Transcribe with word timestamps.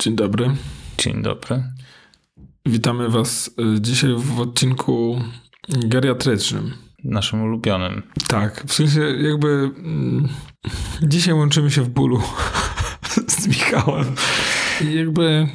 Dzień 0.00 0.16
dobry. 0.16 0.50
Dzień 0.98 1.22
dobry. 1.22 1.62
Witamy 2.66 3.08
Was 3.08 3.50
y, 3.76 3.80
dzisiaj 3.80 4.14
w 4.16 4.40
odcinku 4.40 5.20
geriatrycznym. 5.68 6.74
Naszym 7.04 7.42
ulubionym. 7.42 8.02
Tak, 8.28 8.64
w 8.66 8.72
sensie 8.72 9.00
jakby 9.00 9.48
mm, 9.48 10.28
dzisiaj 11.02 11.34
łączymy 11.34 11.70
się 11.70 11.82
w 11.82 11.88
bólu 11.88 12.22
z 13.28 13.46
Michałem. 13.46 14.14
I 14.80 14.94
jakby 14.94 15.48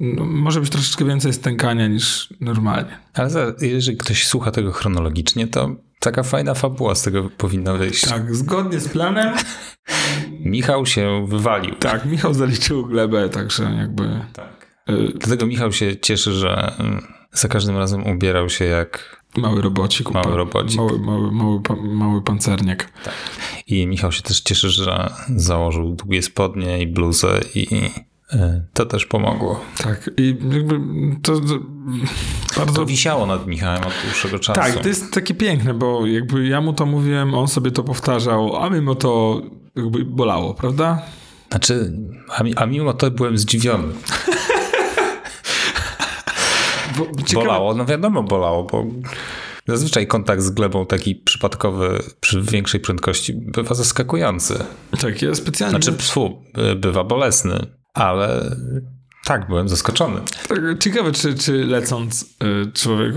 no, 0.00 0.24
może 0.24 0.60
być 0.60 0.70
troszeczkę 0.70 1.04
więcej 1.04 1.32
stękania 1.32 1.86
niż 1.86 2.34
normalnie. 2.40 2.98
Ale 3.14 3.30
za, 3.30 3.52
jeżeli 3.60 3.98
ktoś 3.98 4.26
słucha 4.26 4.50
tego 4.50 4.72
chronologicznie, 4.72 5.46
to 5.46 5.76
taka 6.00 6.22
fajna 6.22 6.54
fabuła 6.54 6.94
z 6.94 7.02
tego 7.02 7.30
powinna 7.38 7.74
wyjść. 7.74 8.08
Tak, 8.08 8.34
zgodnie 8.34 8.80
z 8.80 8.88
planem. 8.88 9.34
Michał 10.40 10.86
się 10.86 11.26
wywalił. 11.28 11.74
Tak, 11.74 12.04
Michał 12.04 12.34
zaliczył 12.34 12.86
glebę, 12.86 13.28
także 13.28 13.64
jakby... 13.78 14.20
Tak. 14.32 14.66
y, 14.90 15.12
Dlatego 15.14 15.46
Michał 15.46 15.72
się 15.72 15.96
cieszy, 15.96 16.32
że 16.32 16.74
mm, 16.78 17.06
za 17.32 17.48
każdym 17.48 17.76
razem 17.76 18.06
ubierał 18.06 18.48
się 18.48 18.64
jak... 18.64 19.18
Mały 19.36 19.62
robocik. 19.62 20.10
Mały 20.10 20.36
robocik. 20.36 20.76
Mały, 20.76 20.98
mały, 20.98 21.32
mały, 21.32 21.60
mały 21.82 22.22
pancerniak. 22.22 22.92
I 23.66 23.86
Michał 23.86 24.12
się 24.12 24.22
też 24.22 24.40
cieszy, 24.40 24.70
że 24.70 25.10
założył 25.36 25.94
długie 25.94 26.22
spodnie 26.22 26.82
i 26.82 26.86
bluzę 26.86 27.40
i 27.54 27.90
to 28.72 28.86
też 28.86 29.06
pomogło. 29.06 29.60
Tak, 29.82 30.10
i 30.16 30.36
jakby 30.52 30.80
to, 31.22 31.40
to 31.40 31.58
bardzo... 32.56 32.72
To 32.72 32.86
wisiało 32.86 33.26
nad 33.26 33.46
Michałem 33.46 33.82
od 33.82 33.92
dłuższego 34.04 34.38
czasu. 34.38 34.60
Tak, 34.60 34.82
to 34.82 34.88
jest 34.88 35.12
takie 35.12 35.34
piękne, 35.34 35.74
bo 35.74 36.06
jakby 36.06 36.46
ja 36.48 36.60
mu 36.60 36.72
to 36.72 36.86
mówiłem, 36.86 37.34
on 37.34 37.48
sobie 37.48 37.70
to 37.70 37.82
powtarzał, 37.84 38.56
a 38.56 38.70
mimo 38.70 38.94
to 38.94 39.42
jakby 39.76 40.04
bolało, 40.04 40.54
prawda? 40.54 41.02
Znaczy, 41.50 41.92
a, 42.36 42.42
mi- 42.42 42.56
a 42.56 42.66
mimo 42.66 42.92
to 42.92 43.10
byłem 43.10 43.38
zdziwiony. 43.38 43.88
Bo, 46.98 47.04
ciekawe- 47.04 47.34
Bolało, 47.34 47.74
no 47.74 47.84
wiadomo 47.86 48.22
bolało, 48.22 48.64
bo 48.64 48.84
zazwyczaj 49.66 50.06
kontakt 50.06 50.42
z 50.42 50.50
glebą 50.50 50.86
taki 50.86 51.14
przypadkowy 51.16 52.02
przy 52.20 52.42
większej 52.42 52.80
prędkości 52.80 53.32
bywa 53.34 53.74
zaskakujący. 53.74 54.64
Tak, 55.00 55.22
ja 55.22 55.34
specjalnie... 55.34 55.70
Znaczy, 55.82 55.92
psu, 55.98 56.42
bywa 56.76 57.04
bolesny, 57.04 57.66
ale 57.94 58.56
tak, 59.24 59.48
byłem 59.48 59.68
zaskoczony. 59.68 60.20
Tak, 60.48 60.58
Ciekawe, 60.80 61.12
czy, 61.12 61.34
czy 61.34 61.52
lecąc 61.64 62.22
y, 62.22 62.72
człowiek, 62.72 63.14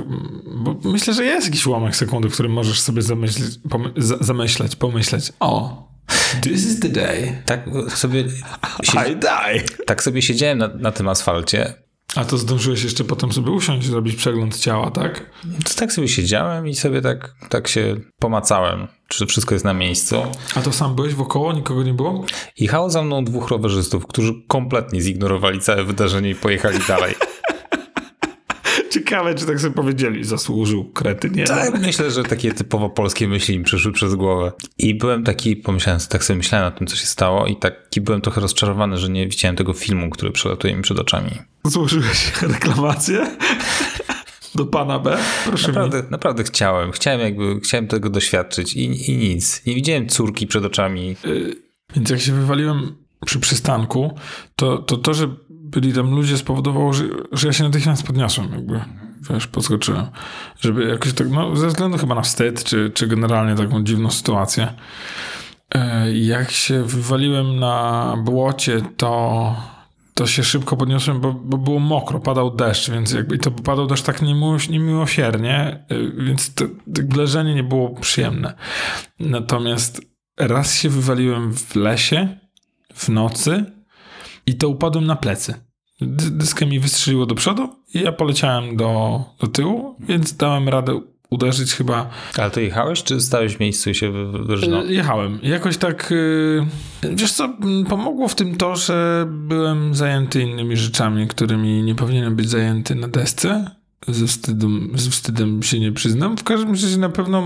bo 0.56 0.76
myślę, 0.92 1.14
że 1.14 1.26
jest 1.26 1.48
jakiś 1.48 1.66
ułamek 1.68 1.96
sekundy, 1.96 2.30
w 2.30 2.34
którym 2.34 2.52
możesz 2.52 2.80
sobie 2.82 3.02
zamyśleć, 3.02 3.60
pomy, 3.70 3.94
za, 3.98 4.18
zamyśleć, 4.18 4.76
pomyśleć, 4.76 5.34
o, 5.40 5.84
this 6.42 6.66
is 6.66 6.80
the 6.80 6.90
day 6.90 7.42
Tak 7.46 7.66
sobie, 7.90 8.22
I 9.12 9.16
die. 9.16 9.64
tak 9.86 10.04
sobie 10.04 10.22
siedziałem 10.22 10.58
na, 10.58 10.68
na 10.68 10.92
tym 10.92 11.08
asfalcie. 11.08 11.74
A 12.16 12.26
to 12.26 12.38
zdążyłeś 12.38 12.84
jeszcze 12.84 13.04
potem 13.04 13.32
sobie 13.32 13.52
usiąść 13.52 13.88
i 13.88 13.90
zrobić 13.90 14.16
przegląd 14.16 14.58
ciała, 14.58 14.92
tak? 14.92 15.30
To 15.66 15.74
tak 15.76 15.94
sobie 15.94 16.08
siedziałem 16.08 16.68
i 16.68 16.76
sobie 16.76 17.02
tak, 17.02 17.36
tak 17.50 17.68
się 17.68 17.96
pomacałem, 18.20 18.88
czy 19.08 19.26
wszystko 19.26 19.56
jest 19.56 19.66
na 19.66 19.74
miejscu. 19.74 20.16
A 20.56 20.62
to 20.62 20.72
sam 20.72 20.96
byłeś 20.96 21.14
wokoło, 21.14 21.54
nikogo 21.54 21.84
nie 21.84 21.94
było? 21.94 22.26
Jechało 22.58 22.90
za 22.90 23.04
mną 23.04 23.26
dwóch 23.26 23.50
rowerzystów, 23.50 24.08
którzy 24.08 24.34
kompletnie 24.48 25.02
zignorowali 25.02 25.60
całe 25.60 25.84
wydarzenie 25.84 26.30
i 26.30 26.36
pojechali 26.36 26.80
dalej. 26.88 27.16
Ciekawe, 28.92 29.36
czy 29.36 29.46
tak 29.46 29.60
sobie 29.60 29.74
powiedzieli, 29.74 30.24
zasłużył 30.24 30.86
krety, 30.86 31.30
nie? 31.30 31.44
Tak, 31.44 31.80
myślę, 31.82 32.12
że 32.12 32.24
takie 32.24 32.54
typowo 32.54 32.90
polskie 32.90 33.28
myśli 33.28 33.58
mi 33.60 33.64
przyszły 33.64 33.92
przez 33.92 34.16
głowę. 34.16 34.52
I 34.78 34.96
byłem 34.96 35.24
taki, 35.24 35.56
pomyślałem, 35.56 36.02
tak 36.10 36.24
sobie 36.24 36.38
myślałem 36.38 36.68
o 36.68 36.78
tym, 36.78 36.88
co 36.88 36.96
się 36.96 37.06
stało 37.06 37.48
i 37.48 37.56
taki 37.56 38.02
byłem 38.02 38.22
trochę 38.22 38.42
rozczarowany, 38.42 38.98
że 38.98 39.10
nie 39.10 39.28
widziałem 39.28 39.56
tego 39.56 39.74
filmu, 39.74 40.10
który 40.10 40.32
przelatuje 40.32 40.76
mi 40.76 40.82
przed 40.82 41.00
oczami. 41.00 41.32
Złożyłeś 41.66 42.42
reklamację 42.42 43.38
do 44.56 44.66
pana 44.66 45.00
B? 45.00 45.18
Proszę 45.46 45.68
Naprawdę, 45.68 46.04
naprawdę 46.10 46.44
chciałem. 46.44 46.92
Chciałem 46.92 47.22
jakby, 47.22 47.60
chciałem 47.60 47.88
tego 47.88 48.10
doświadczyć 48.10 48.74
i, 48.74 49.12
i 49.12 49.18
nic. 49.18 49.66
Nie 49.66 49.76
widziałem 49.76 50.10
córki 50.10 50.48
przed 50.48 50.66
oczami. 50.66 51.02
mi. 51.02 51.16
Więc 51.96 52.10
jak 52.10 52.22
się 52.22 52.32
wywaliłem 52.32 52.96
przy 53.26 53.40
przystanku, 53.40 54.16
to 54.56 54.78
to, 54.78 54.98
to 54.98 55.14
że 55.14 55.36
byli 55.72 55.94
tam 55.94 56.16
ludzie 56.16 56.38
spowodowało, 56.38 56.94
że, 56.94 57.04
że 57.32 57.48
ja 57.48 57.54
się 57.54 57.64
natychmiast 57.64 58.04
podniosłem, 58.04 58.52
jakby, 58.52 58.80
wiesz, 59.30 59.48
podskoczyłem. 59.48 60.06
Żeby 60.60 60.88
jakoś 60.88 61.14
tak, 61.14 61.30
no 61.30 61.56
ze 61.56 61.68
względu 61.68 61.98
chyba 61.98 62.16
na 62.16 62.22
wstyd, 62.22 62.64
czy, 62.64 62.92
czy 62.94 63.08
generalnie 63.08 63.56
taką 63.56 63.84
dziwną 63.84 64.12
sytuację. 64.12 64.74
E, 65.76 66.14
Jak 66.14 66.52
się 66.52 66.84
wywaliłem 66.84 67.60
na 67.60 68.16
błocie, 68.24 68.82
to, 68.98 69.56
to 70.14 70.28
się 70.28 70.44
szybko 70.44 70.78
podniosłem, 70.78 71.22
bo, 71.22 71.34
bo 71.34 71.58
było 71.58 71.80
mokro, 71.80 72.20
padał 72.20 72.56
deszcz, 72.56 72.90
więc 72.90 73.12
jakby 73.12 73.36
i 73.36 73.40
to 73.40 73.52
padał 73.52 73.88
deszcz 73.88 74.04
tak 74.04 74.22
niemiło, 74.22 74.58
niemiłosiernie, 74.70 75.86
y, 75.92 76.12
więc 76.26 76.54
to, 76.54 76.66
to 76.68 77.18
leżenie 77.18 77.56
nie 77.56 77.64
było 77.64 77.90
przyjemne. 77.90 78.54
Natomiast 79.20 80.02
raz 80.40 80.76
się 80.76 80.90
wywaliłem 80.90 81.54
w 81.54 81.76
lesie 81.76 82.38
w 82.94 83.10
nocy 83.10 83.81
i 84.46 84.56
to 84.56 84.70
upadłem 84.70 85.06
na 85.06 85.16
plecy. 85.16 85.54
Dy- 86.02 86.32
Dyskę 86.32 86.66
mi 86.66 86.80
wystrzeliło 86.80 87.26
do 87.26 87.36
przodu 87.36 87.70
i 87.94 88.00
ja 88.02 88.12
poleciałem 88.12 88.76
do, 88.78 89.22
do 89.40 89.48
tyłu, 89.48 89.96
więc 90.00 90.36
dałem 90.38 90.70
radę 90.70 91.02
uderzyć 91.30 91.74
chyba 91.74 92.10
Ale 92.38 92.52
to 92.52 92.60
jechałeś, 92.60 93.04
czy 93.04 93.22
stałeś 93.22 93.56
w 93.56 93.60
miejscu 93.60 93.90
i 93.90 93.96
się 93.96 94.12
wy- 94.12 94.44
wyrżnął? 94.46 94.82
E, 94.82 94.86
Jechałem. 94.94 95.40
Jakoś 95.44 95.78
tak. 95.78 96.12
y, 96.12 96.66
Wiesz 97.14 97.32
co, 97.32 97.58
pomogło 97.90 98.28
w 98.28 98.36
tym 98.36 98.56
to, 98.56 98.76
że 98.76 99.26
byłem 99.30 99.96
zajęty 99.96 100.42
innymi 100.42 100.78
rzeczami, 100.78 101.28
którymi 101.28 101.84
nie 101.84 101.96
powinienem 101.96 102.36
być 102.36 102.50
zajęty 102.50 102.96
na 102.96 103.08
desce. 103.08 103.72
Ze 104.08 104.28
wstydem, 104.28 104.92
ze 104.96 105.10
wstydem 105.12 105.64
się 105.64 105.80
nie 105.80 105.92
przyznam. 105.92 106.38
W 106.38 106.44
każdym 106.44 106.70
razie 106.72 106.98
na 106.98 107.10
pewno 107.10 107.44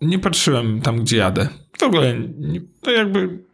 nie 0.00 0.18
patrzyłem 0.18 0.80
tam, 0.80 1.00
gdzie 1.00 1.16
jadę. 1.16 1.48
W 1.78 1.82
ogóle 1.82 2.14
to 2.80 2.90
jakby. 2.90 3.49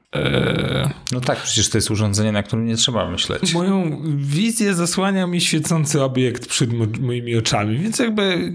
No 1.12 1.20
tak, 1.20 1.42
przecież 1.42 1.70
to 1.70 1.78
jest 1.78 1.90
urządzenie, 1.90 2.32
na 2.32 2.42
którym 2.42 2.66
nie 2.66 2.76
trzeba 2.76 3.10
myśleć. 3.10 3.54
moją 3.54 4.02
wizję 4.16 4.74
zasłania 4.74 5.26
mi 5.26 5.40
świecący 5.40 6.02
obiekt 6.02 6.46
przed 6.46 6.72
mo- 6.72 6.86
moimi 7.00 7.36
oczami, 7.36 7.78
więc 7.78 7.98
jakby 7.98 8.52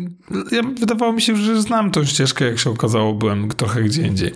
ja, 0.51 0.63
wydawało 0.63 1.13
mi 1.13 1.21
się, 1.21 1.35
że 1.35 1.61
znam 1.61 1.91
tą 1.91 2.05
ścieżkę, 2.05 2.45
jak 2.45 2.59
się 2.59 2.69
okazało, 2.69 3.13
byłem 3.13 3.47
trochę 3.49 3.83
gdzie 3.83 4.07
indziej. 4.07 4.31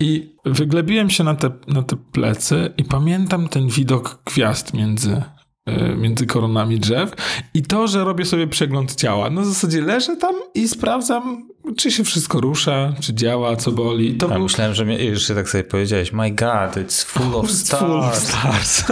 I 0.00 0.36
wyglebiłem 0.44 1.10
się 1.10 1.24
na 1.24 1.34
te, 1.34 1.50
na 1.68 1.82
te 1.82 1.96
plecy 2.12 2.72
i 2.78 2.84
pamiętam 2.84 3.48
ten 3.48 3.68
widok 3.68 4.22
gwiazd 4.24 4.74
między, 4.74 5.22
e, 5.66 5.96
między 5.96 6.26
koronami 6.26 6.80
drzew 6.80 7.10
i 7.54 7.62
to, 7.62 7.88
że 7.88 8.04
robię 8.04 8.24
sobie 8.24 8.46
przegląd 8.46 8.94
ciała. 8.94 9.30
Na 9.30 9.44
zasadzie 9.44 9.80
leżę 9.80 10.16
tam 10.16 10.34
i 10.54 10.68
sprawdzam, 10.68 11.48
czy 11.76 11.90
się 11.90 12.04
wszystko 12.04 12.40
rusza, 12.40 12.92
czy 13.00 13.14
działa, 13.14 13.56
co 13.56 13.72
boli. 13.72 14.14
To 14.14 14.26
Ja 14.28 14.34
był 14.34 14.42
myślałem, 14.42 14.74
że 14.74 14.84
mnie, 14.84 14.98
jeszcze 14.98 15.34
tak 15.34 15.48
sobie 15.48 15.64
powiedziałeś, 15.64 16.12
my 16.12 16.30
god, 16.30 16.76
it's 16.76 17.04
full 17.04 17.34
of 17.36 17.46
It's 17.46 17.76
full 17.78 17.92
of 18.00 18.16
stars. 18.16 18.68
stars. 18.68 18.84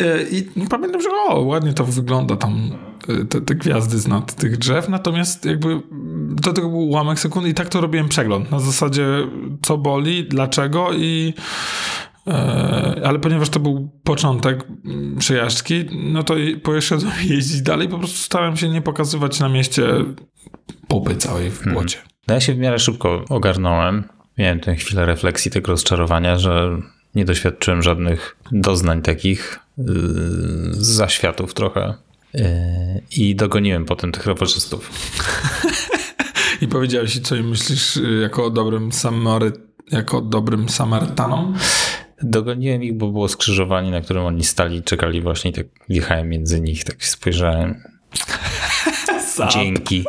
E, 0.00 0.22
I 0.22 0.42
pamiętam, 0.70 1.02
że 1.02 1.08
o, 1.28 1.40
ładnie 1.40 1.72
to 1.72 1.84
wygląda 1.84 2.36
tam, 2.36 2.70
e, 3.08 3.24
te, 3.24 3.40
te 3.40 3.54
gwiazdy 3.54 3.98
z 3.98 4.08
nad 4.08 4.34
tych 4.34 4.56
drzew, 4.56 4.88
natomiast 4.88 5.44
jakby 5.44 5.80
do 6.28 6.52
tego 6.52 6.68
był 6.68 6.78
ułamek 6.88 7.20
sekundy 7.20 7.48
i 7.48 7.54
tak 7.54 7.68
to 7.68 7.80
robiłem 7.80 8.08
przegląd. 8.08 8.50
Na 8.50 8.60
zasadzie 8.60 9.06
co 9.62 9.78
boli, 9.78 10.24
dlaczego 10.24 10.92
i 10.92 11.34
ale 13.04 13.18
ponieważ 13.18 13.48
to 13.48 13.60
był 13.60 13.90
początek 14.04 14.66
przejażdżki, 15.18 15.84
no 15.92 16.22
to 16.22 16.34
poszedłem 16.62 17.12
jeździć 17.30 17.62
dalej, 17.62 17.88
po 17.88 17.98
prostu 17.98 18.16
starałem 18.16 18.56
się 18.56 18.68
nie 18.68 18.82
pokazywać 18.82 19.40
na 19.40 19.48
mieście 19.48 19.86
popy 20.88 21.16
całej 21.16 21.50
w 21.50 21.72
błocie. 21.72 21.98
No 22.28 22.34
ja 22.34 22.40
się 22.40 22.54
w 22.54 22.58
miarę 22.58 22.78
szybko 22.78 23.24
ogarnąłem. 23.28 24.04
Miałem 24.38 24.60
tę 24.60 24.74
chwilę 24.74 25.06
refleksji, 25.06 25.50
tego 25.50 25.72
rozczarowania, 25.72 26.38
że 26.38 26.78
nie 27.14 27.24
doświadczyłem 27.24 27.82
żadnych 27.82 28.36
doznań 28.52 29.02
takich 29.02 29.58
yy, 29.78 29.84
zaświatów 30.70 31.54
trochę. 31.54 31.94
Yy, 32.34 32.42
I 33.16 33.36
dogoniłem 33.36 33.84
potem 33.84 34.12
tych 34.12 34.26
rowerzystów. 34.26 34.90
I 36.62 36.68
powiedziałeś, 36.68 37.20
co 37.20 37.36
im 37.36 37.48
myślisz 37.48 37.96
y, 37.96 38.18
jako 38.22 38.44
o 38.44 38.50
dobrym 38.50 38.92
Samary, 38.92 39.52
jako 39.90 40.18
o 40.18 40.20
dobrym 40.20 40.68
Samarytanom? 40.68 41.56
Dogoniłem 42.22 42.82
ich, 42.82 42.94
bo 42.94 43.08
było 43.08 43.28
skrzyżowanie, 43.28 43.90
na 43.90 44.00
którym 44.00 44.24
oni 44.24 44.44
stali, 44.44 44.82
czekali 44.82 45.20
właśnie 45.20 45.50
i 45.50 45.54
tak 45.54 45.66
wjechałem 45.88 46.28
między 46.28 46.60
nich, 46.60 46.84
tak 46.84 47.02
się 47.02 47.08
spojrzałem. 47.08 47.82
Dzięki. 49.52 50.04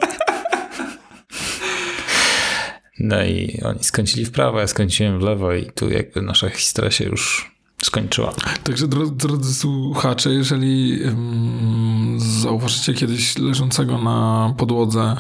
No 3.00 3.24
i 3.24 3.62
oni 3.66 3.84
skręcili 3.84 4.26
w 4.26 4.32
prawo, 4.32 4.60
ja 4.60 4.68
skręciłem 4.68 5.20
w 5.20 5.22
lewo 5.22 5.54
i 5.54 5.66
tu 5.66 5.90
jakby 5.90 6.22
nasza 6.22 6.50
historia 6.50 6.92
się 6.92 7.06
już 7.06 7.52
skończyła. 7.84 8.34
Także 8.64 8.88
drodzy, 8.88 9.16
drodzy 9.16 9.54
słuchacze, 9.54 10.30
jeżeli 10.30 11.04
um, 11.04 12.18
zauważycie 12.20 12.94
kiedyś 12.94 13.38
leżącego 13.38 13.98
na 13.98 14.54
podłodze 14.58 15.18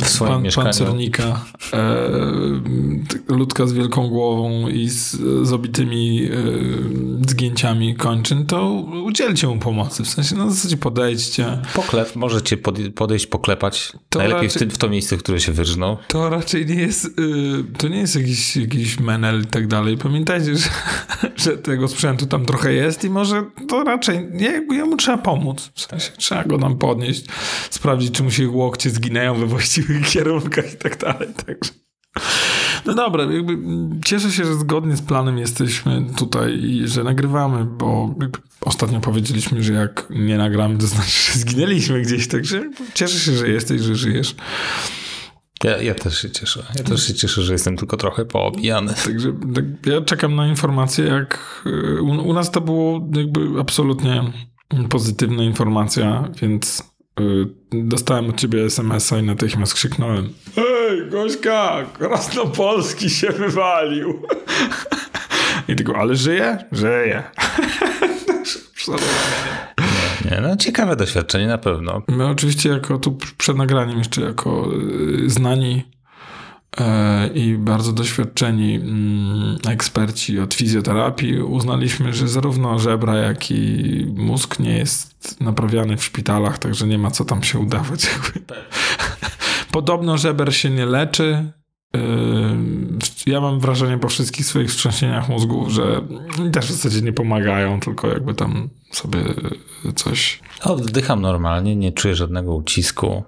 w 0.00 0.08
swoim 0.08 0.32
pan, 0.32 0.42
mieszkaniu. 0.42 0.64
pancernika, 0.64 1.44
e, 1.72 3.34
ludka 3.34 3.66
z 3.66 3.72
wielką 3.72 4.08
głową 4.08 4.68
i 4.68 4.88
z, 4.88 5.10
z 5.48 5.52
obitymi 5.52 6.24
e, 6.24 6.30
zgięciami 7.28 7.94
kończyn, 7.96 8.46
to 8.46 8.70
udzielcie 9.04 9.46
mu 9.46 9.58
pomocy. 9.58 10.02
W 10.04 10.08
sensie, 10.08 10.36
no 10.36 10.50
zasadzie 10.50 10.76
podejdźcie. 10.76 11.58
Poklep, 11.74 12.16
możecie 12.16 12.56
pod- 12.56 12.78
podejść, 12.94 13.26
poklepać. 13.26 13.92
To 14.10 14.18
Najlepiej 14.18 14.42
raczej- 14.48 14.56
w, 14.56 14.58
tym, 14.58 14.70
w 14.70 14.78
to 14.78 14.88
miejsce, 14.88 15.16
w 15.16 15.22
które 15.22 15.40
się 15.40 15.52
wyrżnął. 15.52 15.96
To 16.08 16.30
raczej 16.30 16.66
nie 16.66 16.74
jest, 16.74 17.04
y, 17.04 17.10
to 17.78 17.88
nie 17.88 17.98
jest 17.98 18.16
jakiś, 18.16 18.56
jakiś 18.56 19.00
menel 19.00 19.42
i 19.42 19.46
tak 19.46 19.66
dalej. 19.66 19.96
Pamiętajcie, 19.96 20.56
że, 20.56 20.68
że 21.44 21.58
tego 21.58 21.88
sprzętu 21.88 22.26
tam 22.26 22.46
trochę 22.46 22.72
jest 22.72 23.04
i 23.04 23.10
może 23.10 23.44
to 23.68 23.84
raczej, 23.84 24.28
nie, 24.32 24.62
jemu 24.70 24.96
trzeba 24.96 25.18
pomóc. 25.18 25.70
W 25.74 25.80
sensie, 25.80 26.10
trzeba 26.16 26.44
go 26.44 26.58
nam 26.58 26.78
podnieść, 26.78 27.24
sprawdzić, 27.70 28.12
czy 28.14 28.22
mu 28.22 28.30
się 28.30 28.48
łokcie 28.48 28.90
zginęją 29.28 29.34
we 29.34 29.46
właściwych 29.46 30.08
kierunkach 30.10 30.74
i 30.74 30.76
tak 30.76 30.98
dalej. 30.98 31.28
Także. 31.46 31.70
No 32.86 32.94
dobra, 32.94 33.24
jakby 33.24 33.58
cieszę 34.04 34.32
się, 34.32 34.44
że 34.44 34.54
zgodnie 34.54 34.96
z 34.96 35.02
planem 35.02 35.38
jesteśmy 35.38 36.06
tutaj 36.16 36.64
i 36.64 36.88
że 36.88 37.04
nagrywamy, 37.04 37.64
bo 37.64 38.14
ostatnio 38.60 39.00
powiedzieliśmy, 39.00 39.62
że 39.62 39.72
jak 39.72 40.06
nie 40.10 40.38
nagramy, 40.38 40.78
to 40.78 40.86
znaczy, 40.86 41.32
że 41.32 41.38
zginęliśmy 41.38 42.02
gdzieś, 42.02 42.28
także 42.28 42.70
cieszę 42.94 43.18
się, 43.18 43.32
że 43.32 43.48
jesteś, 43.48 43.80
że 43.80 43.94
żyjesz. 43.94 44.34
Ja, 45.64 45.82
ja 45.82 45.94
też 45.94 46.22
się 46.22 46.30
cieszę. 46.30 46.66
Ja 46.78 46.84
też 46.84 47.06
się 47.06 47.14
cieszę, 47.14 47.42
że 47.42 47.52
jestem 47.52 47.76
tylko 47.76 47.96
trochę 47.96 48.24
poobijany. 48.24 48.94
Także 49.04 49.32
tak, 49.54 49.64
ja 49.86 50.00
czekam 50.00 50.34
na 50.34 50.48
informacje, 50.48 51.04
jak 51.04 51.62
y, 51.66 52.02
u, 52.02 52.06
u 52.06 52.32
nas 52.32 52.50
to 52.50 52.60
było 52.60 53.08
jakby 53.12 53.60
absolutnie 53.60 54.32
pozytywna 54.88 55.42
informacja, 55.42 56.28
więc 56.42 56.82
dostałem 57.72 58.30
od 58.30 58.36
ciebie 58.36 58.64
SMS-a 58.64 59.18
i 59.18 59.22
natychmiast 59.22 59.74
krzyknąłem 59.74 60.28
Hej, 60.54 61.10
Gośka, 61.10 61.86
Krasnopolski 61.98 63.10
się 63.10 63.28
wywalił. 63.28 64.22
I 65.68 65.76
tylko, 65.76 65.96
ale 65.96 66.16
żyje? 66.16 66.58
Żyje. 66.72 67.22
Nie, 70.30 70.40
no 70.40 70.56
ciekawe 70.56 70.96
doświadczenie 70.96 71.46
na 71.46 71.58
pewno. 71.58 72.02
My 72.08 72.26
oczywiście 72.26 72.68
jako 72.68 72.98
tu 72.98 73.18
przed 73.38 73.56
nagraniem 73.56 73.98
jeszcze 73.98 74.22
jako 74.22 74.68
y, 75.24 75.30
znani 75.30 75.84
i 77.34 77.54
bardzo 77.58 77.92
doświadczeni 77.92 78.74
mm, 78.74 79.56
eksperci 79.68 80.40
od 80.40 80.54
fizjoterapii 80.54 81.40
uznaliśmy, 81.40 82.12
że 82.12 82.28
zarówno 82.28 82.78
żebra, 82.78 83.16
jak 83.16 83.50
i 83.50 84.06
mózg 84.16 84.58
nie 84.58 84.78
jest 84.78 85.40
naprawiany 85.40 85.96
w 85.96 86.04
szpitalach, 86.04 86.58
także 86.58 86.86
nie 86.86 86.98
ma 86.98 87.10
co 87.10 87.24
tam 87.24 87.42
się 87.42 87.58
udawać. 87.58 88.04
jakby. 88.04 88.54
Podobno 89.72 90.18
żeber 90.18 90.54
się 90.54 90.70
nie 90.70 90.86
leczy. 90.86 91.52
Ym, 91.96 92.98
Ja 93.26 93.40
mam 93.40 93.60
wrażenie 93.60 93.98
po 93.98 94.08
wszystkich 94.08 94.46
swoich 94.46 94.68
wstrząsieniach 94.70 95.28
mózgu, 95.28 95.70
że 95.70 96.02
też 96.52 96.66
w 96.66 96.72
zasadzie 96.72 97.02
nie 97.02 97.12
pomagają, 97.12 97.80
tylko 97.80 98.08
jakby 98.08 98.34
tam 98.34 98.68
sobie 98.90 99.20
coś 99.94 100.40
Oddycham 100.62 101.20
normalnie, 101.20 101.76
nie 101.76 101.92
czuję 101.92 102.14
żadnego 102.14 102.54
ucisku. 102.54 103.24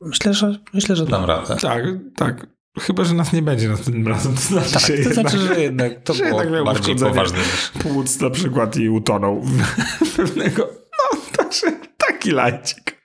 Myślę, 0.00 0.34
że 0.34 0.58
myślę, 0.74 0.96
że 0.96 1.06
dam 1.06 1.24
radę. 1.24 1.56
Tak, 1.56 1.84
tak. 2.16 2.59
Chyba, 2.78 3.04
że 3.04 3.14
nas 3.14 3.32
nie 3.32 3.42
będzie 3.42 3.68
następnym 3.68 4.08
razem. 4.08 4.34
To 4.34 4.40
znaczy, 4.40 4.72
Tak, 4.72 4.82
że 4.82 5.04
to 5.04 5.14
znaczy, 5.14 5.38
że 5.38 5.60
jednak 5.60 6.02
to 6.02 6.14
że 6.14 6.24
było 6.24 6.42
jednak 6.42 6.52
miał 6.52 6.64
bardziej 6.64 6.96
poważne 6.96 7.38
płuc 7.78 8.20
na 8.20 8.30
przykład 8.30 8.76
i 8.76 8.88
utonął 8.88 9.42
pewnego. 10.16 10.68
No, 10.72 11.20
także 11.36 11.72
taki 11.96 12.30
lajcik. 12.30 12.99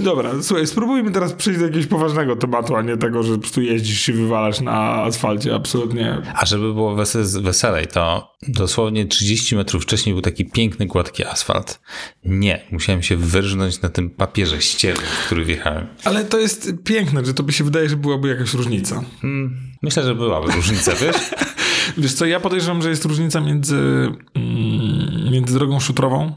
Dobra, 0.00 0.30
słuchaj, 0.42 0.66
spróbujmy 0.66 1.10
teraz 1.10 1.32
przejść 1.32 1.60
do 1.60 1.66
jakiegoś 1.66 1.86
poważnego 1.86 2.36
tematu, 2.36 2.76
a 2.76 2.82
nie 2.82 2.96
tego, 2.96 3.22
że 3.22 3.32
po 3.34 3.38
prostu 3.38 3.62
jeździsz 3.62 4.08
i 4.08 4.12
wywalasz 4.12 4.60
na 4.60 5.02
asfalcie. 5.02 5.54
Absolutnie. 5.54 6.22
A 6.34 6.46
żeby 6.46 6.74
było 6.74 6.96
wese- 6.96 7.42
weselej, 7.42 7.86
to 7.86 8.34
dosłownie 8.48 9.06
30 9.06 9.56
metrów 9.56 9.82
wcześniej 9.82 10.14
był 10.14 10.22
taki 10.22 10.44
piękny, 10.44 10.86
gładki 10.86 11.24
asfalt. 11.24 11.80
Nie, 12.24 12.64
musiałem 12.72 13.02
się 13.02 13.16
wyrżnąć 13.16 13.82
na 13.82 13.88
tym 13.88 14.10
papierze 14.10 14.62
ściernym, 14.62 15.06
w 15.22 15.26
który 15.26 15.44
wjechałem. 15.44 15.86
Ale 16.04 16.24
to 16.24 16.38
jest 16.38 16.72
piękne, 16.84 17.24
że 17.24 17.34
to 17.34 17.42
by 17.42 17.52
się 17.52 17.64
wydaje, 17.64 17.88
że 17.88 17.96
byłaby 17.96 18.28
jakaś 18.28 18.54
różnica. 18.54 19.02
Hmm, 19.22 19.56
myślę, 19.82 20.02
że 20.02 20.14
byłaby 20.14 20.52
różnica, 20.52 20.92
wiesz? 20.94 21.16
Wiesz 21.98 22.12
co, 22.12 22.26
ja 22.26 22.40
podejrzewam, 22.40 22.82
że 22.82 22.88
jest 22.90 23.04
różnica 23.04 23.40
między, 23.40 23.76
mm, 24.34 25.32
między 25.32 25.54
drogą 25.54 25.80
szutrową, 25.80 26.32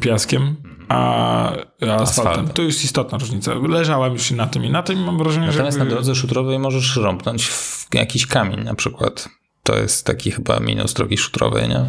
piaskiem, 0.00 0.56
a 0.88 1.52
asfaltem. 1.52 2.00
Asfaltem. 2.00 2.48
To 2.48 2.62
jest 2.62 2.84
istotna 2.84 3.18
różnica. 3.18 3.52
Leżałem 3.68 4.12
już 4.12 4.30
i 4.30 4.34
na 4.34 4.46
tym 4.46 4.64
i 4.64 4.70
na 4.70 4.82
tym 4.82 4.98
i 4.98 5.04
mam 5.04 5.18
wrażenie, 5.18 5.46
Natomiast 5.46 5.74
że... 5.74 5.78
na 5.78 5.84
jakby- 5.84 5.94
drodze 5.94 6.14
szutrowej 6.14 6.58
możesz 6.58 6.96
rąbnąć 6.96 7.46
w 7.46 7.86
jakiś 7.94 8.26
kamień 8.26 8.64
na 8.64 8.74
przykład. 8.74 9.28
To 9.62 9.76
jest 9.76 10.06
taki 10.06 10.30
chyba 10.30 10.60
minus 10.60 10.94
drogi 10.94 11.18
szutrowej, 11.18 11.68
nie? 11.68 11.84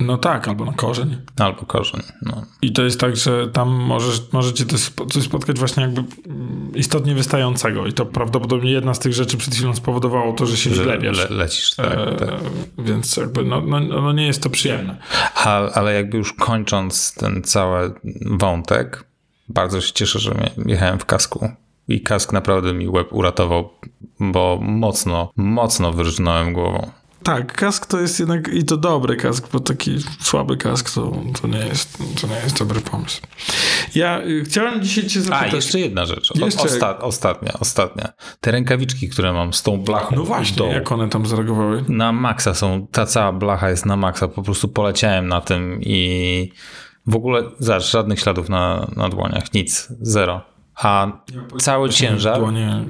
No 0.00 0.18
tak, 0.18 0.48
albo 0.48 0.64
na 0.64 0.72
korzeń. 0.72 1.16
Albo 1.36 1.66
korzeń, 1.66 2.02
no. 2.22 2.42
I 2.62 2.72
to 2.72 2.82
jest 2.82 3.00
tak, 3.00 3.16
że 3.16 3.48
tam 3.48 3.68
możesz, 3.68 4.32
możecie 4.32 4.64
coś 5.10 5.24
spotkać 5.24 5.58
właśnie 5.58 5.82
jakby 5.82 6.04
mm, 6.26 6.72
istotnie 6.74 7.14
wystającego 7.14 7.86
i 7.86 7.92
to 7.92 8.06
prawdopodobnie 8.06 8.70
jedna 8.70 8.94
z 8.94 8.98
tych 8.98 9.12
rzeczy 9.12 9.36
przed 9.36 9.54
chwilą 9.54 9.74
spowodowało 9.74 10.32
to, 10.32 10.46
że 10.46 10.56
się 10.56 10.74
Że 10.74 10.84
le, 10.84 11.36
lecisz, 11.36 11.74
tak, 11.74 11.86
E, 11.92 12.16
tak. 12.16 12.40
Więc 12.78 13.16
jakby 13.16 13.44
no, 13.44 13.60
no, 13.60 13.80
no 13.80 14.12
nie 14.12 14.26
jest 14.26 14.42
to 14.42 14.50
przyjemne. 14.50 14.96
A, 15.34 15.70
ale 15.70 15.94
jakby 15.94 16.18
już 16.18 16.32
kończąc 16.32 17.14
ten 17.14 17.42
cały 17.42 17.94
wątek, 18.26 19.04
bardzo 19.48 19.80
się 19.80 19.92
cieszę, 19.92 20.18
że 20.18 20.50
jechałem 20.66 20.98
w 20.98 21.04
kasku. 21.04 21.50
I 21.88 22.00
kask 22.00 22.32
naprawdę 22.32 22.72
mi 22.72 22.88
łeb 22.88 23.12
uratował, 23.12 23.70
bo 24.20 24.58
mocno, 24.62 25.32
mocno 25.36 25.92
wyrżnąłem 25.92 26.52
głową. 26.52 26.90
Tak, 27.28 27.52
kask 27.56 27.86
to 27.86 28.00
jest 28.00 28.20
jednak 28.20 28.48
i 28.48 28.64
to 28.64 28.76
dobry 28.76 29.16
kask, 29.16 29.52
bo 29.52 29.60
taki 29.60 29.96
słaby 30.20 30.56
kask 30.56 30.94
to, 30.94 31.12
to, 31.42 31.48
nie, 31.48 31.58
jest, 31.58 31.98
to 32.20 32.26
nie 32.26 32.34
jest 32.34 32.58
dobry 32.58 32.80
pomysł. 32.80 33.20
Ja 33.94 34.20
y, 34.22 34.44
chciałem 34.44 34.82
dzisiaj 34.82 35.06
cię 35.06 35.20
A, 35.20 35.22
zapytać... 35.22 35.52
jeszcze 35.54 35.78
jedna 35.80 36.06
rzecz. 36.06 36.30
Jeszcze- 36.34 36.62
Osta, 36.62 36.98
ostatnia, 36.98 37.52
ostatnia. 37.60 38.08
Te 38.40 38.50
rękawiczki, 38.50 39.08
które 39.08 39.32
mam 39.32 39.52
z 39.52 39.62
tą 39.62 39.78
blachą 39.80 40.16
No 40.16 40.24
właśnie, 40.24 40.56
dołu. 40.56 40.72
jak 40.72 40.92
one 40.92 41.08
tam 41.08 41.26
zareagowały? 41.26 41.84
Na 41.88 42.12
maksa 42.12 42.54
są, 42.54 42.86
ta 42.92 43.06
cała 43.06 43.32
blacha 43.32 43.70
jest 43.70 43.86
na 43.86 43.96
maksa, 43.96 44.28
po 44.28 44.42
prostu 44.42 44.68
poleciałem 44.68 45.28
na 45.28 45.40
tym 45.40 45.78
i 45.82 46.52
w 47.06 47.16
ogóle, 47.16 47.42
zobacz, 47.58 47.90
żadnych 47.90 48.20
śladów 48.20 48.48
na, 48.48 48.86
na 48.96 49.08
dłoniach, 49.08 49.54
nic, 49.54 49.88
zero. 50.00 50.57
A 50.78 51.12
cały 51.58 51.90
ciężar 51.90 52.40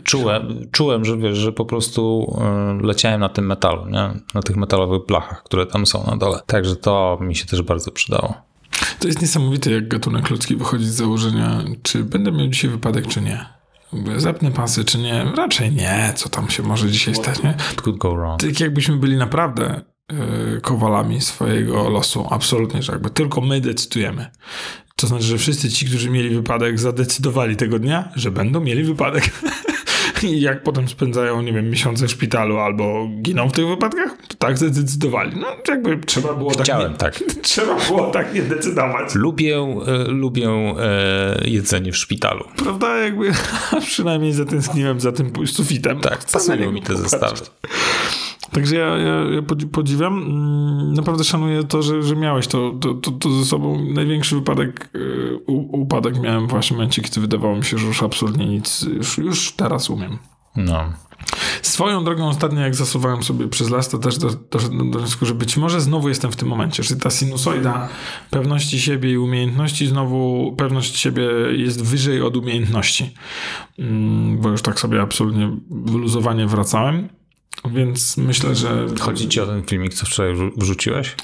czułem, 0.05 0.69
czułem 0.73 1.05
że, 1.05 1.17
wiesz, 1.17 1.39
że 1.39 1.53
po 1.53 1.65
prostu 1.65 2.35
y, 2.81 2.87
leciałem 2.87 3.21
na 3.21 3.29
tym 3.29 3.47
metalu, 3.47 3.87
nie? 3.87 4.11
na 4.35 4.43
tych 4.43 4.57
metalowych 4.57 5.07
blachach, 5.07 5.43
które 5.43 5.67
tam 5.67 5.87
są 5.87 6.07
na 6.07 6.17
dole. 6.17 6.41
Także 6.47 6.77
to 6.77 7.19
mi 7.21 7.37
się 7.37 7.47
też 7.47 7.63
bardzo 7.63 7.91
przydało. 7.91 8.35
To 9.01 9.07
jest 9.07 9.23
niesamowite, 9.23 9.71
jak 9.71 9.89
gatunek 9.89 10.31
ludzki 10.31 10.57
wychodzi 10.57 10.85
z 10.85 10.95
założenia, 10.95 11.65
czy 11.83 12.05
będę 12.05 12.33
miał 12.33 12.49
dzisiaj 12.49 12.71
wypadek, 12.71 13.07
czy 13.07 13.21
nie. 13.21 13.47
Zapnę 14.17 14.51
pasy, 14.51 14.85
czy 14.85 14.99
nie? 14.99 15.33
Raczej 15.37 15.73
nie. 15.73 16.13
Co 16.17 16.29
tam 16.29 16.51
się 16.51 16.63
może 16.63 16.91
dzisiaj 16.91 17.15
stać, 17.15 17.43
nie? 17.43 17.55
Could 17.83 17.99
go 17.99 18.11
wrong. 18.11 18.41
Tak 18.41 18.61
jakbyśmy 18.61 18.97
byli 18.97 19.17
naprawdę 19.17 19.81
kowalami 20.63 21.21
swojego 21.21 21.89
losu. 21.89 22.27
Absolutnie, 22.31 22.83
że 22.83 22.93
jakby 22.93 23.11
tylko 23.11 23.41
my 23.41 23.61
decydujemy. 23.61 24.27
To 24.97 25.07
znaczy, 25.07 25.25
że 25.25 25.39
wszyscy 25.39 25.71
ci, 25.71 25.87
którzy 25.87 26.11
mieli 26.11 26.31
wypadek, 26.31 26.79
zadecydowali 26.79 27.57
tego 27.57 27.79
dnia, 27.79 28.09
że 28.17 28.31
będą 28.31 28.61
mieli 28.61 28.85
wypadek. 28.85 29.31
I 30.23 30.41
jak 30.41 30.63
potem 30.63 30.89
spędzają, 30.89 31.43
nie 31.43 31.53
wiem, 31.53 31.71
miesiące 31.71 32.07
w 32.07 32.11
szpitalu 32.11 32.59
albo 32.59 33.09
giną 33.23 33.49
w 33.49 33.53
tych 33.53 33.67
wypadkach, 33.67 34.17
to 34.29 34.37
tak 34.39 34.59
zadecydowali. 34.59 35.37
No, 35.37 35.47
jakby 35.69 35.97
trzeba 35.97 36.35
było 36.35 36.51
Chciałem 36.51 36.95
tak. 36.95 37.19
tak. 37.19 37.29
Nie, 37.37 37.43
trzeba 37.43 37.77
było 37.87 38.11
tak 38.11 38.35
nie 38.35 38.43
decydować. 38.43 39.15
Lubię, 39.15 39.57
e, 39.87 40.05
lubię 40.09 40.49
e, 40.49 41.41
jedzenie 41.45 41.93
w 41.93 41.97
szpitalu. 41.97 42.45
Prawda? 42.57 42.97
Jakby 42.97 43.33
przynajmniej 43.87 44.33
zatęskniłem 44.33 45.01
za 45.01 45.13
tym 45.13 45.33
sufitem. 45.47 46.01
Tak, 46.01 46.25
pasują 46.33 46.73
mi 46.73 46.83
te 46.83 46.97
zestawy. 46.97 47.41
Także 48.53 48.77
ja, 48.77 48.87
ja, 48.87 49.15
ja 49.35 49.43
podzi- 49.43 49.67
podziwiam. 49.69 50.23
Mm, 50.23 50.95
Naprawdę 50.95 51.25
szanuję 51.25 51.65
to, 51.65 51.83
że, 51.83 52.03
że 52.03 52.17
miałeś 52.17 52.47
to, 52.47 52.73
to, 52.81 52.95
to, 52.95 53.11
to 53.11 53.31
ze 53.31 53.45
sobą. 53.45 53.85
Największy 53.85 54.35
wypadek, 54.35 54.91
y, 54.95 55.37
u, 55.47 55.81
upadek 55.81 56.21
miałem 56.21 56.47
właśnie 56.49 56.75
w 56.75 56.79
momencie, 56.79 57.03
kiedy 57.03 57.21
wydawało 57.21 57.57
mi 57.57 57.65
się, 57.65 57.79
że 57.79 57.87
już 57.87 58.03
absolutnie 58.03 58.47
nic, 58.47 58.83
już, 58.83 59.19
już 59.19 59.53
teraz 59.53 59.91
umiem. 59.91 60.19
No. 60.57 60.93
Swoją 61.63 62.05
drogą 62.05 62.29
ostatnio, 62.29 62.61
jak 62.61 62.75
zasuwałem 62.75 63.23
sobie 63.23 63.49
przez 63.49 63.71
las, 63.71 63.89
to 63.89 63.99
też 63.99 64.19
do- 64.19 64.31
doszedłem 64.51 64.91
do 64.91 64.99
wniosku, 64.99 65.27
że 65.27 65.35
być 65.35 65.57
może 65.57 65.81
znowu 65.81 66.09
jestem 66.09 66.33
w 66.33 66.37
tym 66.37 66.49
momencie, 66.49 66.83
że 66.83 66.97
ta 66.97 67.11
sinusoida 67.11 67.89
pewności 68.31 68.81
siebie 68.81 69.13
i 69.13 69.19
umiejętności, 69.19 69.87
znowu 69.87 70.55
pewność 70.59 70.97
siebie 70.99 71.23
jest 71.57 71.85
wyżej 71.85 72.23
od 72.23 72.37
umiejętności. 72.37 73.15
Mm, 73.79 74.39
Bo 74.39 74.49
już 74.49 74.63
tak 74.63 74.81
sobie 74.81 75.03
absolutnie 75.03 75.57
wyluzowanie 75.71 76.47
wracałem. 76.47 77.09
Więc 77.71 78.17
myślę, 78.17 78.55
że 78.55 78.87
Chodzi 79.01 79.29
ci 79.29 79.41
o 79.41 79.47
ten 79.47 79.63
filmik, 79.63 79.95
co 79.95 80.07
wczoraj 80.07 80.35
wrzu- 80.35 80.53
wrzuciłeś? 80.57 81.15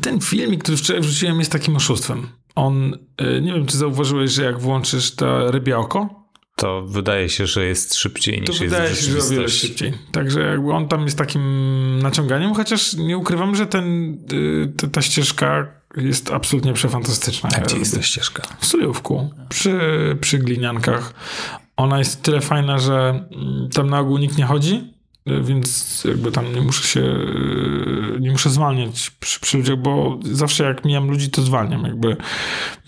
ten 0.00 0.20
filmik, 0.20 0.62
który 0.62 0.76
wczoraj 0.76 1.02
wrzuciłem, 1.02 1.38
jest 1.38 1.52
takim 1.52 1.76
oszustwem. 1.76 2.28
On, 2.54 2.94
y, 3.20 3.40
nie 3.42 3.52
wiem, 3.52 3.66
czy 3.66 3.76
zauważyłeś, 3.76 4.30
że 4.30 4.44
jak 4.44 4.60
włączysz 4.60 5.14
to 5.14 5.50
rybie 5.50 5.78
oko, 5.78 6.24
to 6.56 6.82
wydaje 6.82 7.28
się, 7.28 7.46
że 7.46 7.64
jest 7.64 7.94
szybciej 7.94 8.40
niż 8.40 8.46
to 8.46 8.52
jest 8.52 8.74
wydaje 8.74 8.94
się, 8.96 9.12
że 9.12 9.18
o 9.18 9.28
wiele 9.28 9.48
szybciej. 9.48 9.92
Także 10.12 10.40
jakby 10.40 10.72
on 10.72 10.88
tam 10.88 11.04
jest 11.04 11.18
takim 11.18 11.42
naciąganiem, 12.02 12.54
chociaż 12.54 12.94
nie 12.94 13.18
ukrywam, 13.18 13.56
że 13.56 13.66
ten, 13.66 14.18
y, 14.32 14.72
ta, 14.76 14.88
ta 14.88 15.02
ścieżka 15.02 15.66
jest 15.96 16.30
absolutnie 16.30 16.72
przefantastyczna. 16.72 17.50
A 17.56 17.60
gdzie 17.60 17.78
jest 17.78 17.94
ta 17.94 18.02
ścieżka? 18.02 18.42
W 18.58 18.66
Sulejówku, 18.66 19.30
przy, 19.48 19.78
przy 20.20 20.38
gliniankach. 20.38 21.14
Ona 21.76 21.98
jest 21.98 22.22
tyle 22.22 22.40
fajna, 22.40 22.78
że 22.78 23.26
mm, 23.32 23.68
tam 23.74 23.90
na 23.90 24.00
ogół 24.00 24.18
nikt 24.18 24.38
nie 24.38 24.44
chodzi, 24.44 24.93
więc 25.26 26.02
jakby 26.04 26.32
tam 26.32 26.54
nie 26.54 26.60
muszę 26.60 26.88
się, 26.88 27.00
y, 27.00 28.20
nie 28.20 28.30
muszę 28.30 28.50
zwalniać 28.50 29.10
przy, 29.10 29.40
przy 29.40 29.58
ludziach, 29.58 29.76
bo 29.76 30.18
zawsze 30.22 30.64
jak 30.64 30.84
mijam 30.84 31.10
ludzi, 31.10 31.30
to 31.30 31.42
zwalniam. 31.42 31.84
Jakby 31.84 32.16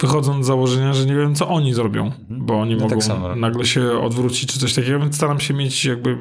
wychodząc 0.00 0.45
z 0.45 0.47
założenia, 0.47 0.93
że 0.93 1.07
nie 1.07 1.14
wiem, 1.14 1.35
co 1.35 1.49
oni 1.49 1.75
zrobią, 1.75 2.12
bo 2.28 2.61
oni 2.61 2.75
tak 2.75 2.83
mogą 2.83 3.00
samo. 3.00 3.37
nagle 3.37 3.64
się 3.64 3.99
odwrócić 4.00 4.52
czy 4.52 4.59
coś 4.59 4.75
takiego, 4.75 4.99
więc 4.99 5.16
staram 5.16 5.40
się 5.40 5.55
mieć 5.55 5.85
jakby 5.85 6.19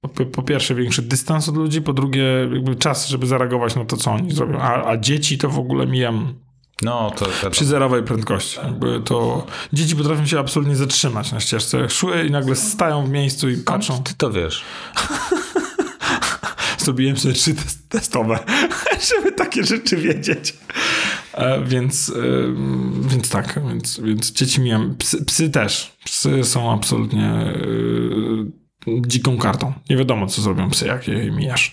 po, 0.00 0.26
po 0.26 0.42
pierwsze 0.42 0.74
większy 0.74 1.02
dystans 1.02 1.48
od 1.48 1.56
ludzi, 1.56 1.82
po 1.82 1.92
drugie 1.92 2.24
jakby 2.52 2.76
czas, 2.76 3.08
żeby 3.08 3.26
zareagować 3.26 3.76
na 3.76 3.84
to, 3.84 3.96
co 3.96 4.12
oni 4.12 4.32
zrobią. 4.32 4.58
A, 4.58 4.84
a 4.90 4.96
dzieci 4.96 5.38
to 5.38 5.48
w 5.48 5.58
ogóle 5.58 5.86
mijam 5.86 6.34
No, 6.82 7.10
to 7.16 7.26
wiadomo. 7.26 7.50
przy 7.50 7.64
zerowej 7.64 8.02
prędkości. 8.02 8.58
Jakby 8.64 9.00
to 9.00 9.46
dzieci 9.72 9.96
potrafią 9.96 10.26
się 10.26 10.38
absolutnie 10.38 10.76
zatrzymać 10.76 11.32
na 11.32 11.40
ścieżce. 11.40 11.90
Szły 11.90 12.26
i 12.26 12.30
nagle 12.30 12.56
stają 12.56 13.06
w 13.06 13.10
miejscu 13.10 13.50
i 13.50 13.56
patrzą. 13.56 14.02
Ty 14.02 14.14
to 14.16 14.30
wiesz. 14.30 14.62
Zrobiłem 16.78 17.16
sobie 17.16 17.34
trzy 17.34 17.54
test- 17.54 17.78
testowe, 17.88 18.38
żeby 19.16 19.32
takie 19.32 19.64
rzeczy 19.64 19.96
wiedzieć. 19.96 20.54
E, 21.34 21.64
więc, 21.64 22.08
ym, 22.08 23.06
więc 23.08 23.28
tak, 23.28 23.60
więc, 23.68 24.00
więc 24.00 24.32
dzieci 24.32 24.60
mijam. 24.60 24.94
Psy, 24.98 25.24
psy 25.24 25.50
też. 25.50 25.92
Psy 26.04 26.44
są 26.44 26.72
absolutnie 26.72 27.54
yy, 28.86 29.00
dziką 29.06 29.38
kartą. 29.38 29.72
Nie 29.90 29.96
wiadomo, 29.96 30.26
co 30.26 30.42
zrobią 30.42 30.70
psy, 30.70 30.86
jak 30.86 31.08
je 31.08 31.30
mijasz. 31.30 31.72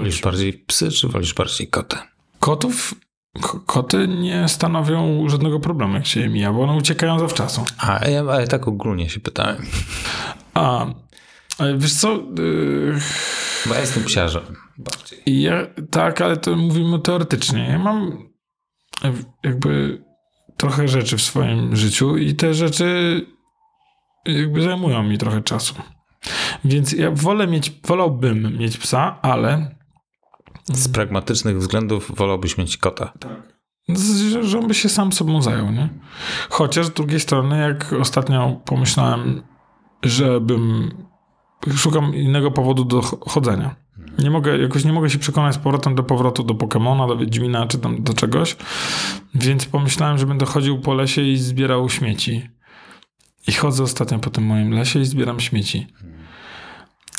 Wolisz 0.00 0.20
bardziej 0.22 0.52
psy, 0.52 0.90
czy 0.90 1.08
wolisz 1.08 1.34
bardziej 1.34 1.68
koty? 1.68 1.96
Kotów, 2.40 2.94
ko- 3.40 3.60
koty 3.60 4.08
nie 4.08 4.48
stanowią 4.48 5.28
żadnego 5.28 5.60
problemu, 5.60 5.94
jak 5.94 6.06
się 6.06 6.20
je 6.20 6.28
mija, 6.28 6.52
bo 6.52 6.62
one 6.62 6.72
uciekają 6.76 7.18
zawczasu. 7.18 7.64
A 7.78 8.08
ja, 8.08 8.20
ale 8.20 8.46
tak 8.48 8.68
ogólnie 8.68 9.08
się 9.08 9.20
pytałem. 9.20 9.66
A, 10.54 10.86
wiesz 11.78 11.94
co, 11.94 12.12
yy, 12.12 12.98
Bo 13.66 13.74
ja 13.74 13.80
jestem 13.80 14.04
psiarzem. 14.04 14.42
Bardziej. 14.78 15.42
ja, 15.42 15.66
tak, 15.90 16.20
ale 16.20 16.36
to 16.36 16.56
mówimy 16.56 16.98
teoretycznie. 16.98 17.68
Ja 17.68 17.78
mam 17.78 18.28
jakby 19.44 20.04
trochę 20.56 20.88
rzeczy 20.88 21.16
w 21.16 21.22
swoim 21.22 21.76
życiu 21.76 22.16
i 22.16 22.34
te 22.34 22.54
rzeczy 22.54 23.20
jakby 24.26 24.62
zajmują 24.62 25.02
mi 25.02 25.18
trochę 25.18 25.42
czasu. 25.42 25.74
Więc 26.64 26.92
ja 26.92 27.10
wolę 27.10 27.46
mieć, 27.46 27.72
wolałbym 27.86 28.58
mieć 28.58 28.78
psa, 28.78 29.18
ale 29.22 29.79
Z 30.72 30.88
pragmatycznych 30.88 31.58
względów 31.58 32.12
wolałbyś 32.16 32.58
mieć 32.58 32.76
kota. 32.76 33.12
że, 34.30 34.44
że 34.44 34.58
on 34.58 34.68
by 34.68 34.74
się 34.74 34.88
sam 34.88 35.12
sobą 35.12 35.42
zajął, 35.42 35.72
nie? 35.72 35.88
Chociaż 36.50 36.86
z 36.86 36.90
drugiej 36.90 37.20
strony, 37.20 37.58
jak 37.58 37.92
ostatnio 38.00 38.60
pomyślałem, 38.64 39.42
żebym 40.02 40.90
szukam 41.76 42.14
innego 42.14 42.50
powodu 42.50 42.84
do 42.84 43.02
ch- 43.02 43.14
chodzenia. 43.28 43.76
Nie 44.18 44.30
mogę, 44.30 44.58
jakoś 44.58 44.84
nie 44.84 44.92
mogę 44.92 45.10
się 45.10 45.18
przekonać 45.18 45.54
z 45.54 45.58
powrotem 45.58 45.94
do 45.94 46.02
powrotu 46.02 46.42
do 46.42 46.54
Pokemona, 46.54 47.06
do 47.06 47.16
Wiedźmina, 47.16 47.66
czy 47.66 47.78
tam 47.78 48.02
do 48.02 48.14
czegoś, 48.14 48.56
więc 49.34 49.66
pomyślałem, 49.66 50.18
że 50.18 50.26
będę 50.26 50.46
chodził 50.46 50.80
po 50.80 50.94
lesie 50.94 51.22
i 51.22 51.36
zbierał 51.36 51.88
śmieci. 51.90 52.48
I 53.48 53.52
chodzę 53.52 53.82
ostatnio 53.82 54.18
po 54.18 54.30
tym 54.30 54.44
moim 54.44 54.70
lesie 54.70 55.00
i 55.00 55.04
zbieram 55.04 55.40
śmieci. 55.40 55.86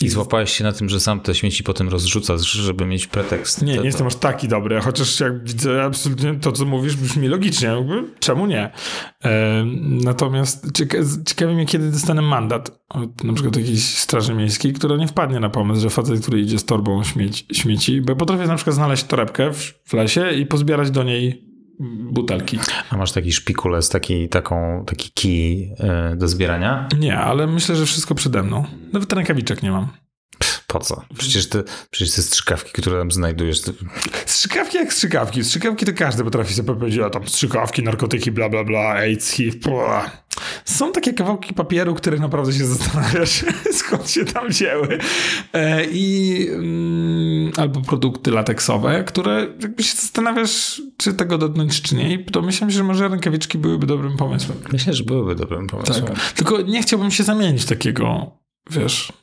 I 0.01 0.09
złapałeś 0.09 0.51
się 0.51 0.63
na 0.63 0.71
tym, 0.71 0.89
że 0.89 0.99
sam 0.99 1.19
te 1.19 1.35
śmieci 1.35 1.63
potem 1.63 1.89
rozrzucasz, 1.89 2.51
żeby 2.51 2.85
mieć 2.85 3.07
pretekst. 3.07 3.61
Nie, 3.61 3.77
nie 3.77 3.85
jestem 3.85 4.07
aż 4.07 4.15
taki 4.15 4.47
dobry, 4.47 4.81
chociaż 4.81 5.19
jak 5.19 5.43
widzę 5.43 5.83
absolutnie 5.83 6.33
to, 6.41 6.51
co 6.51 6.65
mówisz, 6.65 6.95
brzmi 6.95 7.27
logicznie. 7.27 7.67
Jakby, 7.67 8.03
czemu 8.19 8.45
nie? 8.45 8.71
E, 9.25 9.65
natomiast 10.03 10.71
cieka 10.73 10.97
ciekawi 11.25 11.53
mnie, 11.53 11.65
kiedy 11.65 11.91
dostanę 11.91 12.21
mandat 12.21 12.81
od 12.89 13.23
na 13.23 13.33
przykład 13.33 13.55
jakiejś 13.55 13.97
straży 13.97 14.33
miejskiej, 14.33 14.73
która 14.73 14.97
nie 14.97 15.07
wpadnie 15.07 15.39
na 15.39 15.49
pomysł, 15.49 15.81
że 15.81 15.89
facet, 15.89 16.21
który 16.21 16.41
idzie 16.41 16.59
z 16.59 16.65
torbą 16.65 17.03
śmieci, 17.03 17.45
śmieci 17.53 18.01
bo 18.01 18.15
potrafię 18.15 18.47
na 18.47 18.55
przykład 18.55 18.75
znaleźć 18.75 19.03
torebkę 19.03 19.53
w, 19.53 19.73
w 19.85 19.93
lesie 19.93 20.31
i 20.31 20.45
pozbierać 20.45 20.91
do 20.91 21.03
niej 21.03 21.50
butelki. 22.11 22.59
A 22.89 22.97
masz 22.97 23.11
taki 23.11 23.31
szpikulec, 23.31 23.89
taki, 23.89 24.29
taką, 24.29 24.85
taki 24.87 25.11
kij 25.11 25.73
y, 26.13 26.15
do 26.15 26.27
zbierania? 26.27 26.87
Nie, 26.99 27.17
ale 27.17 27.47
myślę, 27.47 27.75
że 27.75 27.85
wszystko 27.85 28.15
przede 28.15 28.43
mną. 28.43 28.65
Nawet 28.93 29.13
rękawiczek 29.13 29.63
nie 29.63 29.71
mam. 29.71 29.87
Po 30.67 30.79
co? 30.79 31.01
Przecież 31.17 31.49
te, 31.49 31.63
przecież 31.89 32.15
te 32.15 32.21
strzykawki, 32.21 32.71
które 32.71 32.97
tam 32.97 33.11
znajdujesz, 33.11 33.61
to 33.61 33.71
Strzykawki 34.25 34.77
jak 34.77 34.93
strzykawki. 34.93 35.43
Strzykawki 35.43 35.85
to 35.85 35.91
każdy 35.93 36.23
potrafi 36.23 36.53
sobie 36.53 36.75
powiedzieć, 36.75 37.01
a 37.01 37.09
tam 37.09 37.27
strzykawki, 37.27 37.83
narkotyki, 37.83 38.31
bla, 38.31 38.49
bla, 38.49 38.63
bla, 38.63 38.79
AIDS, 38.79 39.31
HIV, 39.31 39.57
bla. 39.57 40.20
Są 40.65 40.91
takie 40.91 41.13
kawałki 41.13 41.53
papieru, 41.53 41.95
których 41.95 42.19
naprawdę 42.19 42.53
się 42.53 42.65
zastanawiasz, 42.65 43.45
skąd 43.79 44.09
się 44.09 44.25
tam 44.25 44.47
wzięły. 44.47 44.97
E, 45.53 45.85
I 45.85 46.47
mm, 46.53 47.51
albo 47.57 47.81
produkty 47.81 48.31
lateksowe, 48.31 49.03
które 49.03 49.47
jakby 49.61 49.83
się 49.83 49.95
zastanawiasz, 49.95 50.81
czy 50.97 51.13
tego 51.13 51.37
dotknąć, 51.37 51.81
czy 51.81 51.95
nie. 51.95 52.13
I 52.13 52.25
to 52.25 52.41
myślę, 52.41 52.71
że 52.71 52.83
może 52.83 53.07
rękawiczki 53.07 53.57
byłyby 53.57 53.87
dobrym 53.87 54.17
pomysłem. 54.17 54.57
myślę, 54.71 54.93
że 54.93 55.03
byłyby 55.03 55.35
dobrym 55.35 55.67
pomysłem. 55.67 56.05
Tak. 56.05 56.31
Tylko 56.31 56.61
nie 56.61 56.81
chciałbym 56.81 57.11
się 57.11 57.23
zamienić 57.23 57.65
takiego, 57.65 58.31
wiesz, 58.69 59.13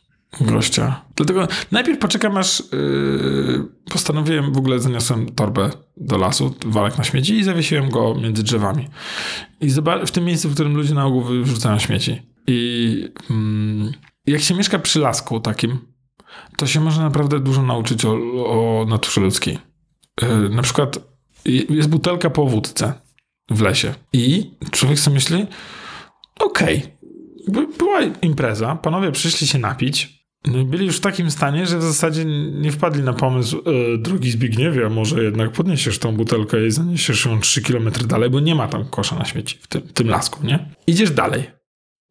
gościa. 0.41 1.05
Dlatego 1.17 1.49
najpierw 1.73 1.99
poczekam, 1.99 2.37
aż 2.37 2.63
yy, 2.73 3.65
postanowiłem, 3.91 4.53
w 4.53 4.59
ogóle 4.59 4.81
zaniosłem 4.81 5.27
torbę 5.35 5.71
do 5.97 6.19
lasu, 6.19 6.55
walek 6.67 6.99
na 6.99 7.05
śmieci 7.05 7.35
i 7.35 7.45
zawiesiłem 7.45 7.91
go 7.91 8.15
między 8.15 8.43
drzewami. 8.43 8.89
I 9.61 9.71
w 10.07 10.11
tym 10.11 10.25
miejscu, 10.25 10.49
w 10.49 10.55
którym 10.55 10.77
ludzie 10.77 10.95
na 10.95 11.07
ogół 11.07 11.23
wyrzucają 11.23 11.79
śmieci. 11.79 12.23
I 12.47 13.09
mm, 13.31 13.93
jak 14.27 14.41
się 14.41 14.55
mieszka 14.55 14.79
przy 14.79 14.99
lasku 14.99 15.41
takim, 15.41 15.79
to 16.57 16.67
się 16.67 16.81
można 16.81 17.03
naprawdę 17.03 17.41
dużo 17.41 17.63
nauczyć 17.63 18.05
o, 18.05 18.13
o 18.47 18.87
naturze 18.89 19.21
ludzkiej. 19.21 19.59
Yy, 20.23 20.49
na 20.49 20.63
przykład 20.63 20.99
jest 21.45 21.89
butelka 21.89 22.31
po 22.31 22.47
wódce 22.47 22.93
w 23.51 23.61
lesie 23.61 23.95
i 24.13 24.51
człowiek 24.71 24.99
sobie 24.99 25.15
myśli, 25.15 25.47
okej, 26.41 26.79
by- 26.79 26.98
była 27.79 28.01
impreza, 28.23 28.77
panowie 28.77 29.13
przyszli 29.13 29.47
się 29.47 29.59
napić. 29.59 30.19
No 30.47 30.59
i 30.59 30.65
byli 30.65 30.87
już 30.87 30.97
w 30.97 31.01
takim 31.01 31.31
stanie, 31.31 31.67
że 31.67 31.79
w 31.79 31.83
zasadzie 31.83 32.25
nie 32.53 32.73
wpadli 32.73 33.03
na 33.03 33.13
pomysł, 33.13 33.63
e, 33.95 33.99
drogi 33.99 34.31
Zbigniewie, 34.31 34.87
a 34.87 34.89
może 34.89 35.25
jednak 35.25 35.53
podniesiesz 35.53 35.99
tą 35.99 36.17
butelkę 36.17 36.67
i 36.67 36.71
zaniesiesz 36.71 37.25
ją 37.25 37.41
3 37.41 37.63
km 37.63 37.91
dalej, 38.07 38.31
bo 38.31 38.41
nie 38.41 38.55
ma 38.55 38.69
tam 38.69 38.85
kosza 38.85 39.17
na 39.17 39.25
śmieci 39.25 39.59
w 39.61 39.67
tym, 39.67 39.83
tym 39.83 40.09
lasku, 40.09 40.47
nie? 40.47 40.69
Idziesz 40.87 41.11
dalej. 41.11 41.51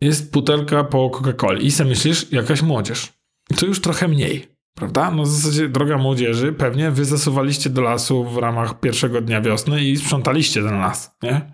Jest 0.02 0.32
butelka 0.32 0.84
po 0.84 1.10
Coca-Coli 1.10 1.66
i 1.66 1.72
sobie 1.72 1.90
myślisz, 1.90 2.32
jakaś 2.32 2.62
młodzież. 2.62 3.14
To 3.58 3.66
już 3.66 3.82
trochę 3.82 4.08
mniej, 4.08 4.48
prawda? 4.74 5.12
No 5.12 5.24
w 5.24 5.28
zasadzie, 5.28 5.70
droga 5.70 5.98
młodzieży, 5.98 6.54
pewnie 6.54 6.92
wy 6.92 7.06
zasuwaliście 7.06 7.70
do 7.70 7.82
lasu 7.82 8.24
w 8.24 8.38
ramach 8.38 8.80
pierwszego 8.80 9.22
dnia 9.22 9.42
wiosny 9.42 9.84
i 9.84 9.98
sprzątaliście 9.98 10.64
ten 10.64 10.80
las, 10.80 11.12
nie? 11.24 11.52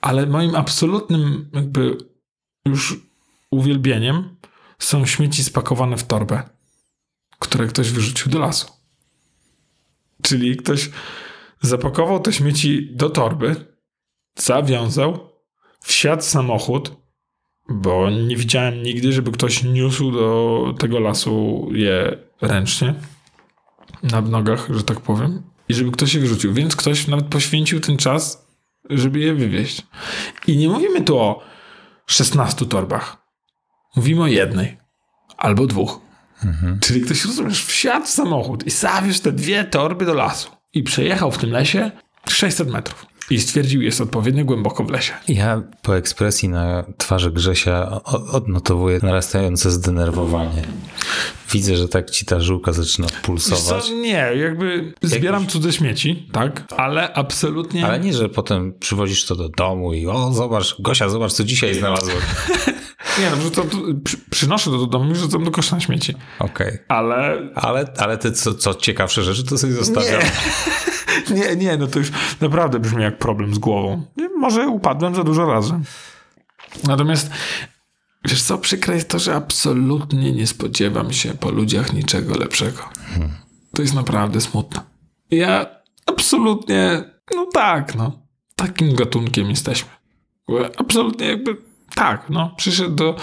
Ale 0.00 0.26
moim 0.26 0.54
absolutnym 0.54 1.50
jakby 1.54 1.96
już 2.68 3.00
uwielbieniem 3.50 4.36
są 4.78 5.06
śmieci 5.06 5.44
spakowane 5.44 5.96
w 5.96 6.04
torbę, 6.04 6.42
które 7.38 7.66
ktoś 7.66 7.90
wyrzucił 7.90 8.32
do 8.32 8.38
lasu. 8.38 8.66
Czyli 10.22 10.56
ktoś 10.56 10.90
zapakował 11.60 12.20
te 12.20 12.32
śmieci 12.32 12.88
do 12.92 13.10
torby, 13.10 13.56
zawiązał, 14.38 15.32
wsiadł 15.80 16.22
samochód, 16.22 16.96
bo 17.68 18.10
nie 18.10 18.36
widziałem 18.36 18.82
nigdy, 18.82 19.12
żeby 19.12 19.32
ktoś 19.32 19.64
niósł 19.64 20.10
do 20.10 20.74
tego 20.78 21.00
lasu 21.00 21.68
je 21.72 22.18
ręcznie, 22.40 22.94
na 24.02 24.20
nogach, 24.20 24.68
że 24.70 24.82
tak 24.82 25.00
powiem, 25.00 25.42
i 25.68 25.74
żeby 25.74 25.90
ktoś 25.90 26.14
je 26.14 26.20
wyrzucił. 26.20 26.54
Więc 26.54 26.76
ktoś 26.76 27.06
nawet 27.06 27.26
poświęcił 27.26 27.80
ten 27.80 27.96
czas, 27.96 28.48
żeby 28.90 29.18
je 29.18 29.34
wywieźć. 29.34 29.86
I 30.46 30.56
nie 30.56 30.68
mówimy 30.68 31.04
tu 31.04 31.18
o 31.18 31.42
16 32.08 32.66
torbach. 32.66 33.16
Mówimy 33.96 34.22
o 34.22 34.26
jednej 34.26 34.78
albo 35.36 35.66
dwóch. 35.66 36.00
Czyli 36.80 37.00
ktoś, 37.00 37.24
rozumiesz, 37.24 37.64
wsiadł 37.64 38.06
w 38.06 38.10
samochód 38.10 38.66
i 38.66 38.70
zawiózł 38.70 39.22
te 39.22 39.32
dwie 39.32 39.64
torby 39.64 40.06
do 40.06 40.14
lasu 40.14 40.50
i 40.72 40.82
przejechał 40.82 41.32
w 41.32 41.38
tym 41.38 41.50
lesie 41.50 41.90
600 42.28 42.68
metrów. 42.68 43.06
I 43.30 43.40
stwierdził, 43.40 43.82
jest 43.82 44.00
odpowiednio 44.00 44.44
głęboko 44.44 44.84
w 44.84 44.90
lesie. 44.90 45.12
Ja 45.28 45.62
po 45.82 45.96
ekspresji 45.96 46.48
na 46.48 46.84
twarzy 46.98 47.30
Grzesia 47.30 48.00
odnotowuję 48.32 49.00
narastające 49.02 49.70
zdenerwowanie. 49.70 50.62
Widzę, 51.52 51.76
że 51.76 51.88
tak 51.88 52.10
ci 52.10 52.24
ta 52.26 52.40
żyłka 52.40 52.72
zaczyna 52.72 53.08
pulsować. 53.22 53.84
Co? 53.84 53.94
Nie, 53.94 54.30
jakby 54.36 54.94
zbieram 55.02 55.46
cudze 55.46 55.72
śmieci, 55.72 56.28
tak? 56.32 56.64
Ale 56.76 57.12
absolutnie... 57.12 57.86
Ale 57.86 58.00
nie, 58.00 58.12
że 58.12 58.28
potem 58.28 58.72
przywozisz 58.80 59.26
to 59.26 59.36
do 59.36 59.48
domu 59.48 59.94
i 59.94 60.06
o, 60.06 60.32
zobacz, 60.32 60.76
Gosia, 60.80 61.08
zobacz, 61.08 61.32
co 61.32 61.44
dzisiaj 61.44 61.74
znalazłem. 61.74 62.18
Nie, 63.18 63.30
no 63.30 63.36
wrzucam, 63.36 63.68
to, 63.68 63.76
przy, 64.04 64.16
przynoszę 64.30 64.70
do 64.70 64.86
domu 64.86 65.10
i 65.10 65.14
wrzucam 65.14 65.44
do 65.44 65.50
kosza 65.50 65.76
na 65.76 65.80
śmieci. 65.80 66.14
Okej. 66.38 66.78
Ale 66.88 67.50
Ale, 67.54 67.92
ale 67.96 68.18
te 68.18 68.32
co, 68.32 68.54
co 68.54 68.74
ciekawsze 68.74 69.22
rzeczy, 69.22 69.44
to 69.44 69.58
sobie 69.58 69.72
zostawiam. 69.72 70.20
Nie, 70.20 70.30
nie, 71.56 71.76
no 71.76 71.86
to 71.86 71.98
już 71.98 72.12
naprawdę 72.40 72.78
brzmi 72.78 73.02
jak 73.02 73.18
problem 73.18 73.54
z 73.54 73.58
głową. 73.58 74.02
Nie, 74.16 74.28
Może 74.28 74.68
upadłem 74.68 75.14
za 75.14 75.24
dużo 75.24 75.46
razy. 75.46 75.80
Natomiast 76.84 77.30
wiesz 78.24 78.42
co, 78.42 78.58
przykre 78.58 78.94
jest 78.94 79.08
to, 79.08 79.18
że 79.18 79.34
absolutnie 79.34 80.32
nie 80.32 80.46
spodziewam 80.46 81.12
się 81.12 81.34
po 81.34 81.50
ludziach 81.50 81.92
niczego 81.92 82.36
lepszego. 82.38 82.82
To 83.74 83.82
jest 83.82 83.94
naprawdę 83.94 84.40
smutne. 84.40 84.80
Ja 85.30 85.66
absolutnie, 86.06 87.04
no 87.34 87.46
tak, 87.52 87.94
no. 87.94 88.12
Takim 88.56 88.94
gatunkiem 88.94 89.50
jesteśmy. 89.50 89.90
Absolutnie 90.76 91.26
jakby 91.26 91.67
tak, 91.94 92.30
no. 92.30 92.54
Przyszedł 92.56 92.94
do, 92.94 93.16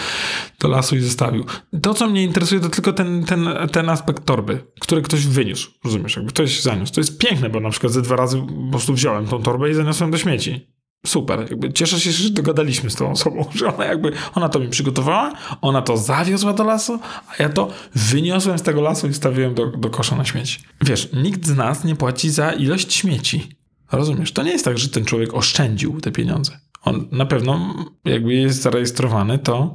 do 0.59 0.67
lasu 0.67 0.95
i 0.95 0.99
zostawił. 0.99 1.45
To, 1.81 1.93
co 1.93 2.07
mnie 2.07 2.23
interesuje, 2.23 2.61
to 2.61 2.69
tylko 2.69 2.93
ten, 2.93 3.23
ten, 3.23 3.49
ten 3.71 3.89
aspekt 3.89 4.25
torby, 4.25 4.65
który 4.79 5.01
ktoś 5.01 5.27
wyniósł. 5.27 5.71
Rozumiesz? 5.83 6.15
Jakby 6.15 6.31
ktoś 6.31 6.61
zaniósł. 6.61 6.93
To 6.93 7.01
jest 7.01 7.17
piękne, 7.17 7.49
bo 7.49 7.59
na 7.59 7.69
przykład 7.69 7.93
ze 7.93 8.01
dwa 8.01 8.15
razy 8.15 8.41
po 8.65 8.71
prostu 8.71 8.93
wziąłem 8.93 9.27
tą 9.27 9.41
torbę 9.41 9.69
i 9.69 9.73
zaniosłem 9.73 10.11
do 10.11 10.17
śmieci. 10.17 10.75
Super. 11.05 11.39
Jakby 11.49 11.73
cieszę 11.73 11.99
się, 11.99 12.11
że 12.11 12.29
dogadaliśmy 12.29 12.89
z 12.89 12.95
tą 12.95 13.11
osobą, 13.11 13.45
że 13.55 13.75
ona 13.75 13.85
jakby, 13.85 14.11
ona 14.35 14.49
to 14.49 14.59
mi 14.59 14.69
przygotowała, 14.69 15.33
ona 15.61 15.81
to 15.81 15.97
zawiozła 15.97 16.53
do 16.53 16.63
lasu, 16.63 16.99
a 17.27 17.43
ja 17.43 17.49
to 17.49 17.67
wyniosłem 17.95 18.59
z 18.59 18.61
tego 18.61 18.81
lasu 18.81 19.07
i 19.07 19.13
stawiłem 19.13 19.53
do, 19.53 19.67
do 19.67 19.89
kosza 19.89 20.15
na 20.15 20.25
śmieci. 20.25 20.59
Wiesz, 20.81 21.09
nikt 21.13 21.45
z 21.45 21.55
nas 21.55 21.83
nie 21.83 21.95
płaci 21.95 22.29
za 22.29 22.51
ilość 22.51 22.93
śmieci. 22.93 23.55
Rozumiesz? 23.91 24.31
To 24.31 24.43
nie 24.43 24.51
jest 24.51 24.65
tak, 24.65 24.77
że 24.77 24.89
ten 24.89 25.05
człowiek 25.05 25.33
oszczędził 25.33 26.01
te 26.01 26.11
pieniądze. 26.11 26.59
On 26.85 27.07
na 27.11 27.25
pewno, 27.25 27.75
jakby 28.05 28.33
jest 28.33 28.61
zarejestrowany, 28.61 29.39
to 29.39 29.73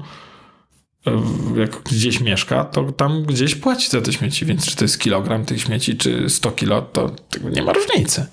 e, 1.07 1.13
jak 1.61 1.83
gdzieś 1.83 2.21
mieszka, 2.21 2.65
to 2.65 2.93
tam 2.93 3.23
gdzieś 3.23 3.55
płaci 3.55 3.91
za 3.91 4.01
te 4.01 4.13
śmieci, 4.13 4.47
więc 4.47 4.67
czy 4.67 4.77
to 4.77 4.85
jest 4.85 4.99
kilogram 4.99 5.45
tych 5.45 5.63
śmieci, 5.63 5.97
czy 5.97 6.31
100 6.31 6.51
kilo, 6.51 6.83
to 6.83 7.11
nie 7.51 7.63
ma 7.63 7.73
różnicy. 7.73 8.27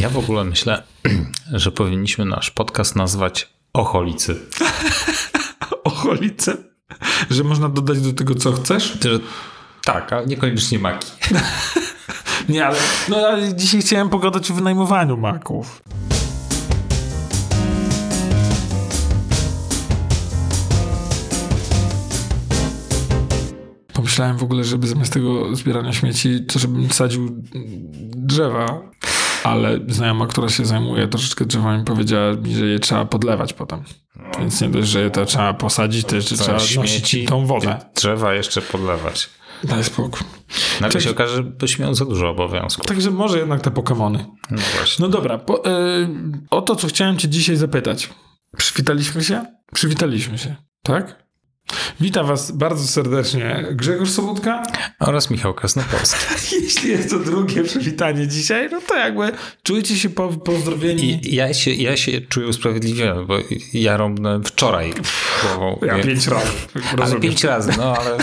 Ja 0.00 0.08
w 0.08 0.18
ogóle 0.18 0.44
myślę, 0.44 0.82
że 1.52 1.72
powinniśmy 1.72 2.24
nasz 2.24 2.50
podcast 2.50 2.96
nazwać 2.96 3.48
Ocholicy. 3.72 4.40
Ocholice. 5.84 6.56
Że 7.30 7.44
można 7.44 7.68
dodać 7.68 8.00
do 8.00 8.12
tego, 8.12 8.34
co 8.34 8.52
chcesz? 8.52 8.98
Że, 9.02 9.18
tak, 9.84 10.12
ale 10.12 10.26
niekoniecznie 10.26 10.78
maki. 10.78 11.10
Nie, 12.48 12.66
ale, 12.66 12.78
no, 13.08 13.16
ale 13.16 13.54
dzisiaj 13.54 13.80
chciałem 13.80 14.08
pogadać 14.08 14.50
o 14.50 14.54
wynajmowaniu 14.54 15.16
maków. 15.16 15.82
Pomyślałem 24.12 24.36
w 24.36 24.42
ogóle, 24.42 24.64
żeby 24.64 24.86
zamiast 24.86 25.12
tego 25.12 25.56
zbierania 25.56 25.92
śmieci, 25.92 26.44
to 26.48 26.58
żebym 26.58 26.90
sadził 26.90 27.42
drzewa, 28.16 28.80
ale 29.44 29.80
znajoma, 29.88 30.26
która 30.26 30.48
się 30.48 30.64
zajmuje 30.64 31.08
troszeczkę 31.08 31.44
drzewami, 31.44 31.84
powiedziała 31.84 32.32
mi, 32.32 32.54
że 32.54 32.66
je 32.66 32.78
trzeba 32.78 33.04
podlewać 33.04 33.52
potem. 33.52 33.82
Więc 34.38 34.60
nie 34.60 34.68
dość, 34.68 34.88
że 34.88 35.00
je 35.02 35.10
to 35.10 35.24
trzeba 35.24 35.54
posadzić, 35.54 36.06
to 36.06 36.16
jeszcze 36.16 36.36
trzeba 36.36 36.58
nosić 36.76 37.16
tą 37.26 37.46
wodę. 37.46 37.78
Drzewa 37.94 38.34
jeszcze 38.34 38.62
podlewać. 38.62 39.30
Daj 39.64 39.84
spokój. 39.84 40.26
Nagle 40.80 40.92
Cześć. 40.92 41.06
się 41.06 41.10
okaże, 41.10 41.36
że 41.36 41.42
byś 41.42 41.78
miał 41.78 41.94
za 41.94 42.04
dużo 42.04 42.28
obowiązków. 42.30 42.86
Także 42.86 43.10
może 43.10 43.38
jednak 43.38 43.60
te 43.60 43.70
Pokemony. 43.70 44.26
No 44.50 44.62
właśnie. 44.76 45.02
No 45.02 45.08
dobra, 45.08 45.38
po, 45.38 45.66
y, 45.66 46.08
o 46.50 46.62
to, 46.62 46.76
co 46.76 46.86
chciałem 46.86 47.18
cię 47.18 47.28
dzisiaj 47.28 47.56
zapytać. 47.56 48.10
Przywitaliśmy 48.56 49.24
się? 49.24 49.44
Przywitaliśmy 49.74 50.38
się, 50.38 50.56
tak? 50.82 51.22
Witam 52.00 52.26
was 52.26 52.50
bardzo 52.50 52.86
serdecznie 52.86 53.64
Grzegorz 53.72 54.10
Sobutka. 54.10 54.62
Oraz 55.00 55.30
Michał 55.30 55.54
Krasnopolski. 55.54 56.26
Jeśli 56.64 56.90
jest 56.90 57.10
to 57.10 57.18
drugie 57.18 57.62
przywitanie 57.62 58.28
dzisiaj, 58.28 58.68
no 58.72 58.80
to 58.80 58.96
jakby 58.96 59.32
czujcie 59.62 59.96
się 59.96 60.10
po, 60.10 60.28
pozdrowieni. 60.28 61.20
I 61.22 61.34
ja 61.34 61.54
się, 61.54 61.70
ja 61.70 61.96
się 61.96 62.20
czuję 62.20 62.46
usprawiedliwiony, 62.46 63.24
bo 63.26 63.38
ja 63.72 63.96
rąbnę 63.96 64.40
wczoraj 64.44 64.94
głową. 65.42 65.78
ja 65.86 65.96
Nie- 65.96 66.02
pięć 66.04 66.26
razy. 66.26 66.50
ale 66.92 66.96
rozumiesz. 66.96 67.22
pięć 67.22 67.44
razy, 67.44 67.72
no 67.78 67.96
ale 67.96 68.16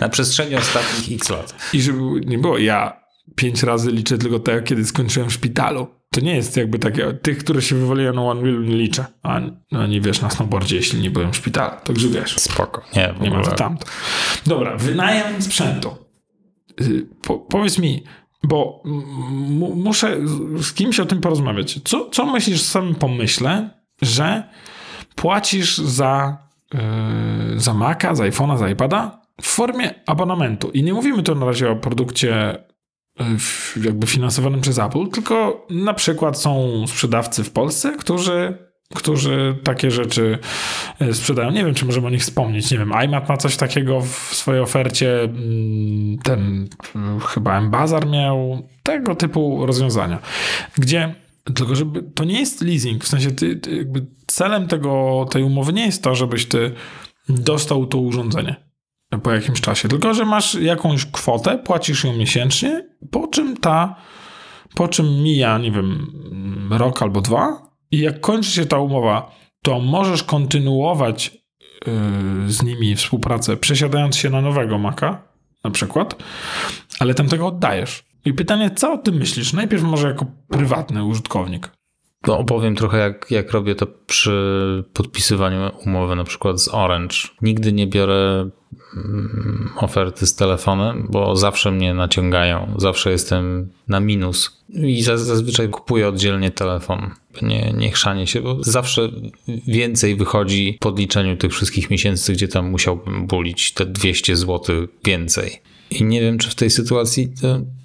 na 0.00 0.08
przestrzeni 0.08 0.56
ostatnich 0.56 1.16
x 1.20 1.28
lat. 1.30 1.54
I 1.72 1.82
żeby 1.82 1.98
nie 2.26 2.38
było, 2.38 2.58
ja 2.58 3.02
pięć 3.36 3.62
razy 3.62 3.90
liczę 3.92 4.18
tylko 4.18 4.38
te, 4.38 4.62
kiedy 4.62 4.84
skończyłem 4.84 5.30
w 5.30 5.32
szpitalu. 5.32 6.01
To 6.12 6.20
nie 6.20 6.34
jest 6.36 6.56
jakby 6.56 6.78
takie, 6.78 7.12
tych, 7.12 7.38
które 7.38 7.62
się 7.62 7.76
wywaliłem 7.76 8.14
na 8.16 8.22
One 8.22 8.42
nie 8.52 8.76
liczę. 8.76 9.04
A 9.22 9.40
no 9.72 9.86
nie 9.86 10.00
wiesz 10.00 10.20
na 10.20 10.30
snowboardzie, 10.30 10.76
jeśli 10.76 11.00
nie 11.00 11.10
byłem 11.10 11.32
w 11.32 11.36
szpitalu. 11.36 11.74
Także 11.84 12.08
wiesz. 12.08 12.36
Spoko. 12.38 12.82
Nie, 12.96 13.14
w 13.18 13.20
Nie 13.20 13.30
ma 13.30 13.42
to 13.42 13.50
tamto. 13.52 13.86
Dobra, 14.46 14.76
wynajem 14.76 15.42
sprzętu. 15.42 15.90
Y, 16.80 17.06
Po, 17.22 17.38
powiedz 17.38 17.78
mi, 17.78 18.02
bo 18.44 18.82
muszę 19.76 20.16
z- 20.56 20.72
kimś 20.72 21.00
o 21.00 21.06
tym 21.06 21.20
porozmawiać. 21.20 21.80
Co, 21.84 22.10
co 22.10 22.26
myślisz 22.26 22.62
w 22.62 22.66
samym 22.66 22.94
pomyśle, 22.94 23.70
że 24.02 24.42
płacisz 25.14 25.78
za, 25.78 26.38
yy, 26.74 26.80
za 27.60 27.74
Maca, 27.74 28.14
za 28.14 28.24
iPhone'a, 28.24 28.58
za 28.58 28.68
iPada 28.70 29.20
w 29.42 29.46
formie 29.46 29.94
abonamentu. 30.06 30.70
I 30.70 30.82
nie 30.82 30.92
mówimy 30.94 31.22
tu 31.22 31.34
na 31.34 31.46
razie 31.46 31.70
o 31.70 31.76
produkcie 31.76 32.56
jakby 33.84 34.06
finansowanym 34.06 34.60
przez 34.60 34.78
Apple, 34.78 35.08
tylko 35.08 35.66
na 35.70 35.94
przykład 35.94 36.40
są 36.40 36.84
sprzedawcy 36.86 37.44
w 37.44 37.50
Polsce, 37.50 37.96
którzy, 37.98 38.58
którzy 38.94 39.58
takie 39.64 39.90
rzeczy 39.90 40.38
y, 41.02 41.14
sprzedają. 41.14 41.50
Nie 41.50 41.64
wiem, 41.64 41.74
czy 41.74 41.84
możemy 41.84 42.06
o 42.06 42.10
nich 42.10 42.22
wspomnieć. 42.22 42.70
Nie 42.70 42.78
wiem, 42.78 42.92
iMac 42.92 43.28
ma 43.28 43.36
coś 43.36 43.56
takiego 43.56 44.00
w 44.00 44.08
swojej 44.32 44.62
ofercie. 44.62 45.22
mm, 45.22 46.18
Ten 46.18 46.68
y, 46.96 47.26
chyba 47.26 47.58
M-Bazar 47.58 48.06
miał 48.06 48.68
tego 48.82 49.14
typu 49.14 49.66
rozwiązania, 49.66 50.18
gdzie 50.78 51.14
tylko 51.54 51.74
żeby 51.74 52.02
to 52.02 52.24
nie 52.24 52.40
jest 52.40 52.60
leasing, 52.62 53.04
w 53.04 53.08
sensie 53.08 53.30
ty, 53.30 53.56
ty 53.56 53.86
celem 54.26 54.68
tego, 54.68 55.26
tej 55.30 55.42
umowy 55.42 55.72
nie 55.72 55.86
jest 55.86 56.02
to, 56.02 56.14
żebyś 56.14 56.46
ty 56.46 56.72
dostał 57.28 57.86
to 57.86 57.98
urządzenie 57.98 58.71
po 59.18 59.32
jakimś 59.32 59.60
czasie, 59.60 59.88
tylko 59.88 60.14
że 60.14 60.24
masz 60.24 60.54
jakąś 60.54 61.06
kwotę, 61.06 61.58
płacisz 61.58 62.04
ją 62.04 62.16
miesięcznie, 62.16 62.88
po 63.10 63.28
czym 63.28 63.56
ta, 63.56 63.96
po 64.74 64.88
czym 64.88 65.06
mija, 65.06 65.58
nie 65.58 65.70
wiem, 65.72 66.12
rok 66.70 67.02
albo 67.02 67.20
dwa 67.20 67.62
i 67.90 67.98
jak 67.98 68.20
kończy 68.20 68.50
się 68.50 68.66
ta 68.66 68.78
umowa, 68.78 69.30
to 69.62 69.80
możesz 69.80 70.22
kontynuować 70.22 71.30
yy, 71.86 72.52
z 72.52 72.62
nimi 72.62 72.96
współpracę, 72.96 73.56
przesiadając 73.56 74.16
się 74.16 74.30
na 74.30 74.40
nowego 74.40 74.78
Maca, 74.78 75.22
na 75.64 75.70
przykład, 75.70 76.22
ale 77.00 77.14
tamtego 77.14 77.46
oddajesz. 77.46 78.04
I 78.24 78.32
pytanie, 78.32 78.70
co 78.70 78.92
o 78.92 78.98
tym 78.98 79.14
myślisz? 79.14 79.52
Najpierw 79.52 79.82
może 79.82 80.08
jako 80.08 80.26
prywatny 80.48 81.04
użytkownik. 81.04 81.70
No, 82.26 82.38
opowiem 82.38 82.76
trochę, 82.76 82.98
jak, 82.98 83.30
jak 83.30 83.50
robię 83.50 83.74
to 83.74 83.86
przy 84.06 84.84
podpisywaniu 84.92 85.70
umowy, 85.86 86.16
na 86.16 86.24
przykład 86.24 86.60
z 86.60 86.68
Orange. 86.68 87.16
Nigdy 87.42 87.72
nie 87.72 87.86
biorę 87.86 88.50
oferty 89.76 90.26
z 90.26 90.34
telefonem, 90.34 91.06
bo 91.10 91.36
zawsze 91.36 91.70
mnie 91.70 91.94
naciągają, 91.94 92.74
zawsze 92.78 93.10
jestem 93.10 93.68
na 93.88 94.00
minus 94.00 94.62
i 94.68 95.02
za- 95.02 95.18
zazwyczaj 95.18 95.68
kupuję 95.68 96.08
oddzielnie 96.08 96.50
telefon. 96.50 97.10
Nie, 97.42 97.72
nie 97.76 97.90
chrzanię 97.90 98.26
się, 98.26 98.40
bo 98.40 98.64
zawsze 98.64 99.08
więcej 99.66 100.16
wychodzi 100.16 100.78
po 100.80 100.88
odliczeniu 100.88 101.36
tych 101.36 101.52
wszystkich 101.52 101.90
miesięcy, 101.90 102.32
gdzie 102.32 102.48
tam 102.48 102.70
musiałbym 102.70 103.26
bulić 103.26 103.72
te 103.72 103.86
200 103.86 104.36
zł 104.36 104.76
więcej. 105.04 105.62
I 105.90 106.04
nie 106.04 106.20
wiem, 106.20 106.38
czy 106.38 106.50
w 106.50 106.54
tej 106.54 106.70
sytuacji 106.70 107.32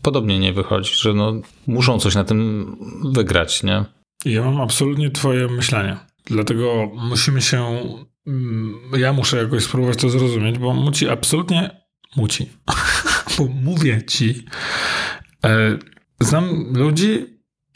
podobnie 0.01 0.39
nie 0.39 0.53
wychodzi, 0.53 0.91
że 0.95 1.13
no, 1.13 1.33
muszą 1.67 1.99
coś 1.99 2.15
na 2.15 2.23
tym 2.23 2.75
wygrać, 3.13 3.63
nie? 3.63 3.85
Ja 4.25 4.43
mam 4.45 4.61
absolutnie 4.61 5.11
twoje 5.11 5.47
myślenie. 5.47 5.97
Dlatego 6.25 6.91
musimy 7.09 7.41
się... 7.41 7.65
mm, 8.27 8.75
Ja 8.97 9.13
muszę 9.13 9.37
jakoś 9.37 9.63
spróbować 9.63 9.97
to 9.97 10.09
zrozumieć, 10.09 10.57
bo 10.59 10.73
muci 10.73 11.09
absolutnie... 11.09 11.87
Muci. 12.15 12.49
bo 13.37 13.45
mówię 13.45 14.03
ci... 14.07 14.45
E, 15.45 15.77
znam 16.19 16.73
ludzi, 16.73 17.25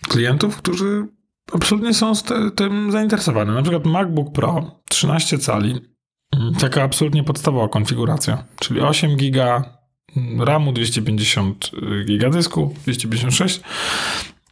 klientów, 0.10 0.58
którzy 0.58 1.08
absolutnie 1.54 1.94
są 1.94 2.14
tym 2.56 2.92
zainteresowani. 2.92 3.52
Na 3.52 3.62
przykład 3.62 3.86
MacBook 3.86 4.34
Pro 4.34 4.82
13 4.90 5.38
cali. 5.38 5.76
mm, 6.32 6.54
Taka 6.54 6.84
absolutnie 6.84 7.24
podstawowa 7.24 7.68
konfiguracja. 7.68 8.44
Czyli 8.60 8.82
8 8.82 9.16
giga 9.18 9.78
mm, 10.18 10.42
RAMu, 10.42 10.74
250 10.74 11.72
giga 12.06 12.30
dysku, 12.30 12.76
256 12.86 13.62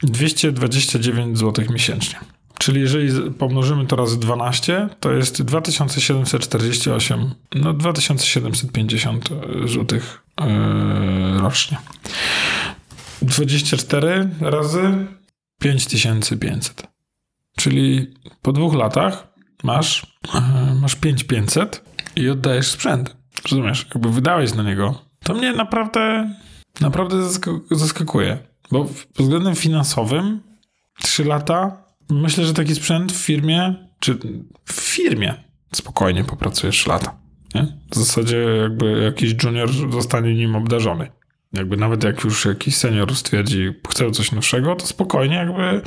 229 0.04 1.40
zł 1.40 1.66
miesięcznie. 1.70 2.20
Czyli 2.60 2.82
jeżeli 2.82 3.32
pomnożymy 3.32 3.86
to 3.86 3.96
razy 3.96 4.20
12, 4.20 4.90
to 5.00 5.12
jest 5.12 5.42
2748, 5.42 7.34
no 7.56 7.74
2750 7.74 9.30
zł 9.66 10.00
yy, 10.42 11.42
rocznie. 11.42 11.78
24 13.22 14.30
razy 14.42 15.08
5500. 15.60 16.88
Czyli 17.58 18.14
po 18.42 18.52
dwóch 18.52 18.76
latach 18.76 19.28
masz, 19.64 20.06
yy, 20.34 20.76
masz 20.82 20.96
5500 20.96 21.84
i 22.16 22.30
oddajesz 22.30 22.68
sprzęt. 22.68 23.16
Rozumiesz? 23.52 23.86
Jakby 23.96 24.10
wydałeś 24.10 24.54
na 24.54 24.64
niego. 24.64 25.02
To 25.24 25.34
mnie 25.34 25.54
naprawdę, 25.54 26.34
naprawdę 26.82 27.16
zask- 27.18 27.62
zaskakuje. 27.72 28.38
Bo 28.72 28.86
pod 28.86 29.26
względem 29.26 29.56
finansowym 29.56 30.42
3 31.02 31.26
lata, 31.26 31.89
myślę, 32.10 32.46
że 32.46 32.54
taki 32.54 32.76
sprzęt 32.76 33.12
w 33.12 33.16
firmie, 33.16 33.76
czy 34.00 34.18
w 34.66 34.74
firmie 34.74 35.34
spokojnie 35.74 36.24
popracujesz 36.24 36.76
3 36.76 36.90
lata. 36.90 37.16
Nie? 37.56 37.68
W 37.92 37.96
zasadzie 37.96 38.38
jakby 38.38 39.02
jakiś 39.04 39.44
junior 39.44 39.70
zostanie 39.92 40.36
nim 40.36 40.56
obdarzony. 40.56 41.12
Jakby 41.54 41.78
nawet 41.78 42.04
jak 42.04 42.24
już 42.24 42.46
jakiś 42.46 42.76
senior 42.76 43.16
stwierdzi, 43.16 43.74
chcę 43.90 44.12
coś 44.12 44.32
nowszego, 44.32 44.76
to 44.76 44.88
spokojnie 44.88 45.36
jakby 45.36 45.82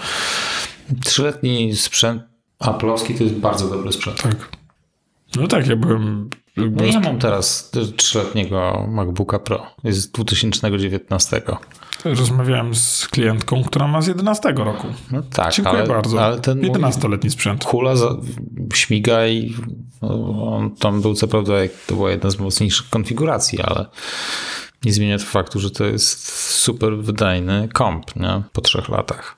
Trzyletni 1.04 1.76
sprzęt 1.76 2.22
Apple'owski 2.60 3.18
to 3.18 3.24
jest 3.24 3.36
bardzo 3.36 3.68
dobry 3.68 3.92
sprzęt. 3.92 4.22
tak. 4.22 4.48
No 5.36 5.48
tak, 5.48 5.66
ja 5.66 5.76
byłem 5.76 6.30
No 6.56 6.62
jakby 6.62 6.88
ja 6.88 7.00
mam 7.00 7.18
teraz 7.18 7.70
trzyletniego 7.96 8.86
MacBooka 8.90 9.38
Pro. 9.38 9.66
Jest 9.84 10.00
z 10.00 10.10
2019. 10.10 11.42
rozmawiałem 12.04 12.74
z 12.74 13.08
klientką, 13.08 13.64
która 13.64 13.88
ma 13.88 14.02
z 14.02 14.06
11 14.06 14.52
roku. 14.56 14.86
No 15.10 15.22
tak, 15.22 15.54
Dziękuję 15.54 15.78
ale, 15.78 15.88
bardzo. 15.88 16.24
ale 16.24 16.40
ten 16.40 16.58
mój 16.58 16.70
11-letni 16.70 17.30
sprzęt. 17.30 17.64
kula 17.64 17.96
za, 17.96 18.16
śmiga 18.74 19.26
i 19.26 19.54
no, 20.02 20.52
on 20.56 20.76
tam 20.76 21.02
był 21.02 21.14
co 21.14 21.28
prawda, 21.28 21.62
jak 21.62 21.70
to 21.86 21.94
była 21.94 22.10
jedna 22.10 22.30
z 22.30 22.38
mocniejszych 22.38 22.90
konfiguracji, 22.90 23.60
ale 23.60 23.86
nie 24.84 24.92
zmienia 24.92 25.18
to 25.18 25.24
faktu, 25.24 25.60
że 25.60 25.70
to 25.70 25.84
jest 25.84 26.32
super 26.38 26.96
wydajny 26.96 27.68
komp, 27.72 28.16
nie? 28.16 28.42
Po 28.52 28.60
trzech 28.60 28.88
latach. 28.88 29.36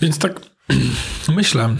Więc 0.00 0.18
tak 0.18 0.40
myślę, 1.36 1.76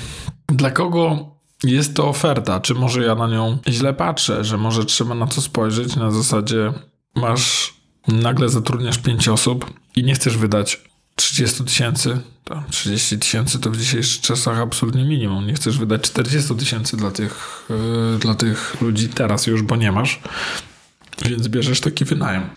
dla 0.48 0.70
kogo 0.70 1.33
jest 1.64 1.96
to 1.96 2.08
oferta? 2.08 2.60
Czy 2.60 2.74
może 2.74 3.04
ja 3.04 3.14
na 3.14 3.26
nią 3.26 3.58
źle 3.68 3.94
patrzę, 3.94 4.44
że 4.44 4.58
może 4.58 4.84
trzeba 4.84 5.14
na 5.14 5.26
to 5.26 5.40
spojrzeć 5.40 5.96
na 5.96 6.10
zasadzie 6.10 6.72
masz, 7.14 7.74
nagle 8.08 8.48
zatrudniasz 8.48 8.98
5 8.98 9.28
osób 9.28 9.74
i 9.96 10.04
nie 10.04 10.14
chcesz 10.14 10.36
wydać 10.36 10.80
30 11.14 11.64
tysięcy, 11.64 12.20
tam 12.44 12.64
30 12.70 13.18
tysięcy 13.18 13.58
to 13.58 13.70
w 13.70 13.76
dzisiejszych 13.76 14.20
czasach 14.20 14.58
absolutnie 14.58 15.04
minimum. 15.04 15.46
Nie 15.46 15.54
chcesz 15.54 15.78
wydać 15.78 16.02
40 16.02 16.54
tysięcy 16.54 16.96
dla 16.96 17.10
tych, 17.10 17.64
yy, 17.70 18.18
dla 18.18 18.34
tych 18.34 18.80
ludzi 18.80 19.08
teraz 19.08 19.46
już, 19.46 19.62
bo 19.62 19.76
nie 19.76 19.92
masz, 19.92 20.20
więc 21.24 21.48
bierzesz 21.48 21.80
taki 21.80 22.04
wynajem. 22.04 22.50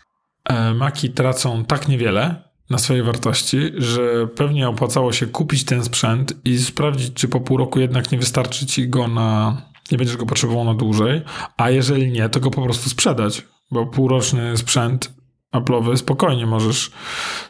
E, 0.49 0.73
Maki 0.73 1.09
tracą 1.09 1.65
tak 1.65 1.87
niewiele 1.87 2.46
na 2.69 2.77
swojej 2.77 3.03
wartości, 3.03 3.71
że 3.77 4.27
pewnie 4.27 4.69
opłacało 4.69 5.13
się 5.13 5.25
kupić 5.25 5.63
ten 5.63 5.83
sprzęt 5.83 6.33
i 6.45 6.57
sprawdzić, 6.57 7.13
czy 7.13 7.27
po 7.27 7.39
pół 7.39 7.57
roku 7.57 7.79
jednak 7.79 8.11
nie 8.11 8.17
wystarczy 8.17 8.65
ci 8.65 8.89
go 8.89 9.07
na. 9.07 9.61
Nie 9.91 9.97
będziesz 9.97 10.17
go 10.17 10.25
potrzebował 10.25 10.65
na 10.65 10.73
dłużej, 10.73 11.21
a 11.57 11.69
jeżeli 11.69 12.11
nie, 12.11 12.29
to 12.29 12.39
go 12.39 12.51
po 12.51 12.61
prostu 12.61 12.89
sprzedać, 12.89 13.45
bo 13.71 13.85
półroczny 13.85 14.57
sprzęt 14.57 15.13
Apple'owy 15.55 15.97
spokojnie 15.97 16.45
możesz 16.45 16.91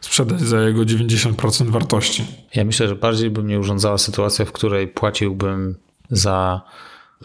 sprzedać 0.02 0.42
za 0.42 0.62
jego 0.62 0.82
90% 0.82 1.70
wartości. 1.70 2.26
Ja 2.56 2.66
myślę, 2.66 2.88
że 2.88 2.96
bardziej 2.96 3.30
by 3.30 3.44
mnie 3.44 3.60
urządzała 3.60 3.98
sytuacja, 3.98 4.46
w 4.46 4.52
której 4.52 4.88
płaciłbym 4.88 5.76
za 6.10 6.62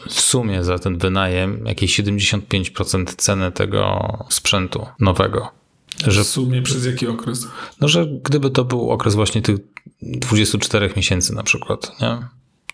w 0.09 0.21
sumie 0.21 0.65
za 0.65 0.79
ten 0.79 0.99
wynajem 0.99 1.67
jakieś 1.67 2.01
75% 2.01 3.05
ceny 3.17 3.53
tego 3.53 4.09
sprzętu 4.29 4.87
nowego. 5.01 5.62
Że 6.11 6.25
W 6.25 6.27
sumie 6.27 6.63
przez 6.63 6.87
jaki 6.87 7.07
okres? 7.07 7.49
No, 7.81 7.89
że 7.89 8.07
gdyby 8.07 8.51
to 8.51 8.65
był 8.65 8.91
okres 8.91 9.15
właśnie 9.15 9.43
tych 9.43 9.57
24 10.03 10.91
miesięcy 10.97 11.35
na 11.35 11.43
przykład, 11.43 12.01
nie? 12.01 12.19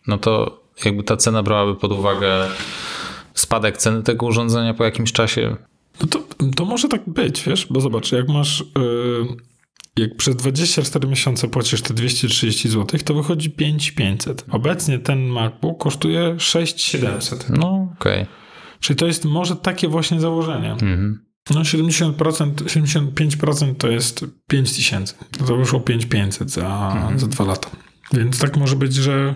No 0.07 0.19
to 0.19 0.63
jakby 0.85 1.03
ta 1.03 1.17
cena 1.17 1.43
brałaby 1.43 1.81
pod 1.81 1.93
uwagę 1.93 2.49
spadek 3.35 3.77
ceny 3.77 4.03
tego 4.03 4.27
urządzenia 4.27 4.75
po 4.75 4.85
jakimś 4.85 5.13
czasie. 5.13 5.57
No 6.01 6.07
to, 6.07 6.21
to 6.57 6.65
może 6.65 6.89
tak 6.89 7.09
być, 7.09 7.43
wiesz, 7.43 7.67
bo 7.71 7.81
zobacz, 7.81 8.13
jak 8.13 8.29
masz. 8.29 8.65
Yy, 8.77 9.27
jak 9.97 10.17
przez 10.17 10.37
24 10.37 11.09
miesiące 11.09 11.49
płacisz 11.49 11.83
te 11.83 11.95
230 11.95 12.69
zł, 12.69 13.01
to 13.05 13.15
wychodzi 13.15 13.51
5500. 13.51 14.45
Obecnie 14.51 14.99
ten 14.99 15.27
MacBook 15.27 15.83
kosztuje 15.83 16.35
6700. 16.39 17.51
No, 17.51 17.89
okej. 18.01 18.27
Czyli 18.81 18.97
to 18.97 19.07
jest 19.07 19.25
może 19.25 19.57
takie 19.57 19.89
właśnie 19.89 20.21
założenie. 20.21 20.73
Mhm. 20.73 21.28
No 21.51 21.61
70%, 21.61 22.53
75% 22.53 23.75
to 23.75 23.89
jest 23.89 24.25
5000. 24.47 25.15
No 25.41 25.47
to 25.47 25.57
wyszło 25.57 25.81
5500 25.81 26.51
za, 26.51 26.97
za 27.17 27.27
dwa 27.27 27.45
lata. 27.45 27.71
Więc 28.13 28.39
tak 28.39 28.57
może 28.57 28.77
być, 28.77 28.95
że, 28.95 29.35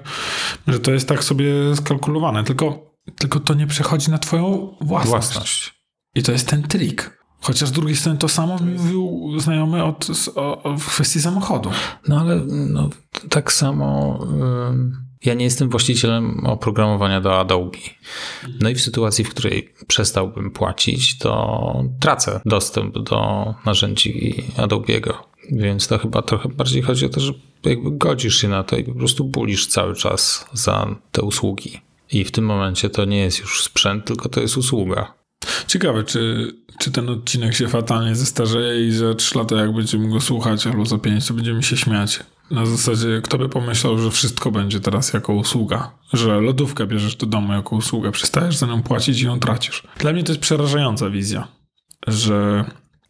że 0.67 0.81
to 0.81 0.93
jest 0.93 1.09
tak 1.09 1.25
sobie 1.25 1.77
skalkulowane. 1.77 2.45
Tylko, 2.45 2.95
tylko 3.19 3.41
to 3.41 3.55
nie 3.55 3.67
przechodzi 3.67 4.11
na 4.11 4.19
twoją 4.19 4.77
własność. 4.81 5.11
Własność. 5.11 5.83
I 6.15 6.23
to 6.23 6.33
jest 6.33 6.49
ten 6.49 6.63
trik. 6.63 7.23
Chociaż 7.41 7.69
z 7.69 7.73
drugiej 7.73 7.97
strony 7.97 8.19
to 8.19 8.29
samo 8.29 8.59
mówił 8.59 9.31
znajomy 9.39 9.85
od, 9.85 10.07
o, 10.35 10.63
o, 10.63 10.77
w 10.79 10.87
kwestii 10.87 11.21
samochodu. 11.21 11.71
No 12.09 12.21
ale 12.21 12.41
no, 12.47 12.91
tak 13.29 13.53
samo 13.53 14.19
ym, 14.71 15.12
ja 15.25 15.35
nie 15.35 15.45
jestem 15.45 15.69
właścicielem 15.69 16.47
oprogramowania 16.47 17.21
do 17.21 17.41
Adobe. 17.41 17.79
No 18.61 18.69
i 18.69 18.75
w 18.75 18.81
sytuacji, 18.81 19.25
w 19.25 19.31
której 19.31 19.69
przestałbym 19.87 20.51
płacić, 20.51 21.19
to 21.19 21.85
tracę 22.01 22.41
dostęp 22.45 22.99
do 22.99 23.55
narzędzi 23.67 24.35
Adobe'ego. 24.57 25.13
Więc 25.51 25.89
to 25.89 25.99
chyba 25.99 26.23
trochę 26.23 26.49
bardziej 26.49 26.83
chodzi 26.83 27.07
o 27.07 27.09
to, 27.09 27.21
że 27.21 27.33
jakby 27.65 27.91
godzisz 27.91 28.41
się 28.41 28.49
na 28.49 28.63
to 28.63 28.77
i 28.77 28.85
po 28.85 28.95
prostu 28.95 29.25
bulisz 29.25 29.67
cały 29.67 29.95
czas 29.95 30.47
za 30.53 30.97
te 31.13 31.23
usługi. 31.23 31.81
I 32.13 32.25
w 32.25 32.31
tym 32.31 32.45
momencie 32.45 32.91
to 32.91 33.05
nie 33.05 33.19
jest 33.19 33.41
już 33.41 33.63
sprzęt, 33.63 34.05
tylko 34.05 34.29
to 34.29 34.41
jest 34.41 34.57
usługa. 34.57 35.15
Ciekawe, 35.67 36.05
czy, 36.05 36.53
czy 36.79 36.91
ten 36.91 37.09
odcinek 37.09 37.55
się 37.55 37.69
fatalnie 37.69 38.17
zestarzeje 38.17 38.89
i 38.89 38.93
za 38.93 39.15
3 39.15 39.39
lata 39.39 39.57
jak 39.57 39.75
będziemy 39.75 40.09
go 40.09 40.21
słuchać 40.21 40.67
albo 40.67 40.87
za 40.87 40.99
5 40.99 41.27
to 41.27 41.35
będziemy 41.35 41.63
się 41.63 41.77
śmiać. 41.77 42.21
Na 42.53 42.67
zasadzie, 42.67 43.21
kto 43.25 43.39
by 43.39 43.49
pomyślał, 43.49 43.99
że 43.99 44.11
wszystko 44.11 44.51
będzie 44.51 44.81
teraz 44.81 45.13
jako 45.13 45.33
usługa. 45.33 45.91
Że 46.13 46.41
lodówkę 46.41 46.87
bierzesz 46.87 47.17
do 47.17 47.27
domu 47.27 47.53
jako 47.53 47.77
usługę, 47.77 48.13
przestajesz 48.13 48.57
za 48.57 48.67
nią 48.67 48.83
płacić 48.83 49.23
i 49.23 49.27
ją 49.27 49.41
tracisz. 49.41 49.83
Dla 49.99 50.13
mnie 50.13 50.25
to 50.25 50.33
jest 50.33 50.41
przerażająca 50.43 51.11
wizja, 51.11 51.49
że 52.07 52.65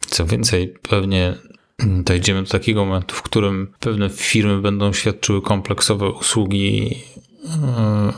Co 0.06 0.26
więcej, 0.26 0.74
pewnie 0.88 1.34
dojdziemy 2.06 2.42
do 2.42 2.48
takiego 2.48 2.84
momentu, 2.84 3.14
w 3.14 3.22
którym 3.22 3.72
pewne 3.80 4.08
firmy 4.10 4.60
będą 4.60 4.92
świadczyły 4.92 5.42
kompleksowe 5.42 6.10
usługi 6.10 6.96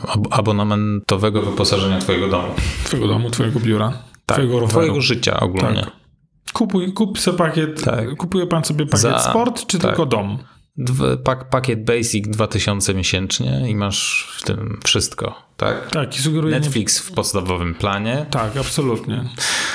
ab- 0.07 0.27
abonamentowego 0.31 1.41
wyposażenia 1.41 1.99
Twojego 1.99 2.27
domu. 2.27 2.47
twojego 2.85 3.07
domu, 3.07 3.29
twojego 3.29 3.59
biura, 3.59 3.93
twojego 4.25 4.53
roweru. 4.53 4.69
Twojego 4.69 5.01
życia 5.01 5.39
ogólnie. 5.39 5.81
Tak. 5.83 5.91
Kupuj, 6.53 6.93
kup 6.93 7.19
sobie 7.19 7.37
pakiet, 7.37 7.83
Tak. 7.83 8.15
kupuje 8.15 8.47
pan 8.47 8.63
sobie 8.65 8.85
pakiet 8.85 9.01
Za- 9.01 9.19
sport, 9.19 9.65
czy 9.67 9.77
tak. 9.79 9.89
tylko 9.91 10.05
dom? 10.05 10.37
Pak, 11.23 11.49
pakiet 11.49 11.83
Basic 11.83 12.27
2000 12.27 12.93
miesięcznie 12.93 13.69
i 13.69 13.75
masz 13.75 14.29
w 14.37 14.43
tym 14.43 14.79
wszystko, 14.83 15.35
tak? 15.57 15.91
Tak, 15.91 16.17
i 16.17 16.21
sugeruję... 16.21 16.59
Netflix 16.59 16.99
w 16.99 17.11
podstawowym 17.11 17.75
planie. 17.75 18.25
Tak, 18.29 18.57
absolutnie. 18.57 19.23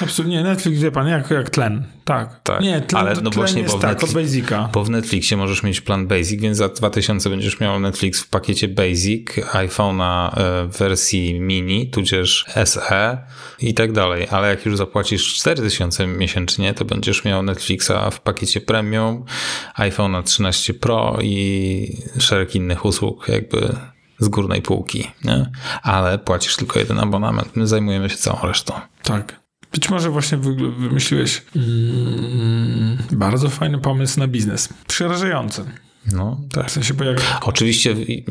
Absolutnie. 0.02 0.42
Netflix, 0.42 0.78
wie 0.78 0.90
pan, 0.90 1.08
jak, 1.08 1.30
jak 1.30 1.50
tlen. 1.50 1.84
Tak. 2.04 2.40
Tak. 2.42 2.60
Nie, 2.60 2.80
tlen, 2.80 3.00
Ale 3.02 3.14
no 3.14 3.20
tlen 3.20 3.32
właśnie, 3.32 3.62
jest 3.62 3.74
bo 3.74 3.78
w 3.78 3.82
tak, 3.82 4.04
od 4.04 4.12
Basica. 4.12 4.68
Bo 4.72 4.84
w 4.84 4.90
Netflixie 4.90 5.36
możesz 5.36 5.62
mieć 5.62 5.80
plan 5.80 6.06
Basic, 6.06 6.40
więc 6.40 6.56
za 6.56 6.68
2000 6.68 7.30
będziesz 7.30 7.60
miał 7.60 7.80
Netflix 7.80 8.20
w 8.20 8.28
pakiecie 8.28 8.68
Basic, 8.68 9.26
iPhone'a 9.52 10.38
e, 10.38 10.66
w 10.66 10.78
wersji 10.78 11.40
mini, 11.40 11.90
tudzież 11.90 12.46
SE 12.64 13.18
i 13.58 13.74
tak 13.74 13.92
dalej. 13.92 14.26
Ale 14.30 14.48
jak 14.48 14.66
już 14.66 14.76
zapłacisz 14.76 15.34
4000 15.34 16.06
miesięcznie, 16.06 16.74
to 16.74 16.84
będziesz 16.84 17.24
miał 17.24 17.42
Netflixa 17.42 18.10
w 18.12 18.20
pakiecie 18.20 18.60
premium, 18.60 19.24
iPhone'a 19.78 20.22
13 20.22 20.74
Pro 20.74 21.18
i 21.22 21.96
szereg 22.18 22.54
innych 22.54 22.84
usług 22.84 23.28
jakby 23.28 23.76
z 24.20 24.28
górnej 24.28 24.62
półki, 24.62 25.10
nie? 25.24 25.50
Ale 25.82 26.18
płacisz 26.18 26.56
tylko 26.56 26.78
jeden 26.78 26.98
abonament. 26.98 27.56
My 27.56 27.66
zajmujemy 27.66 28.10
się 28.10 28.16
całą 28.16 28.38
resztą. 28.42 28.74
Tak. 29.02 29.40
Być 29.72 29.90
może 29.90 30.10
właśnie 30.10 30.38
wy, 30.38 30.54
wymyśliłeś 30.54 31.42
mm, 31.56 32.98
bardzo 33.12 33.48
fajny 33.48 33.78
pomysł 33.78 34.20
na 34.20 34.26
biznes. 34.28 34.68
Przerażający. 34.86 35.64
No, 36.12 36.40
tak. 36.52 36.66
W 36.66 36.70
sensie, 36.70 36.94
jak... 37.04 37.38
Oczywiście 37.42 37.92
i- 37.92 38.24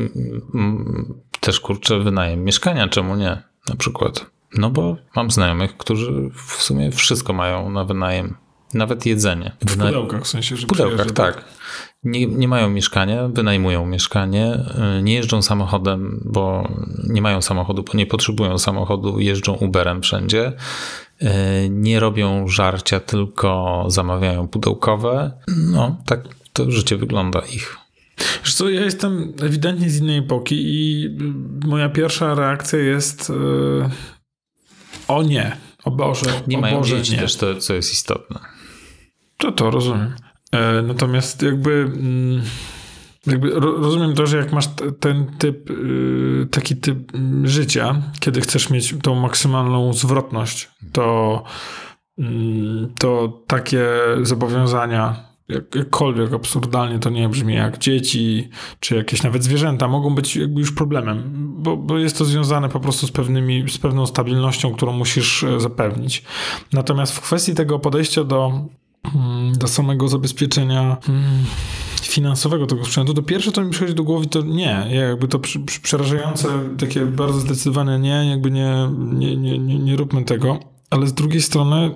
mm, 0.55 1.13
też 1.39 1.59
kurczę 1.59 1.99
wynajem 1.99 2.43
mieszkania, 2.43 2.87
czemu 2.87 3.15
nie? 3.15 3.41
Na 3.69 3.75
przykład. 3.75 4.25
No 4.55 4.69
bo 4.69 4.97
mam 5.15 5.31
znajomych, 5.31 5.77
którzy 5.77 6.29
w 6.47 6.51
sumie 6.63 6.91
wszystko 6.91 7.33
mają 7.33 7.69
na 7.69 7.85
wynajem. 7.85 8.35
Nawet 8.73 9.05
jedzenie. 9.05 9.51
W 9.67 9.77
pudełkach, 9.77 10.23
w 10.23 10.27
sensie, 10.27 10.55
że 10.55 10.67
W 10.67 10.69
pudełkach, 10.69 11.11
tak. 11.11 11.45
Nie, 12.03 12.25
nie 12.27 12.47
mają 12.47 12.69
mieszkania, 12.69 13.27
wynajmują 13.27 13.85
mieszkanie, 13.85 14.53
y, 14.99 15.03
nie 15.03 15.13
jeżdżą 15.13 15.41
samochodem, 15.41 16.21
bo 16.25 16.69
nie 17.07 17.21
mają 17.21 17.41
samochodu, 17.41 17.83
bo 17.83 17.93
nie 17.97 18.05
potrzebują 18.05 18.57
samochodu, 18.57 19.19
jeżdżą 19.19 19.53
Uberem 19.53 20.01
wszędzie. 20.01 20.53
Y, 21.21 21.27
Nie 21.69 21.99
robią 21.99 22.47
żarcia, 22.47 22.99
tylko 22.99 23.83
zamawiają 23.87 24.47
pudełkowe. 24.47 25.31
No, 25.47 25.97
tak 26.05 26.19
to 26.53 26.71
życie 26.71 26.97
wygląda 26.97 27.39
ich. 27.39 27.77
Wiesz 28.43 28.53
co, 28.53 28.69
ja 28.69 28.81
jestem 28.81 29.33
ewidentnie 29.41 29.89
z 29.89 29.97
innej 29.99 30.17
epoki 30.17 30.55
i 30.59 31.05
y, 31.63 31.67
moja 31.67 31.89
pierwsza 31.89 32.35
reakcja 32.35 32.79
jest 32.79 33.29
yy, 33.29 33.89
o 35.07 35.23
nie, 35.23 35.57
o 35.83 35.91
Boże, 35.91 36.41
Nie 36.47 36.57
o 36.57 36.61
mają 36.61 36.77
Boże, 36.77 36.97
dzieci 36.97 37.11
nie. 37.13 37.17
też, 37.19 37.35
to, 37.35 37.55
co 37.55 37.73
jest 37.73 37.93
istotne. 37.93 38.39
To 39.39 39.51
to 39.51 39.71
rozumiem. 39.71 40.15
E, 40.51 40.81
natomiast 40.81 41.41
jakby, 41.41 41.71
mm, 41.71 42.41
jakby 43.27 43.49
ro, 43.49 43.71
rozumiem 43.77 44.13
to, 44.13 44.27
że 44.27 44.37
jak 44.37 44.53
masz 44.53 44.65
ten 44.99 45.25
typ, 45.37 45.69
y, 45.69 46.47
taki 46.51 46.75
typ 46.75 47.15
mm, 47.15 47.47
życia, 47.47 48.01
kiedy 48.19 48.41
chcesz 48.41 48.69
mieć 48.69 48.95
tą 49.01 49.15
maksymalną 49.15 49.93
zwrotność, 49.93 50.69
to, 50.91 51.43
mm, 52.17 52.93
to 52.99 53.41
takie 53.47 53.85
zobowiązania, 54.21 55.15
jak- 55.49 55.75
jakkolwiek 55.75 56.33
absurdalnie 56.33 56.99
to 56.99 57.09
nie 57.09 57.29
brzmi, 57.29 57.55
jak 57.55 57.77
dzieci, 57.77 58.49
czy 58.79 58.95
jakieś 58.95 59.23
nawet 59.23 59.43
zwierzęta, 59.43 59.87
mogą 59.87 60.15
być 60.15 60.35
jakby 60.35 60.59
już 60.59 60.71
problemem, 60.71 61.23
bo, 61.57 61.77
bo 61.77 61.97
jest 61.97 62.17
to 62.17 62.25
związane 62.25 62.69
po 62.69 62.79
prostu 62.79 63.07
z, 63.07 63.11
pewnymi, 63.11 63.69
z 63.69 63.77
pewną 63.77 64.05
stabilnością, 64.05 64.73
którą 64.73 64.91
musisz 64.93 65.43
e, 65.43 65.59
zapewnić. 65.59 66.23
Natomiast 66.73 67.15
w 67.15 67.21
kwestii 67.21 67.55
tego 67.55 67.79
podejścia 67.79 68.23
do 68.23 68.65
do 69.57 69.67
samego 69.67 70.07
zabezpieczenia 70.07 70.97
mm, 71.09 71.45
finansowego 72.01 72.67
tego 72.67 72.85
sprzętu, 72.85 73.13
to 73.13 73.21
pierwsze, 73.21 73.51
co 73.51 73.63
mi 73.63 73.71
przychodzi 73.71 73.95
do 73.95 74.03
głowy, 74.03 74.27
to 74.27 74.41
nie. 74.41 74.87
Jakby 74.89 75.27
to 75.27 75.39
przerażające, 75.81 76.47
takie 76.79 77.05
bardzo 77.05 77.39
zdecydowane 77.39 77.99
nie, 77.99 78.29
jakby 78.29 78.51
nie, 78.51 78.89
nie, 78.97 79.37
nie, 79.37 79.59
nie, 79.59 79.79
nie 79.79 79.95
róbmy 79.95 80.23
tego. 80.23 80.59
Ale 80.89 81.07
z 81.07 81.13
drugiej 81.13 81.41
strony 81.41 81.95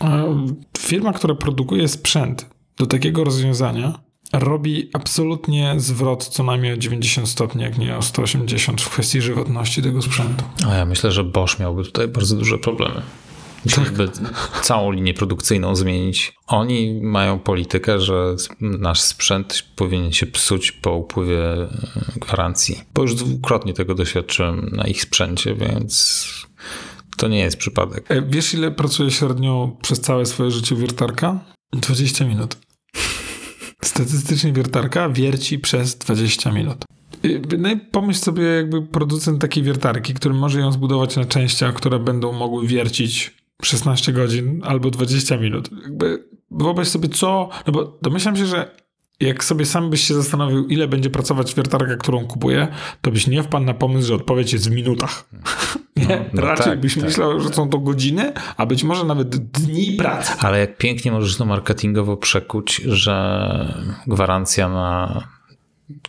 e, 0.00 0.46
firma, 0.78 1.12
która 1.12 1.34
produkuje 1.34 1.88
sprzęt 1.88 2.46
do 2.78 2.86
takiego 2.86 3.24
rozwiązania, 3.24 4.00
robi 4.32 4.90
absolutnie 4.92 5.74
zwrot 5.76 6.24
co 6.24 6.42
najmniej 6.42 6.72
o 6.72 6.76
90 6.76 7.28
stopni, 7.28 7.62
jak 7.62 7.78
nie 7.78 7.96
o 7.96 8.02
180 8.02 8.82
w 8.82 8.90
kwestii 8.90 9.20
żywotności 9.20 9.82
tego 9.82 10.02
sprzętu. 10.02 10.44
A 10.68 10.74
ja 10.74 10.84
myślę, 10.84 11.12
że 11.12 11.24
Bosch 11.24 11.58
miałby 11.58 11.84
tutaj 11.84 12.08
bardzo 12.08 12.36
duże 12.36 12.58
problemy. 12.58 13.02
Musieliby 13.64 14.08
całą 14.62 14.92
linię 14.92 15.14
produkcyjną 15.14 15.76
zmienić. 15.76 16.32
Oni 16.46 17.00
mają 17.02 17.38
politykę, 17.38 18.00
że 18.00 18.36
nasz 18.60 19.00
sprzęt 19.00 19.62
powinien 19.76 20.12
się 20.12 20.26
psuć 20.26 20.72
po 20.72 20.92
upływie 20.96 21.52
e, 21.52 21.68
gwarancji. 22.16 22.80
Bo 22.94 23.02
już 23.02 23.14
dwukrotnie 23.14 23.72
tego 23.74 23.94
doświadczyłem 23.94 24.70
na 24.72 24.84
ich 24.84 25.02
sprzęcie, 25.02 25.54
więc 25.54 26.26
to 27.16 27.28
nie 27.28 27.38
jest 27.38 27.56
przypadek. 27.56 28.04
E, 28.10 28.22
Wiesz, 28.22 28.54
ile 28.54 28.70
pracuje 28.70 29.10
średnio 29.10 29.76
przez 29.82 30.00
całe 30.00 30.26
swoje 30.26 30.50
życie 30.50 30.76
wiertarka? 30.76 31.40
20 31.72 32.24
minut. 32.24 32.56
Statystycznie 33.82 34.52
wiertarka 34.52 35.08
wierci 35.08 35.58
przez 35.58 35.96
20 35.96 36.52
minut. 36.52 36.84
Y, 37.24 37.42
No 37.58 37.70
i 37.70 37.76
pomyśl 37.76 38.20
sobie 38.20 38.42
jakby 38.44 38.82
producent 38.82 39.40
takiej 39.40 39.62
wiertarki, 39.64 40.14
który 40.14 40.34
może 40.34 40.60
ją 40.60 40.72
zbudować 40.72 41.16
na 41.16 41.24
częściach, 41.24 41.74
które 41.74 41.98
będą 41.98 42.32
mogły 42.32 42.66
wiercić 42.66 43.39
16 43.66 44.12
godzin 44.12 44.60
albo 44.64 44.90
20 44.90 45.36
minut. 45.36 45.70
Jakby 45.82 46.24
wyobraź 46.50 46.88
sobie 46.88 47.08
co, 47.08 47.48
no 47.66 47.72
bo 47.72 47.98
domyślam 48.02 48.36
się, 48.36 48.46
że 48.46 48.80
jak 49.20 49.44
sobie 49.44 49.66
sam 49.66 49.90
byś 49.90 50.00
się 50.00 50.14
zastanowił, 50.14 50.66
ile 50.66 50.88
będzie 50.88 51.10
pracować 51.10 51.54
wiertarka, 51.54 51.96
którą 51.96 52.26
kupuję, 52.26 52.68
to 53.02 53.10
byś 53.10 53.26
nie 53.26 53.42
wpadł 53.42 53.66
na 53.66 53.74
pomysł, 53.74 54.08
że 54.08 54.14
odpowiedź 54.14 54.52
jest 54.52 54.68
w 54.68 54.72
minutach. 54.72 55.24
nie? 55.96 56.24
no 56.32 56.42
Raczej 56.42 56.66
tak, 56.66 56.80
byś 56.80 56.94
tak, 56.94 57.04
myślał, 57.04 57.40
że 57.40 57.48
są 57.48 57.68
to 57.68 57.78
godziny, 57.78 58.32
a 58.56 58.66
być 58.66 58.84
może 58.84 59.04
nawet 59.04 59.36
dni 59.36 59.92
pracy. 59.92 60.32
Ale 60.38 60.58
jak 60.60 60.76
pięknie 60.76 61.12
możesz 61.12 61.36
to 61.36 61.44
marketingowo 61.44 62.16
przekuć, 62.16 62.76
że 62.76 63.90
gwarancja 64.06 64.68
na 64.68 65.22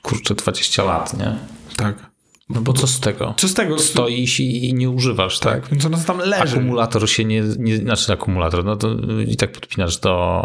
kurczę 0.02 0.36
20 0.36 0.84
lat, 0.84 1.20
nie? 1.20 1.36
Tak. 1.76 2.11
No 2.56 2.62
bo 2.62 2.74
co 2.74 2.88
z 2.88 3.00
tego? 3.00 3.34
Co 3.38 3.48
z 3.48 3.54
tego? 3.54 3.80
Stoisz 3.80 4.40
i 4.40 4.66
i 4.70 4.74
nie 4.74 4.90
używasz, 4.90 5.40
tak? 5.40 5.70
Więc 5.72 5.86
ona 5.86 5.98
tam 5.98 6.18
leży. 6.18 6.44
Akumulator 6.56 7.10
się 7.10 7.26
nie, 7.26 7.44
nie, 7.60 7.78
znaczy 7.78 8.14
akumulator, 8.14 8.66
no 8.66 8.76
to 8.76 8.88
i 9.28 9.36
tak 9.36 9.52
podpinasz 9.52 9.98
do, 9.98 10.42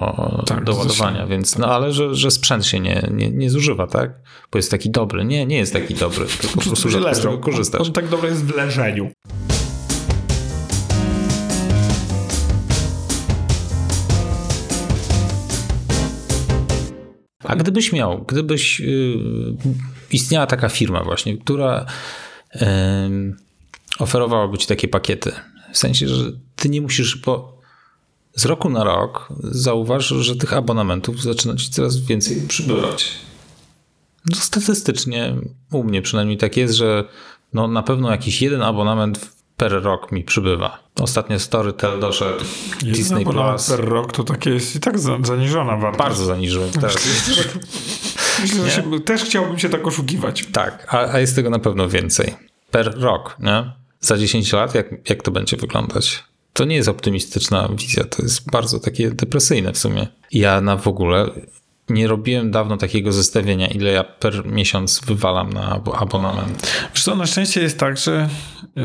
Tak, 0.47 0.65
do 0.65 0.75
ładowania, 0.75 1.21
się- 1.21 1.27
więc, 1.27 1.59
no 1.59 1.67
ale 1.67 1.93
że, 1.93 2.15
że 2.15 2.31
sprzęt 2.31 2.67
się 2.67 2.81
nie, 2.81 3.09
nie, 3.13 3.31
nie 3.31 3.51
zużywa, 3.51 3.87
tak? 3.87 4.11
Bo 4.53 4.59
jest 4.59 4.71
taki 4.71 4.91
dobry. 4.91 5.25
Nie, 5.25 5.47
nie 5.47 5.57
jest 5.57 5.73
taki 5.73 5.95
dobry, 5.95 6.27
tylko 6.41 6.55
po 6.57 6.63
prostu 6.63 6.89
rzadko 6.91 7.15
z 7.15 7.21
tego 7.21 7.39
korzystasz. 7.39 7.81
On, 7.81 7.87
on 7.87 7.93
tak 7.93 8.09
dobry 8.09 8.29
jest 8.29 8.45
w 8.45 8.57
leżeniu. 8.57 9.11
A 17.45 17.57
gdybyś 17.57 17.93
miał, 17.93 18.25
gdybyś 18.29 18.81
yy, 18.81 19.57
istniała 20.11 20.47
taka 20.47 20.69
firma 20.69 21.05
właśnie, 21.05 21.39
która 21.39 21.87
oferowałaby 23.99 24.59
ci 24.59 24.67
takie 24.67 24.89
pakiety, 24.89 25.33
w 25.73 25.79
sensie, 25.79 26.09
że 26.09 26.33
ty 26.57 26.69
nie 26.69 26.81
musisz, 26.81 27.17
bo 27.17 27.57
z 28.35 28.45
roku 28.45 28.71
na 28.71 28.85
rok 28.85 29.29
zauważ, 29.43 30.07
że 30.07 30.37
tych 30.37 30.53
abonamentów 30.53 31.23
zaczyna 31.23 31.57
ci 31.57 31.71
coraz 31.71 31.97
więcej 31.97 32.43
przybywać. 32.49 33.13
No 34.31 34.37
statystycznie 34.37 35.37
u 35.73 35.85
mnie 35.85 36.03
przynajmniej 36.03 36.39
tak 36.39 36.57
jest, 36.57 36.75
że 36.75 37.05
no 37.53 37.69
na 37.69 37.83
pewno 37.83 38.11
jakiś 38.11 38.43
jeden 38.43 38.63
abonament 38.63 39.31
per 39.57 39.83
rok 39.83 40.13
mi 40.13 40.25
przybywa. 40.25 40.79
Ostatnio 41.01 41.39
Storytel 41.39 42.01
doszedł, 42.01 42.45
Disney 42.83 43.23
abonament 43.23 43.57
Plus. 43.57 43.69
per 43.69 43.89
rok 43.89 44.13
to 44.13 44.25
takie 44.25 44.51
jest 44.51 44.77
i 44.77 44.81
tak 44.81 44.99
za, 44.99 45.19
zaniżona 45.23 45.77
wartość. 45.77 45.99
Bardzo 45.99 46.25
zaniżyłem 46.25 46.71
teraz. 46.71 46.97
Myślę, 48.41 48.65
że 48.65 48.71
się, 48.71 49.01
też 49.01 49.25
chciałbym 49.25 49.59
się 49.59 49.69
tak 49.69 49.87
oszukiwać. 49.87 50.47
Tak, 50.53 50.87
a, 50.95 51.13
a 51.13 51.21
jest 51.21 51.35
tego 51.37 51.51
na 51.51 51.59
pewno 51.59 51.89
więcej. 51.89 52.35
Per 52.71 53.01
rok, 53.01 53.37
nie? 53.41 53.73
Za 54.01 54.19
10 54.19 54.53
lat, 54.53 54.75
jak, 54.75 55.09
jak 55.09 55.23
to 55.23 55.31
będzie 55.31 55.57
wyglądać? 55.57 56.25
To 56.53 56.65
nie 56.65 56.77
jest 56.77 56.89
optymistyczna 56.89 57.69
wizja, 57.79 58.05
to 58.05 58.23
jest 58.23 58.51
bardzo 58.51 58.81
takie 58.81 59.11
depresyjne 59.11 59.73
w 59.73 59.79
sumie. 59.79 60.07
Ja 60.33 60.61
na 60.61 60.77
w 60.77 60.89
ogóle 60.89 61.31
nie 61.89 62.07
robiłem 62.09 62.51
dawno 62.51 62.77
takiego 62.77 63.13
zestawienia, 63.13 63.67
ile 63.67 63.91
ja 63.91 64.05
per 64.05 64.47
miesiąc 64.47 65.01
wywalam 65.07 65.53
na 65.53 65.81
abo- 65.81 65.97
abonament. 65.97 66.71
Wiesz 66.95 67.05
co, 67.05 67.17
na 67.17 67.27
szczęście 67.27 67.63
jest 67.63 67.79
tak, 67.79 67.99
że 67.99 68.29
e, 68.77 68.83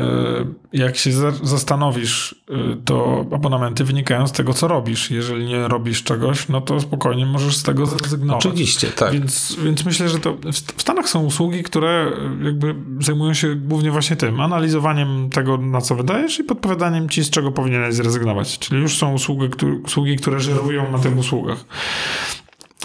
jak 0.72 0.96
się 0.96 1.12
za, 1.12 1.30
zastanowisz, 1.42 2.34
e, 2.50 2.54
to 2.84 3.24
abonamenty 3.34 3.84
wynikają 3.84 4.26
z 4.26 4.32
tego, 4.32 4.54
co 4.54 4.68
robisz. 4.68 5.10
Jeżeli 5.10 5.44
nie 5.44 5.68
robisz 5.68 6.02
czegoś, 6.02 6.48
no 6.48 6.60
to 6.60 6.80
spokojnie 6.80 7.26
możesz 7.26 7.56
z 7.56 7.62
tego 7.62 7.86
zrezygnować. 7.86 8.46
Oczywiście, 8.46 8.86
tak. 8.88 9.12
Więc, 9.12 9.56
więc 9.64 9.84
myślę, 9.84 10.08
że 10.08 10.18
to 10.18 10.34
w 10.34 10.72
w 10.76 10.82
Stanach 10.82 11.08
są 11.08 11.24
usługi, 11.24 11.62
które 11.62 12.12
jakby 12.44 12.74
zajmują 13.00 13.34
się 13.34 13.54
głównie 13.54 13.90
właśnie 13.90 14.16
tym, 14.16 14.40
analizowaniem 14.40 15.30
tego, 15.30 15.58
na 15.58 15.80
co 15.80 15.94
wydajesz 15.94 16.38
i 16.38 16.44
podpowiadaniem 16.44 17.08
ci, 17.08 17.24
z 17.24 17.30
czego 17.30 17.52
powinieneś 17.52 17.94
zrezygnować. 17.94 18.58
Czyli 18.58 18.80
już 18.80 18.96
są 18.96 19.12
usługi, 19.12 19.48
które, 19.50 19.72
usługi, 19.72 20.16
które 20.16 20.40
żerują 20.40 20.92
na 20.92 20.98
tych 20.98 21.18
usługach. 21.18 21.64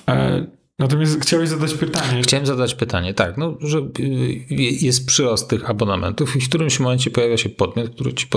E, 0.10 0.46
natomiast 0.80 1.22
chciałeś 1.22 1.50
zadać 1.50 1.74
pytanie. 1.74 2.22
Chciałem 2.22 2.46
zadać 2.46 2.76
pytanie, 2.76 3.14
tak, 3.14 3.38
no, 3.38 3.58
że 3.62 3.78
y, 4.00 4.46
jest 4.82 5.06
przyrost 5.08 5.50
tych 5.50 5.70
abonamentów 5.70 6.36
i 6.36 6.42
w 6.42 6.50
którymś 6.50 6.80
momencie 6.80 7.12
pojawia 7.12 7.38
się 7.38 7.50
podmiot, 7.50 7.90
który 7.90 8.14
ci 8.14 8.28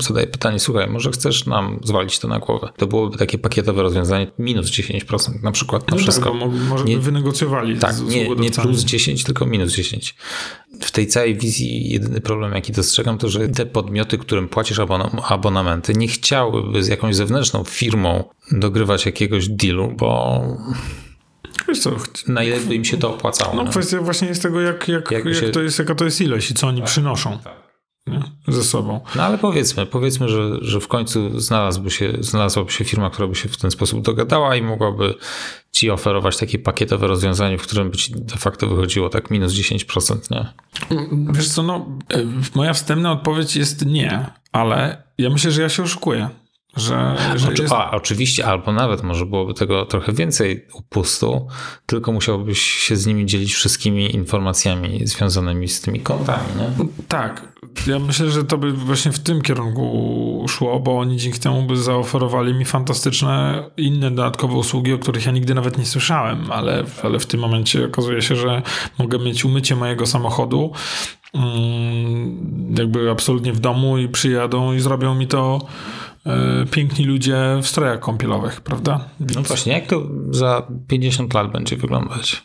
zadaje 0.00 0.26
pytanie, 0.26 0.58
słuchaj, 0.58 0.90
może 0.90 1.10
chcesz 1.10 1.46
nam 1.46 1.80
zwalić 1.84 2.18
to 2.18 2.28
na 2.28 2.38
głowę. 2.38 2.68
To 2.76 2.86
byłoby 2.86 3.18
takie 3.18 3.38
pakietowe 3.38 3.82
rozwiązanie, 3.82 4.26
minus 4.38 4.66
10% 4.70 5.42
na 5.42 5.52
przykład 5.52 5.82
na 5.82 5.86
No 5.90 5.96
tak, 5.96 6.02
wszystko. 6.02 6.30
bo 6.30 6.34
mo- 6.34 6.48
może 6.68 6.84
Nie- 6.84 6.96
by 6.96 7.02
wynegocjowali 7.02 7.78
Tak, 7.78 7.94
z 7.94 8.02
nie, 8.02 8.28
nie 8.28 8.50
plus 8.50 8.84
10, 8.84 9.24
tylko 9.24 9.46
minus 9.46 9.72
10. 9.72 10.14
W 10.80 10.90
tej 10.90 11.06
całej 11.06 11.34
wizji 11.36 11.88
jedyny 11.92 12.20
problem, 12.20 12.52
jaki 12.54 12.72
dostrzegam, 12.72 13.18
to 13.18 13.28
że 13.28 13.48
te 13.48 13.66
podmioty, 13.66 14.18
którym 14.18 14.48
płacisz 14.48 14.78
abona- 14.78 15.22
abonamenty, 15.28 15.92
nie 15.94 16.08
chciałyby 16.08 16.82
z 16.82 16.88
jakąś 16.88 17.16
zewnętrzną 17.16 17.64
firmą 17.64 18.24
dogrywać 18.52 19.06
jakiegoś 19.06 19.48
dealu, 19.48 19.94
bo 19.98 20.42
Wiesz 21.68 21.80
co, 21.80 21.90
na 22.26 22.42
ile 22.42 22.60
by 22.60 22.74
im 22.74 22.84
się 22.84 22.96
to 22.96 23.14
opłacało. 23.14 23.54
no 23.56 23.62
nie? 23.62 23.70
kwestia 23.70 24.00
właśnie 24.00 24.28
jest 24.28 24.42
tego, 24.42 24.60
jak, 24.60 24.88
jak, 24.88 25.10
jak 25.10 25.34
się- 25.34 25.40
Tak, 25.40 25.50
to 25.50 25.62
jest, 25.62 25.78
jaka 25.78 25.94
to 25.94 26.04
jest 26.04 26.20
ilość 26.20 26.50
i 26.50 26.54
co 26.54 26.66
oni 26.66 26.82
przynoszą 26.82 27.38
nie? 28.06 28.22
ze 28.48 28.64
sobą. 28.64 29.00
No 29.16 29.22
ale 29.22 29.38
powiedzmy, 29.38 29.86
powiedzmy, 29.86 30.28
że, 30.28 30.58
że 30.60 30.80
w 30.80 30.88
końcu 30.88 31.40
znalazłby 31.40 31.90
się, 31.90 32.12
znalazłaby 32.20 32.72
się 32.72 32.84
firma, 32.84 33.10
która 33.10 33.28
by 33.28 33.34
się 33.34 33.48
w 33.48 33.56
ten 33.56 33.70
sposób 33.70 34.02
dogadała 34.04 34.56
i 34.56 34.62
mogłaby 34.62 35.14
ci 35.72 35.90
oferować 35.90 36.36
takie 36.36 36.58
pakietowe 36.58 37.06
rozwiązanie, 37.06 37.58
w 37.58 37.62
którym 37.62 37.90
by 37.90 37.96
ci 37.96 38.12
de 38.16 38.36
facto 38.36 38.66
wychodziło 38.66 39.08
tak 39.08 39.30
minus 39.30 39.52
10%, 39.52 40.30
nie? 40.30 40.46
Wiesz 41.32 41.48
co, 41.48 41.62
no, 41.62 41.86
e, 42.14 42.18
moja 42.54 42.72
wstępna 42.72 43.12
odpowiedź 43.12 43.56
jest 43.56 43.86
nie, 43.86 44.26
ale 44.52 45.02
ja 45.18 45.30
myślę, 45.30 45.50
że 45.50 45.62
ja 45.62 45.68
się 45.68 45.82
oszukuję. 45.82 46.28
Że, 46.76 47.16
że 47.36 47.48
Oczy, 47.48 47.62
jest... 47.62 47.74
A, 47.74 47.90
oczywiście, 47.90 48.46
albo 48.46 48.72
nawet 48.72 49.02
może 49.02 49.26
byłoby 49.26 49.54
tego 49.54 49.86
trochę 49.86 50.12
więcej 50.12 50.66
upustu, 50.74 51.48
tylko 51.86 52.12
musiałbyś 52.12 52.60
się 52.60 52.96
z 52.96 53.06
nimi 53.06 53.26
dzielić 53.26 53.54
wszystkimi 53.54 54.14
informacjami 54.14 55.06
związanymi 55.06 55.68
z 55.68 55.80
tymi 55.80 56.00
kontami, 56.00 56.44
nie? 56.58 56.86
Tak. 57.08 57.52
Ja 57.86 57.98
myślę, 57.98 58.30
że 58.30 58.44
to 58.44 58.58
by 58.58 58.72
właśnie 58.72 59.12
w 59.12 59.18
tym 59.18 59.42
kierunku 59.42 60.46
szło, 60.48 60.80
bo 60.80 60.98
oni 60.98 61.16
dzięki 61.16 61.40
temu 61.40 61.62
by 61.62 61.76
zaoferowali 61.76 62.54
mi 62.54 62.64
fantastyczne 62.64 63.64
inne 63.76 64.10
dodatkowe 64.10 64.54
usługi, 64.54 64.92
o 64.92 64.98
których 64.98 65.26
ja 65.26 65.32
nigdy 65.32 65.54
nawet 65.54 65.78
nie 65.78 65.86
słyszałem, 65.86 66.52
ale, 66.52 66.84
ale 67.02 67.18
w 67.18 67.26
tym 67.26 67.40
momencie 67.40 67.86
okazuje 67.86 68.22
się, 68.22 68.36
że 68.36 68.62
mogę 68.98 69.18
mieć 69.18 69.44
umycie 69.44 69.76
mojego 69.76 70.06
samochodu 70.06 70.72
mm, 71.34 72.74
jakby 72.78 73.10
absolutnie 73.10 73.52
w 73.52 73.60
domu 73.60 73.98
i 73.98 74.08
przyjadą 74.08 74.72
i 74.72 74.80
zrobią 74.80 75.14
mi 75.14 75.26
to 75.26 75.66
piękni 76.70 77.04
ludzie 77.04 77.58
w 77.62 77.66
strojach 77.66 78.00
kąpielowych, 78.00 78.60
prawda? 78.60 79.08
No 79.34 79.42
właśnie, 79.42 79.72
jak 79.72 79.86
to 79.86 80.02
za 80.30 80.66
50 80.88 81.34
lat 81.34 81.52
będzie 81.52 81.76
wyglądać? 81.76 82.42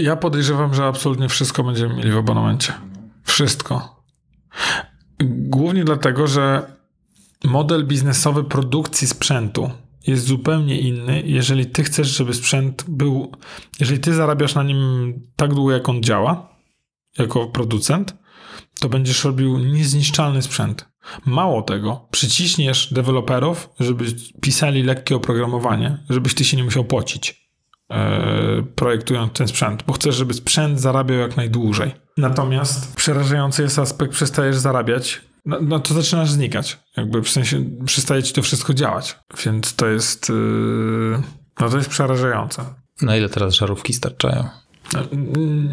Ja 0.00 0.16
podejrzewam, 0.16 0.74
że 0.74 0.84
absolutnie 0.84 1.28
wszystko 1.28 1.64
będziemy 1.64 1.94
mieli 1.94 2.12
w 2.12 2.16
abonamencie. 2.16 2.72
Wszystko. 3.24 4.02
Głównie 5.24 5.84
dlatego, 5.84 6.26
że 6.26 6.72
model 7.44 7.86
biznesowy 7.86 8.44
produkcji 8.44 9.06
sprzętu 9.06 9.70
jest 10.06 10.24
zupełnie 10.26 10.80
inny, 10.80 11.22
jeżeli 11.26 11.66
ty 11.66 11.84
chcesz, 11.84 12.16
żeby 12.16 12.34
sprzęt 12.34 12.84
był, 12.88 13.32
jeżeli 13.80 14.00
ty 14.00 14.14
zarabiasz 14.14 14.54
na 14.54 14.62
nim 14.62 15.12
tak 15.36 15.54
długo, 15.54 15.72
jak 15.72 15.88
on 15.88 16.02
działa, 16.02 16.48
jako 17.18 17.46
producent, 17.46 18.16
to 18.80 18.88
będziesz 18.88 19.24
robił 19.24 19.58
niezniszczalny 19.58 20.42
sprzęt. 20.42 20.88
Mało 21.26 21.62
tego, 21.62 22.08
przyciśniesz 22.10 22.92
deweloperów, 22.92 23.68
żeby 23.80 24.04
pisali 24.40 24.82
lekkie 24.82 25.16
oprogramowanie, 25.16 25.98
żebyś 26.10 26.34
ty 26.34 26.44
się 26.44 26.56
nie 26.56 26.64
musiał 26.64 26.84
płacić 26.84 27.48
e, 27.90 28.62
projektując 28.74 29.32
ten 29.32 29.48
sprzęt, 29.48 29.82
bo 29.86 29.92
chcesz, 29.92 30.16
żeby 30.16 30.34
sprzęt 30.34 30.80
zarabiał 30.80 31.18
jak 31.18 31.36
najdłużej. 31.36 31.94
Natomiast 32.16 32.96
przerażający 32.96 33.62
jest 33.62 33.78
aspekt, 33.78 34.12
przestajesz 34.12 34.56
zarabiać, 34.56 35.20
no, 35.46 35.58
no 35.62 35.80
to 35.80 35.94
zaczynasz 35.94 36.30
znikać. 36.30 36.78
Jakby 36.96 37.22
w 37.22 37.28
sensie 37.28 37.64
przestaje 37.86 38.22
ci 38.22 38.32
to 38.32 38.42
wszystko 38.42 38.74
działać. 38.74 39.18
Więc 39.44 39.74
to 39.74 39.86
jest, 39.86 40.28
yy, 40.28 41.22
no 41.60 41.68
to 41.68 41.76
jest 41.76 41.90
przerażające. 41.90 42.64
Na 43.02 43.16
ile 43.16 43.28
teraz 43.28 43.54
żarówki 43.54 43.92
starczają? 43.92 44.48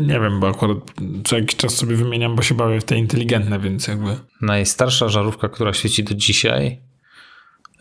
Nie 0.02 0.20
wiem, 0.20 0.40
bo 0.40 0.48
akurat 0.50 0.78
co 1.24 1.38
jakiś 1.38 1.56
czas 1.56 1.76
sobie 1.76 1.96
wymieniam, 1.96 2.36
bo 2.36 2.42
się 2.42 2.56
bawię 2.56 2.82
w 2.82 2.84
te 2.84 2.98
inteligentne, 2.98 3.60
więc 3.60 3.88
jakby 3.88 4.16
Najstarsza 4.42 5.10
żarówka, 5.10 5.50
która 5.50 5.74
świeci 5.74 6.04
do 6.04 6.16
dzisiaj, 6.16 6.82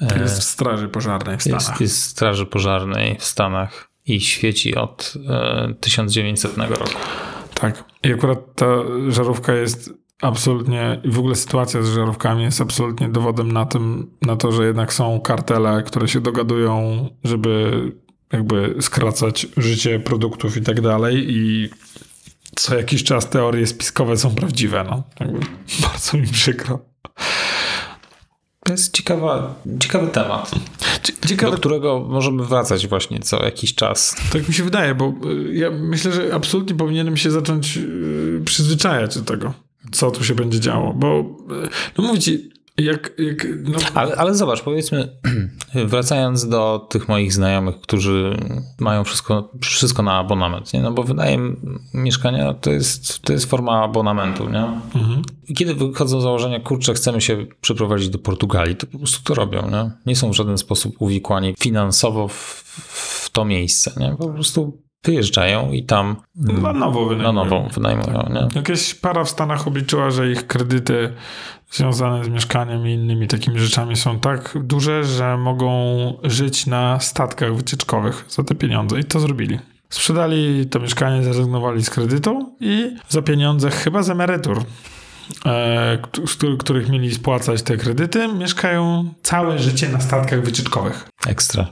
to 0.09 0.17
jest 0.19 0.41
w 0.41 0.43
straży 0.43 0.89
pożarnej 0.89 1.39
w 1.39 1.43
Stanach. 1.43 1.69
jest, 1.69 1.81
jest 1.81 2.03
w 2.03 2.05
Straży 2.05 2.47
Pożarnej 2.47 3.17
w 3.19 3.25
Stanach 3.25 3.91
i 4.07 4.21
świeci 4.21 4.75
od 4.75 5.15
e, 5.29 5.75
1900 5.81 6.57
roku. 6.59 6.99
Tak. 7.55 7.85
I 8.03 8.13
akurat 8.13 8.39
ta 8.55 8.67
żarówka 9.09 9.53
jest 9.53 9.91
absolutnie, 10.23 11.01
i 11.05 11.11
w 11.11 11.19
ogóle 11.19 11.35
sytuacja 11.35 11.83
z 11.83 11.89
żarówkami 11.89 12.43
jest 12.43 12.61
absolutnie 12.61 13.09
dowodem 13.09 13.53
na 13.53 13.67
tym, 13.67 14.11
na 14.23 14.37
to, 14.37 14.53
że 14.53 14.67
jednak 14.67 14.93
są 14.93 15.21
kartele, 15.21 15.83
które 15.83 16.09
się 16.09 16.21
dogadują, 16.21 17.09
żeby 17.25 17.93
jakby 18.33 18.75
skracać 18.81 19.47
życie 19.57 20.01
produktów 20.01 20.57
i 20.57 20.63
tak 20.63 20.81
dalej 20.81 21.27
i 21.29 21.71
co 22.57 22.77
jakiś 22.77 23.05
czas 23.05 23.31
teorie 23.31 23.67
spiskowe 23.67 24.17
są 24.17 24.35
prawdziwe, 24.35 24.85
no. 24.91 25.03
Jakby 25.21 25.39
bardzo 25.83 26.19
mi 26.19 26.27
przykro. 26.27 26.79
To 28.65 28.73
jest 28.73 28.97
ciekawa, 28.97 29.55
ciekawy 29.81 30.07
temat, 30.07 30.51
do 31.23 31.29
Ciekawe, 31.29 31.57
którego 31.57 32.07
możemy 32.09 32.45
wracać 32.45 32.87
właśnie 32.87 33.21
co 33.21 33.45
jakiś 33.45 33.75
czas. 33.75 34.17
tak 34.33 34.49
mi 34.49 34.55
się 34.55 34.65
wydaje, 34.65 34.95
bo 34.95 35.15
y, 35.31 35.55
ja 35.55 35.71
myślę, 35.71 36.13
że 36.13 36.35
absolutnie 36.35 36.75
powinienem 36.75 37.17
się 37.17 37.31
zacząć 37.31 37.77
y, 37.77 38.43
przyzwyczajać 38.45 39.19
do 39.19 39.25
tego, 39.25 39.55
co 39.93 40.11
tu 40.11 40.25
się 40.25 40.35
będzie 40.35 40.61
działo, 40.61 40.95
bo 40.95 41.21
y, 41.21 41.69
no 41.99 42.05
mówię 42.05 42.21
ci, 42.21 42.51
jak, 42.79 43.13
jak 43.19 43.47
no, 43.65 43.79
Ale, 43.95 44.17
ale 44.17 44.35
zobacz, 44.35 44.63
powiedzmy, 44.63 45.09
wracając 45.75 46.49
do 46.49 46.87
tych 46.91 47.09
moich 47.09 47.33
znajomych, 47.33 47.81
którzy 47.81 48.37
mają 48.81 49.05
wszystko, 49.05 49.51
wszystko 49.61 50.03
na 50.03 50.19
abonament, 50.19 50.73
nie? 50.73 50.81
no 50.81 50.93
bo 50.93 51.03
wydaje 51.03 51.39
mieszkania 51.95 52.55
to 52.55 52.71
jest, 52.71 53.23
to 53.23 53.33
jest 53.33 53.51
forma 53.51 53.83
abonamentu. 53.83 54.51
Nie? 54.51 54.81
I 55.49 55.55
kiedy 55.55 55.75
wychodzą 55.75 56.21
założenia, 56.21 56.61
kurczę, 56.61 56.95
chcemy 56.95 57.21
się 57.21 57.47
przeprowadzić 57.61 58.09
do 58.09 58.19
Portugalii, 58.19 58.77
to 58.77 58.87
po 58.87 58.99
prostu 58.99 59.25
to 59.25 59.35
robią. 59.35 59.71
Nie, 59.71 59.91
nie 60.07 60.17
są 60.17 60.31
w 60.31 60.37
żaden 60.37 60.59
sposób 60.59 60.95
uwikłani 60.99 61.55
finansowo 61.59 62.29
w, 62.29 62.65
w 63.25 63.31
to 63.31 63.45
miejsce. 63.45 63.93
Nie? 63.97 64.17
Po 64.19 64.29
prostu 64.29 64.85
wyjeżdżają 65.05 65.73
i 65.73 65.85
tam 65.85 66.17
na 66.35 66.73
nowo 66.73 67.01
na 67.03 67.09
wynajmują. 67.09 67.33
nowo 67.33 67.69
wynajmują. 67.75 68.29
Nie? 68.35 68.49
Jakaś 68.55 68.95
para 68.95 69.25
w 69.25 69.31
Stanach 69.31 69.67
obliczyła, 69.67 70.11
że 70.11 70.31
ich 70.31 70.47
kredyty 70.47 71.13
związane 71.75 72.25
z 72.25 72.29
mieszkaniem 72.29 72.87
i 72.87 72.93
innymi 72.93 73.29
takimi 73.29 73.59
rzeczami 73.59 73.97
są 73.97 74.21
tak 74.21 74.59
duże, 74.61 75.05
że 75.05 75.37
mogą 75.37 75.71
żyć 76.23 76.67
na 76.67 77.01
statkach 77.01 77.57
wycieczkowych 77.57 78.25
za 78.29 78.45
te 78.45 78.55
pieniądze 78.55 79.01
i 79.01 79.05
to 79.05 79.21
zrobili. 79.21 79.59
Sprzedali 79.91 80.67
to 80.67 80.81
mieszkanie, 80.81 81.23
zrezygnowali 81.23 81.85
z 81.85 81.91
kredytu 81.91 82.57
i 82.61 82.97
za 83.09 83.23
pieniądze 83.23 83.71
chyba 83.71 84.03
z 84.03 84.11
emerytur, 84.11 84.63
e, 85.47 85.99
z 86.27 86.59
których 86.59 86.89
mieli 86.89 87.15
spłacać 87.15 87.63
te 87.63 87.77
kredyty, 87.77 88.29
mieszkają 88.29 89.09
całe 89.23 89.59
życie 89.59 89.89
na 89.89 90.01
statkach 90.01 90.43
wycieczkowych. 90.43 91.09
Ekstra. 91.27 91.67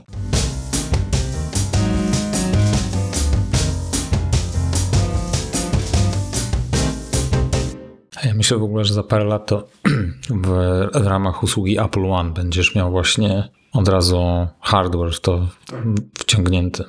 Ja 8.25 8.33
myślę 8.33 8.57
w 8.57 8.63
ogóle, 8.63 8.85
że 8.85 8.93
za 8.93 9.03
parę 9.03 9.23
lat 9.25 9.47
to 9.47 9.67
w, 10.43 10.47
w 10.93 11.07
ramach 11.07 11.43
usługi 11.43 11.79
Apple 11.79 12.05
One 12.05 12.33
będziesz 12.33 12.75
miał 12.75 12.91
właśnie 12.91 13.49
od 13.73 13.87
razu 13.87 14.47
hardware 14.61 15.13
w 15.13 15.19
to 15.19 15.47
wciągnięty. 16.17 16.83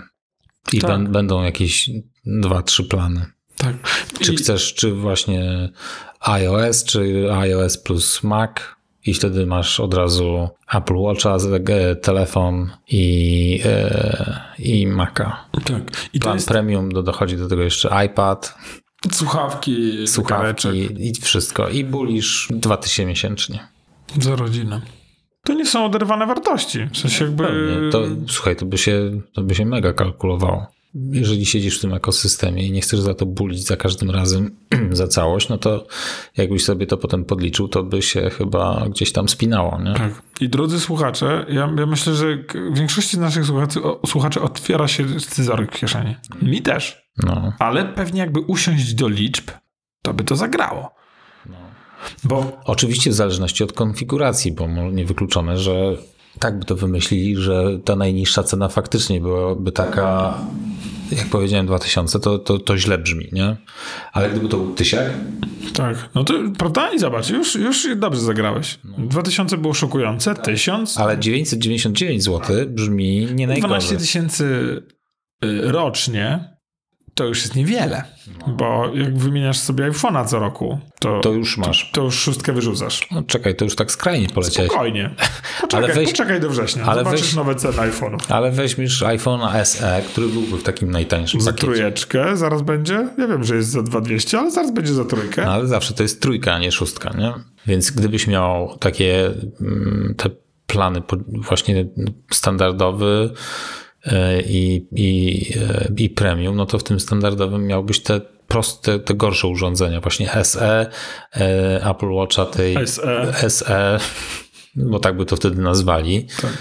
I 0.72 0.78
Tak. 0.80 0.90
bę- 0.90 1.08
będą 1.08 1.42
jakieś 1.42 1.90
dwa, 2.26 2.62
trzy 2.62 2.84
plany. 2.84 3.26
Tak. 3.56 3.76
Czy 4.20 4.32
I- 4.32 4.36
chcesz, 4.36 4.74
czy 4.74 4.92
właśnie 4.92 5.68
iOS, 6.20 6.84
czy 6.84 7.28
iOS 7.32 7.78
plus 7.78 8.22
Mac 8.22 8.50
i 9.06 9.14
wtedy 9.14 9.46
masz 9.46 9.80
od 9.80 9.94
razu 9.94 10.48
Apple 10.74 10.94
Watcha, 10.96 11.36
e, 11.68 11.96
telefon 11.96 12.70
i, 12.88 13.60
e, 13.64 14.40
i 14.58 14.86
Maca. 14.86 15.36
tak. 15.64 15.82
I 16.12 16.20
Plan 16.20 16.34
jest 16.34 16.48
premium, 16.48 16.88
do, 16.92 17.02
dochodzi 17.02 17.36
do 17.36 17.48
tego 17.48 17.62
jeszcze 17.62 18.04
iPad, 18.06 18.54
słuchawki, 19.12 20.08
słuchawki 20.08 20.68
i 21.08 21.12
wszystko. 21.20 21.68
I 21.68 21.84
bulisz 21.84 22.48
2000 22.50 23.06
miesięcznie. 23.06 23.68
Za 24.20 24.36
rodzinę. 24.36 24.80
To 25.44 25.54
nie 25.54 25.66
są 25.66 25.84
oderwane 25.84 26.26
wartości. 26.26 26.88
W 26.92 26.98
sensie 26.98 27.24
jakby... 27.24 27.44
Pewnie. 27.44 27.90
To, 27.90 28.02
słuchaj, 28.28 28.56
to 28.56 28.66
by, 28.66 28.78
się, 28.78 29.20
to 29.32 29.42
by 29.42 29.54
się 29.54 29.66
mega 29.66 29.92
kalkulowało. 29.92 30.66
Jeżeli 30.94 31.46
siedzisz 31.46 31.78
w 31.78 31.80
tym 31.80 31.94
ekosystemie 31.94 32.66
i 32.66 32.72
nie 32.72 32.80
chcesz 32.80 33.00
za 33.00 33.14
to 33.14 33.26
bulić 33.26 33.66
za 33.66 33.76
każdym 33.76 34.10
razem 34.10 34.56
za 34.92 35.08
całość, 35.08 35.48
no 35.48 35.58
to 35.58 35.86
jakbyś 36.36 36.64
sobie 36.64 36.86
to 36.86 36.96
potem 36.96 37.24
podliczył, 37.24 37.68
to 37.68 37.82
by 37.82 38.02
się 38.02 38.30
chyba 38.30 38.86
gdzieś 38.88 39.12
tam 39.12 39.28
spinało, 39.28 39.80
nie? 39.82 39.94
Tak. 39.94 40.22
I 40.40 40.48
drodzy 40.48 40.80
słuchacze, 40.80 41.46
ja, 41.48 41.74
ja 41.78 41.86
myślę, 41.86 42.14
że 42.14 42.38
większości 42.72 43.16
z 43.16 43.20
naszych 43.20 43.46
słuchaczy, 43.46 43.80
słuchaczy 44.06 44.40
otwiera 44.40 44.88
się 44.88 45.20
scyzoryk 45.20 45.76
w 45.76 45.80
kieszeni. 45.80 46.16
Mi 46.42 46.62
też. 46.62 47.10
No. 47.26 47.52
Ale 47.58 47.84
pewnie 47.84 48.20
jakby 48.20 48.40
usiąść 48.40 48.94
do 48.94 49.08
liczb, 49.08 49.50
to 50.02 50.14
by 50.14 50.24
to 50.24 50.36
zagrało. 50.36 50.94
Bo 52.24 52.60
Oczywiście 52.64 53.10
w 53.10 53.14
zależności 53.14 53.64
od 53.64 53.72
konfiguracji, 53.72 54.52
bo 54.52 54.68
niewykluczone, 54.68 55.58
że 55.58 55.96
tak 56.38 56.58
by 56.58 56.64
to 56.64 56.76
wymyślili, 56.76 57.36
że 57.36 57.78
ta 57.84 57.96
najniższa 57.96 58.42
cena 58.42 58.68
faktycznie 58.68 59.20
byłaby 59.20 59.72
taka, 59.72 60.38
jak 61.12 61.26
powiedziałem 61.26 61.66
2000, 61.66 62.20
to, 62.20 62.38
to, 62.38 62.58
to 62.58 62.78
źle 62.78 62.98
brzmi, 62.98 63.28
nie? 63.32 63.56
Ale 64.12 64.30
gdyby 64.30 64.48
to 64.48 64.56
był 64.56 64.74
tysiak, 64.74 65.10
tak, 65.74 66.10
no 66.14 66.24
to 66.24 66.34
prawda? 66.58 66.90
I 66.90 66.98
zobacz, 66.98 67.30
już, 67.30 67.54
już 67.54 67.88
dobrze 67.96 68.20
zagrałeś. 68.20 68.78
2000 68.98 69.56
było 69.56 69.74
szokujące, 69.74 70.34
1000, 70.34 70.98
ale 70.98 71.18
999 71.18 72.24
zł 72.24 72.56
brzmi 72.68 73.28
nie 73.34 73.46
12 73.46 73.68
najgorzej. 73.68 73.98
tysięcy 73.98 74.44
y, 75.44 75.72
rocznie, 75.72 76.53
to 77.14 77.24
już 77.24 77.42
jest 77.42 77.54
niewiele. 77.56 78.04
Bo 78.46 78.90
jak 78.94 79.18
wymieniasz 79.18 79.58
sobie 79.58 79.90
iPhone'a 79.90 80.26
co 80.26 80.38
roku, 80.38 80.78
to, 81.00 81.20
To 81.20 81.32
już 81.32 81.56
masz. 81.58 81.90
to 81.92 82.02
już 82.02 82.14
szóstkę 82.14 82.52
wyrzucasz. 82.52 83.08
No 83.10 83.22
czekaj, 83.22 83.56
to 83.56 83.64
już 83.64 83.76
tak 83.76 83.92
skrajnie 83.92 84.28
poleciałeś. 84.28 84.70
Spokojnie. 84.70 85.10
Poczekaj, 85.60 85.84
Ale 85.84 85.94
weź- 85.94 86.10
poczekaj 86.10 86.40
do 86.40 86.50
września. 86.50 86.84
ale 86.84 87.04
Zobaczysz 87.04 87.26
weź- 87.26 87.36
nowe 87.36 87.54
ceny 87.54 87.76
iPhone'ów. 87.76 88.18
Ale 88.28 88.50
weźmiesz 88.50 89.02
iPhone'a 89.02 89.64
SE, 89.64 90.02
który 90.08 90.26
byłby 90.28 90.56
w 90.58 90.62
takim 90.62 90.90
najtańszym 90.90 91.40
Za 91.40 91.50
pakiecie. 91.50 91.66
trójeczkę 91.66 92.36
zaraz 92.36 92.62
będzie. 92.62 93.08
Ja 93.18 93.26
wiem, 93.28 93.44
że 93.44 93.56
jest 93.56 93.68
za 93.70 93.82
2200, 93.82 94.38
ale 94.38 94.50
zaraz 94.50 94.72
będzie 94.74 94.94
za 94.94 95.04
trójkę. 95.04 95.42
No, 95.44 95.52
ale 95.52 95.66
zawsze 95.66 95.94
to 95.94 96.02
jest 96.02 96.22
trójka, 96.22 96.52
a 96.54 96.58
nie 96.58 96.72
szóstka, 96.72 97.10
nie? 97.18 97.32
Więc 97.66 97.90
gdybyś 97.90 98.26
miał 98.26 98.76
takie 98.78 99.26
mm, 99.60 100.14
te 100.16 100.30
plany, 100.66 101.02
właśnie 101.48 101.86
standardowy 102.32 103.30
i, 104.46 104.86
i, 104.92 105.42
e, 105.56 105.88
i 105.96 106.10
premium, 106.10 106.56
no 106.56 106.66
to 106.66 106.78
w 106.78 106.84
tym 106.84 107.00
standardowym 107.00 107.66
miałbyś 107.66 108.02
te 108.02 108.20
proste, 108.48 108.98
te 108.98 109.14
gorsze 109.14 109.48
urządzenia, 109.48 110.00
właśnie 110.00 110.30
SE, 110.44 110.86
Apple 111.90 112.10
Watcha 112.10 112.46
tej 112.46 112.86
SE, 112.86 113.50
SE 113.50 113.98
bo 114.76 114.98
tak 114.98 115.16
by 115.16 115.26
to 115.26 115.36
wtedy 115.36 115.62
nazwali. 115.62 116.26
tak. 116.42 116.52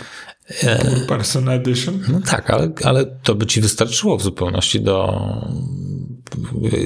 Person 1.08 1.50
Edition. 1.50 2.00
No 2.10 2.20
tak, 2.22 2.50
ale, 2.50 2.72
ale 2.84 3.06
to 3.06 3.36
by 3.36 3.46
ci 3.46 3.62
wystarczyło 3.62 4.18
w 4.18 4.24
zupełności 4.24 4.82
do 4.82 5.24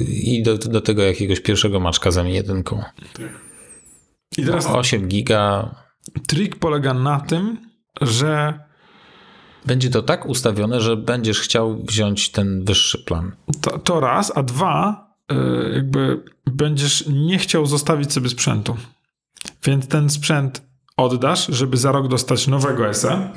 i 0.08 0.42
do, 0.42 0.58
do 0.58 0.80
tego 0.80 1.02
jakiegoś 1.02 1.40
pierwszego 1.40 1.80
maczka 1.80 2.10
za 2.10 2.22
jedynką. 2.22 2.82
I 4.38 4.44
teraz 4.44 4.66
8 4.66 5.08
giga. 5.08 5.74
trik 6.26 6.56
polega 6.56 6.94
na 6.94 7.20
tym, 7.20 7.58
że 8.00 8.58
Będzie 9.66 9.90
to 9.90 10.02
tak 10.02 10.26
ustawione, 10.26 10.80
że 10.80 10.96
będziesz 10.96 11.40
chciał 11.40 11.82
wziąć 11.82 12.30
ten 12.30 12.64
wyższy 12.64 12.98
plan. 12.98 13.32
to, 13.60 13.78
to 13.78 14.00
raz, 14.00 14.32
a 14.36 14.42
dwa, 14.42 15.08
y, 15.32 15.74
jakby 15.74 16.22
będziesz 16.46 17.04
nie 17.06 17.38
chciał 17.38 17.66
zostawić 17.66 18.12
sobie 18.12 18.28
sprzętu. 18.28 18.76
Więc 19.64 19.88
ten 19.88 20.10
sprzęt 20.10 20.68
oddasz, 20.96 21.46
żeby 21.46 21.76
za 21.76 21.92
rok 21.92 22.08
dostać 22.08 22.46
nowego 22.46 22.94
SE. 22.94 23.30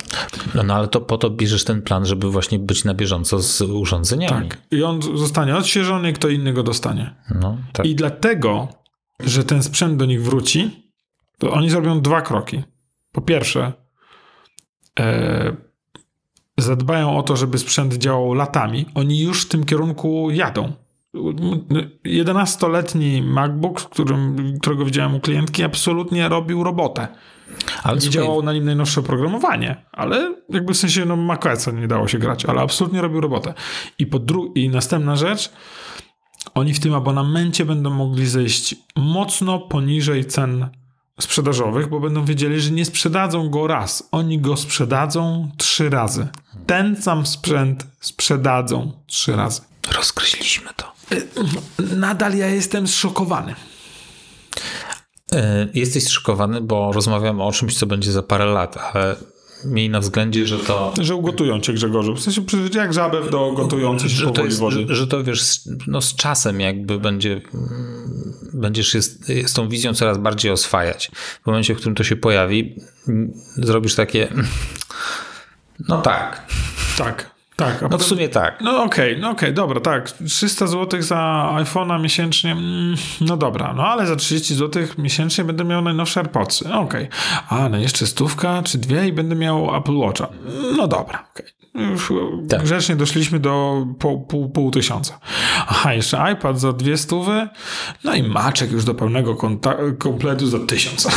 No, 0.56 0.64
no 0.64 0.76
ale 0.76 0.88
to 0.88 1.02
po 1.02 1.18
to 1.18 1.30
bierzesz 1.30 1.64
ten 1.64 1.82
plan, 1.82 2.06
żeby 2.06 2.32
właśnie 2.32 2.60
być 2.60 2.86
na 2.86 2.94
bieżąco 2.94 3.40
z 3.40 3.62
urządzeniami. 3.62 4.50
Tak. 4.50 4.62
I 4.72 4.84
on 4.84 5.02
zostanie 5.02 5.56
odświeżony 5.56 6.14
kto 6.14 6.30
inny 6.30 6.54
go 6.54 6.64
dostanie. 6.64 7.16
No, 7.42 7.58
tak. 7.74 7.86
I 7.86 7.96
dlatego, 7.96 8.68
że 9.20 9.44
ten 9.44 9.64
sprzęt 9.64 9.98
do 9.98 10.06
nich 10.06 10.24
wróci, 10.24 10.92
to 11.38 11.52
oni 11.52 11.70
zrobią 11.70 12.02
dwa 12.02 12.22
kroki. 12.22 12.64
Po 13.12 13.22
pierwsze, 13.22 13.74
e, 15.00 15.71
zadbają 16.58 17.18
o 17.18 17.24
to, 17.24 17.36
żeby 17.36 17.58
sprzęt 17.58 17.94
działał 17.94 18.34
latami. 18.34 18.86
Oni 18.96 19.20
już 19.20 19.46
w 19.46 19.50
tym 19.50 19.66
kierunku 19.66 20.32
jadą. 20.32 20.74
11-letni 22.08 23.22
MacBook, 23.22 23.82
którym, 23.82 24.36
którego 24.62 24.86
widziałem 24.86 25.16
u 25.16 25.20
klientki, 25.20 25.64
absolutnie 25.64 26.30
robił 26.30 26.64
robotę. 26.64 27.08
ale 27.84 27.96
Nie 27.96 28.02
słuchaj, 28.02 28.22
działało 28.22 28.42
na 28.42 28.54
nim 28.54 28.66
najnowsze 28.66 29.02
oprogramowanie, 29.02 29.86
ale 29.92 30.36
jakby 30.50 30.74
w 30.74 30.78
sensie 30.78 31.06
no 31.06 31.16
macOSa 31.16 31.72
nie 31.72 31.88
dało 31.88 32.08
się 32.08 32.20
grać, 32.20 32.46
ale 32.46 32.62
absolutnie 32.62 33.02
robił 33.02 33.22
robotę. 33.22 33.54
I, 34.00 34.08
po 34.08 34.20
dru- 34.20 34.52
I 34.56 34.70
następna 34.70 35.16
rzecz, 35.16 35.52
oni 36.54 36.74
w 36.74 36.80
tym 36.80 36.94
abonamencie 36.94 37.66
będą 37.66 37.90
mogli 37.90 38.28
zejść 38.28 38.76
mocno 38.96 39.60
poniżej 39.60 40.26
cen 40.26 40.70
sprzedażowych, 41.24 41.90
bo 41.90 42.00
będą 42.00 42.26
wiedzieli, 42.26 42.62
że 42.62 42.72
nie 42.72 42.86
sprzedadzą 42.86 43.50
go 43.50 43.68
raz. 43.68 44.08
Oni 44.12 44.40
go 44.40 44.58
sprzedadzą 44.58 45.50
trzy 45.58 45.90
razy. 45.90 46.28
Ten 46.66 47.02
sam 47.02 47.26
sprzęt 47.26 47.88
sprzedadzą 48.00 48.92
trzy 49.08 49.36
razy. 49.36 49.62
rozkreśliliśmy 49.96 50.70
to. 50.76 50.92
Nadal 51.96 52.36
ja 52.38 52.48
jestem 52.48 52.88
zszokowany. 52.88 53.56
E, 55.32 55.68
Jesteś 55.74 56.04
zszokowany, 56.04 56.62
bo 56.62 56.92
rozmawiamy 56.92 57.44
o 57.44 57.52
czymś, 57.52 57.78
co 57.78 57.86
będzie 57.86 58.12
za 58.12 58.24
parę 58.24 58.46
lat, 58.46 58.78
ale 58.94 59.16
miej 59.66 59.90
na 59.90 60.00
względzie, 60.00 60.48
że 60.48 60.58
to 60.60 60.94
Że 61.02 61.16
ugotują 61.16 61.60
cię 61.60 61.74
Grzegorzu. 61.74 62.16
W 62.16 62.22
sensie 62.22 62.42
jak 62.74 62.94
żabę 62.94 63.30
do 63.30 63.52
gotującej 63.52 64.10
się 64.10 64.26
powoli 64.26 64.56
wody. 64.56 64.86
że, 64.88 64.96
że 64.96 65.08
to 65.08 65.24
wiesz, 65.24 65.62
no 65.88 66.02
z 66.02 66.16
czasem 66.16 66.60
jakby 66.60 67.00
będzie, 67.00 67.42
będziesz 68.62 68.88
się 68.88 69.02
z, 69.02 69.20
z 69.46 69.54
tą 69.54 69.70
wizją 69.70 69.94
coraz 69.94 70.18
bardziej 70.18 70.52
oswajać. 70.52 71.12
W 71.44 71.46
momencie, 71.46 71.76
w 71.76 71.78
którym 71.78 71.96
to 71.96 72.04
się 72.04 72.16
pojawi, 72.16 72.76
zrobisz 73.56 73.96
takie, 73.96 74.28
no 75.90 76.02
tak, 76.02 76.42
Tak, 76.98 77.32
tak. 77.56 77.92
No 77.92 77.98
w 77.98 78.04
sumie 78.04 78.30
tak. 78.30 78.62
No 78.62 78.84
okej, 78.84 79.20
no 79.20 79.30
okej, 79.30 79.54
dobra, 79.54 79.80
tak. 79.80 80.12
300 80.12 80.68
zł 80.68 81.02
za 81.02 81.50
iPhone'a 81.56 82.02
miesięcznie, 82.02 82.52
mm, 82.52 82.96
no 83.22 83.38
dobra, 83.38 83.74
no 83.74 83.84
ale 83.84 84.08
za 84.08 84.16
30 84.16 84.56
zł 84.56 84.84
miesięcznie 84.98 85.44
będę 85.44 85.64
miał 85.64 85.82
najnowsze 85.82 86.20
AirPodsy, 86.20 86.74
okej. 86.74 87.08
A, 87.50 87.70
no 87.70 87.78
jeszcze 87.78 88.08
stówka 88.08 88.64
czy 88.64 88.78
dwie 88.78 89.08
i 89.08 89.14
będę 89.14 89.36
miał 89.36 89.78
Apple 89.78 89.98
Watcha. 89.98 90.28
No 90.78 90.88
dobra, 90.88 91.28
okej. 91.32 91.61
Już 91.76 92.14
Tak. 92.50 92.64
grzecznie 92.64 92.96
doszliśmy 92.96 93.40
do 93.40 93.86
pół, 94.00 94.22
pół, 94.22 94.50
pół 94.50 94.72
tysiąca. 94.72 95.20
Aha, 95.68 95.94
jeszcze 95.94 96.34
iPad 96.34 96.60
za 96.60 96.74
dwie 96.74 96.98
stówy, 96.98 97.48
no 98.04 98.16
i 98.16 98.24
maczek 98.24 98.72
już 98.72 98.86
do 98.86 98.94
pełnego 98.96 99.38
kompletu 100.00 100.48
za 100.48 100.60
tysiąc. 100.60 101.08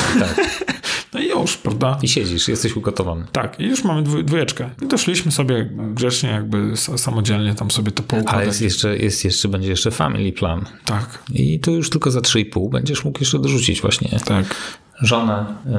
no 1.15 1.21
i 1.21 1.29
już, 1.29 1.57
prawda? 1.57 1.99
I 2.03 2.09
siedzisz, 2.09 2.49
jesteś 2.49 2.77
ugotowany. 2.77 3.25
Tak, 3.33 3.61
i 3.61 3.65
już 3.65 3.85
mamy 3.85 4.03
dwójeczkę. 4.03 4.71
I 4.83 4.87
doszliśmy 4.87 5.33
sobie 5.33 5.71
grzecznie, 5.95 6.31
jakby 6.31 6.77
samodzielnie 6.77 7.55
tam 7.55 7.71
sobie 7.71 7.91
to 7.93 8.03
Ale 8.09 8.23
poukładać. 8.23 8.47
jest 8.47 8.63
jeszcze, 8.63 8.97
jest 8.97 9.25
jeszcze, 9.25 9.49
będzie 9.49 9.71
jeszcze 9.71 9.91
family 9.91 10.33
plan. 10.33 10.65
Tak, 10.85 11.19
I 11.33 11.61
tu 11.61 11.71
już 11.75 11.91
tylko 11.91 12.11
za 12.11 12.21
3,5 12.21 12.71
będziesz 12.71 13.05
mógł 13.05 13.21
jeszcze 13.21 13.39
dorzucić 13.39 13.81
właśnie 13.81 14.19
tak, 14.25 14.55
żonę, 15.03 15.45
y, 15.67 15.71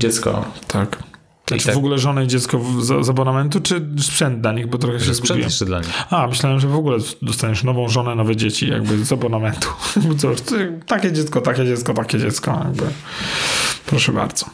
dziecko. 0.00 0.44
tak. 0.68 1.09
Znaczy 1.54 1.66
tak- 1.66 1.74
w 1.74 1.78
ogóle 1.78 1.98
żonę 1.98 2.24
i 2.24 2.28
dziecko 2.28 2.60
z, 2.80 3.06
z 3.06 3.08
abonamentu, 3.10 3.60
czy 3.60 3.86
sprzęt 4.00 4.40
dla 4.40 4.52
nich, 4.52 4.66
bo 4.66 4.78
trochę 4.78 4.98
się 4.98 5.04
Że 5.04 5.14
sprzęt 5.14 5.26
zgubiłem. 5.26 5.46
jeszcze 5.48 5.64
dla 5.64 5.78
nich. 5.78 6.12
A, 6.12 6.26
myślałem, 6.26 6.60
że 6.60 6.68
w 6.68 6.74
ogóle 6.74 6.98
dostaniesz 7.22 7.64
nową 7.64 7.88
żonę, 7.88 8.14
nowe 8.14 8.36
dzieci, 8.36 8.68
jakby 8.70 9.04
z 9.04 9.12
abonamentu. 9.12 9.68
Cóż, 10.20 10.36
takie 10.86 11.12
dziecko, 11.12 11.40
takie 11.40 11.64
dziecko, 11.64 11.94
takie 11.94 12.18
dziecko, 12.18 12.60
jakby. 12.64 12.84
Proszę 13.86 14.12
bardzo. 14.12 14.46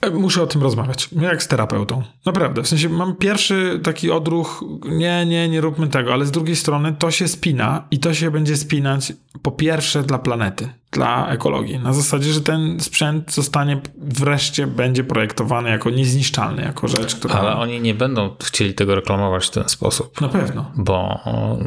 E, 0.00 0.10
Muszę 0.10 0.42
o 0.42 0.46
tym 0.46 0.62
rozmawiać. 0.62 1.08
Jak 1.20 1.42
z 1.42 1.48
terapeutą. 1.48 2.02
Naprawdę. 2.26 2.62
W 2.62 2.68
sensie 2.68 2.88
mam 2.88 3.16
pierwszy 3.16 3.80
taki 3.82 4.10
odruch, 4.10 4.64
nie, 4.88 5.26
nie, 5.26 5.48
nie 5.48 5.60
róbmy 5.60 5.88
tego, 5.88 6.12
ale 6.12 6.26
z 6.26 6.30
drugiej 6.30 6.56
strony 6.56 6.94
to 6.98 7.10
się 7.10 7.28
spina 7.28 7.84
i 7.90 7.98
to 7.98 8.14
się 8.14 8.30
będzie 8.30 8.56
spinać 8.56 9.12
po 9.42 9.50
pierwsze 9.50 10.02
dla 10.02 10.18
planety, 10.18 10.68
dla 10.94 11.28
ekologii. 11.28 11.78
Na 11.78 11.92
zasadzie, 11.92 12.32
że 12.32 12.40
ten 12.40 12.80
sprzęt 12.80 13.34
zostanie 13.34 13.80
wreszcie, 13.98 14.66
będzie 14.66 15.04
projektowany 15.04 15.70
jako 15.70 15.90
niezniszczalny, 15.90 16.62
jako 16.62 16.88
rzecz, 16.88 17.14
która... 17.14 17.34
Ale 17.34 17.56
oni 17.56 17.80
nie 17.80 17.94
będą 17.94 18.36
chcieli 18.44 18.74
tego 18.74 18.94
reklamować 18.94 19.46
w 19.46 19.50
ten 19.50 19.68
sposób. 19.68 20.20
Na 20.20 20.28
pewno. 20.28 20.72
bo 20.76 21.20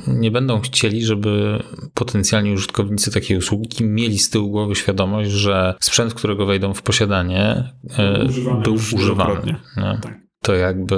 nie 0.07 0.31
będą 0.31 0.61
chcieli, 0.61 1.05
żeby 1.05 1.63
potencjalni 1.93 2.51
użytkownicy 2.51 3.11
takiej 3.11 3.37
usługi 3.37 3.83
mieli 3.83 4.19
z 4.19 4.29
tyłu 4.29 4.49
głowy 4.49 4.75
świadomość, 4.75 5.31
że 5.31 5.75
sprzęt, 5.79 6.13
którego 6.13 6.45
wejdą 6.45 6.73
w 6.73 6.81
posiadanie, 6.81 7.73
e, 7.97 8.25
Używany 8.25 8.61
był 8.61 8.73
używany. 8.73 9.55
nie? 9.77 9.99
Tak. 10.01 10.19
To 10.41 10.55
jakby 10.55 10.97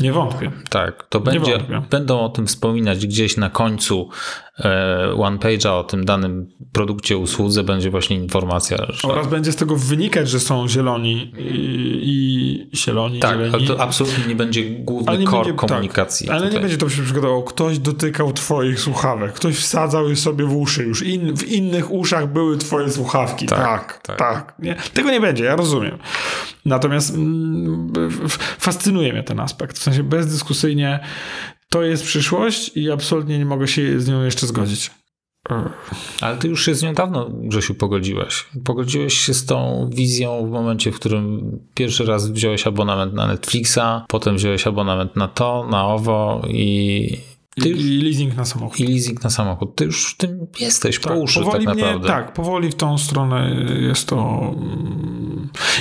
Nie 0.00 0.12
wątpię. 0.12 0.50
tak, 0.70 1.06
to 1.08 1.20
będzie, 1.20 1.58
wątpię. 1.58 1.82
będą 1.90 2.20
o 2.20 2.28
tym 2.28 2.46
wspominać 2.46 3.06
gdzieś 3.06 3.36
na 3.36 3.50
końcu 3.50 4.08
e, 4.58 5.14
one 5.18 5.36
page'a 5.38 5.68
o 5.68 5.84
tym 5.84 6.04
danym 6.04 6.46
produkcie, 6.72 7.16
usłudze 7.18 7.64
będzie 7.64 7.90
właśnie 7.90 8.16
informacja, 8.16 8.76
że 8.88 9.08
Oraz 9.08 9.26
będzie 9.28 9.52
z 9.52 9.56
tego 9.56 9.76
wynikać, 9.76 10.28
że 10.30 10.40
są 10.40 10.68
zieloni 10.68 11.32
i, 11.38 12.68
i 12.72 12.76
zieloni, 12.76 13.20
tak, 13.20 13.32
zieleni. 13.32 13.54
ale 13.54 13.66
to 13.66 13.80
absolutnie 13.80 14.24
nie 14.28 14.36
będzie 14.36 14.64
główny 14.64 15.24
core 15.24 15.52
komunikacji. 15.52 16.26
Tak, 16.26 16.36
ale 16.36 16.44
nie 16.44 16.50
tutaj. 16.50 16.62
będzie 16.62 16.78
to 16.78 16.88
się 16.88 17.02
przykładowało. 17.02 17.42
Ktoś 17.42 17.78
dotykał 17.78 18.32
twoich 18.32 18.80
słuchawek, 18.80 19.32
ktoś 19.32 19.56
wsadzał 19.56 20.08
je 20.08 20.16
sobie 20.16 20.44
w 20.44 20.56
uszy, 20.56 20.84
już 20.84 21.02
in, 21.02 21.36
w 21.36 21.48
innych 21.48 21.90
uszach 21.92 22.32
były 22.32 22.56
twoje 22.58 22.90
słuchawki. 22.90 23.46
Tak, 23.46 23.58
Tak, 23.58 24.00
tak. 24.02 24.18
tak. 24.18 24.54
Nie? 24.58 24.76
Tego 24.94 25.10
nie 25.10 25.20
będzie, 25.20 25.44
ja 25.44 25.56
rozumiem. 25.56 25.98
Natomiast 26.64 27.14
mm, 27.14 27.92
fascynuje 28.58 29.12
mnie 29.12 29.22
ten 29.22 29.40
aspekt. 29.40 29.78
Sensie 29.88 30.02
bezdyskusyjnie 30.02 31.00
to 31.70 31.82
jest 31.82 32.04
przyszłość 32.04 32.76
i 32.76 32.90
absolutnie 32.90 33.38
nie 33.38 33.44
mogę 33.44 33.68
się 33.68 34.00
z 34.00 34.08
nią 34.08 34.24
jeszcze 34.24 34.46
zgodzić. 34.46 34.90
Ale 36.20 36.36
ty 36.36 36.48
już 36.48 36.64
się 36.64 36.74
z 36.74 36.82
nią 36.82 36.94
dawno, 36.94 37.30
Grzesiu, 37.30 37.74
pogodziłeś. 37.74 38.46
Pogodziłeś 38.64 39.14
się 39.14 39.34
z 39.34 39.46
tą 39.46 39.90
wizją 39.92 40.46
w 40.46 40.50
momencie, 40.50 40.92
w 40.92 40.94
którym 40.94 41.58
pierwszy 41.74 42.04
raz 42.04 42.30
wziąłeś 42.30 42.66
abonament 42.66 43.14
na 43.14 43.26
Netflixa, 43.26 44.04
potem 44.08 44.36
wziąłeś 44.36 44.66
abonament 44.66 45.16
na 45.16 45.28
to, 45.28 45.66
na 45.70 45.86
owo 45.86 46.42
i, 46.48 47.18
ty 47.60 47.68
I, 47.68 48.02
leasing 48.02 48.36
na 48.36 48.44
samochód. 48.44 48.80
i 48.80 48.86
leasing 48.86 49.24
na 49.24 49.30
samochód. 49.30 49.76
Ty 49.76 49.84
już 49.84 50.12
w 50.12 50.16
tym 50.16 50.46
jesteś 50.60 50.98
po 50.98 51.14
uszy 51.14 51.40
powoli 51.40 51.66
tak 51.66 51.74
mnie, 51.74 51.84
naprawdę. 51.84 52.08
tak, 52.08 52.32
powoli 52.32 52.70
w 52.70 52.74
tą 52.74 52.98
stronę 52.98 53.66
jest 53.80 54.08
to. 54.08 54.40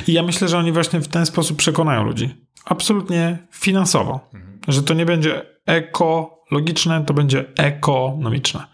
I 0.07 0.13
ja 0.13 0.23
myślę, 0.23 0.47
że 0.47 0.57
oni 0.57 0.71
właśnie 0.71 1.01
w 1.01 1.07
ten 1.07 1.25
sposób 1.25 1.57
przekonają 1.57 2.03
ludzi. 2.03 2.46
Absolutnie 2.69 3.37
finansowo. 3.51 4.19
Mhm. 4.33 4.59
Że 4.67 4.83
to 4.83 4.93
nie 4.93 5.05
będzie 5.05 5.45
ekologiczne, 5.65 7.05
to 7.05 7.13
będzie 7.13 7.45
ekonomiczne. 7.57 8.65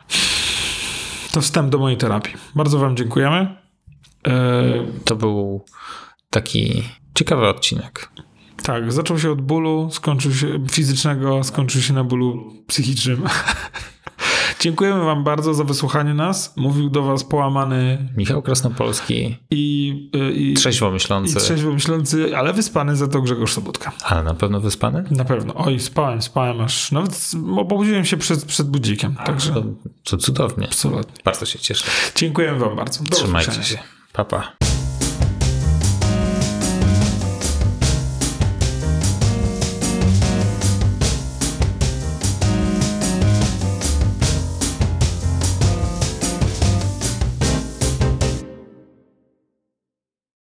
To 1.31 1.41
wstęp 1.41 1.69
do 1.69 1.77
mojej 1.77 1.97
terapii. 1.97 2.33
Bardzo 2.55 2.79
Wam 2.79 2.97
dziękujemy. 2.97 3.57
E, 4.27 4.63
To 5.05 5.15
był 5.15 5.65
taki 6.29 6.83
ciekawy 7.15 7.47
odcinek. 7.47 8.09
tak, 8.63 8.91
zaczął 8.91 9.19
się 9.19 9.31
od 9.31 9.41
bólu, 9.41 9.89
skończył 9.91 10.33
się 10.33 10.47
fizycznego, 10.71 11.43
skończył 11.43 11.81
się 11.81 11.93
na 11.93 12.03
bólu 12.03 12.53
psychicznym. 12.67 13.23
Dziękujemy 14.63 15.03
wam 15.05 15.23
bardzo 15.23 15.53
za 15.53 15.63
wysłuchanie 15.63 16.13
nas. 16.13 16.53
Mówił 16.57 16.89
do 16.89 17.03
was 17.03 17.23
połamany 17.23 18.09
Michał 18.17 18.41
Krasnopolski, 18.41 19.37
i, 19.51 20.09
y, 20.15 20.31
i, 20.33 20.53
trzeźwo 20.53 20.89
i 20.89 20.91
myślący, 20.91 21.35
trzeźwo 21.35 21.71
myślący, 21.71 22.37
ale 22.37 22.53
wyspany 22.53 22.95
za 22.95 23.07
to 23.07 23.21
Grzegorz 23.21 23.53
Sobotka. 23.53 23.91
ale 24.03 24.23
na 24.23 24.33
pewno 24.33 24.59
wyspany? 24.59 25.03
Na 25.11 25.25
pewno. 25.25 25.53
Oj, 25.55 25.79
spałem, 25.79 26.21
spałem 26.21 26.61
aż. 26.61 26.91
Nawet 26.91 27.31
obudziłem 27.57 28.05
się 28.05 28.17
przed, 28.17 28.45
przed 28.45 28.67
budzikiem. 28.69 29.15
Także 29.25 29.53
To, 29.53 29.63
to 30.03 30.17
cudownie. 30.17 30.67
absolutnie. 30.67 31.21
Bardzo 31.25 31.45
się 31.45 31.59
cieszę. 31.59 31.85
Dziękujemy 32.15 32.59
wam 32.59 32.75
bardzo. 32.75 33.03
Do 33.03 33.15
Trzymajcie 33.15 33.63
się. 33.63 33.77
Pa, 34.13 34.25
pa. 34.25 34.53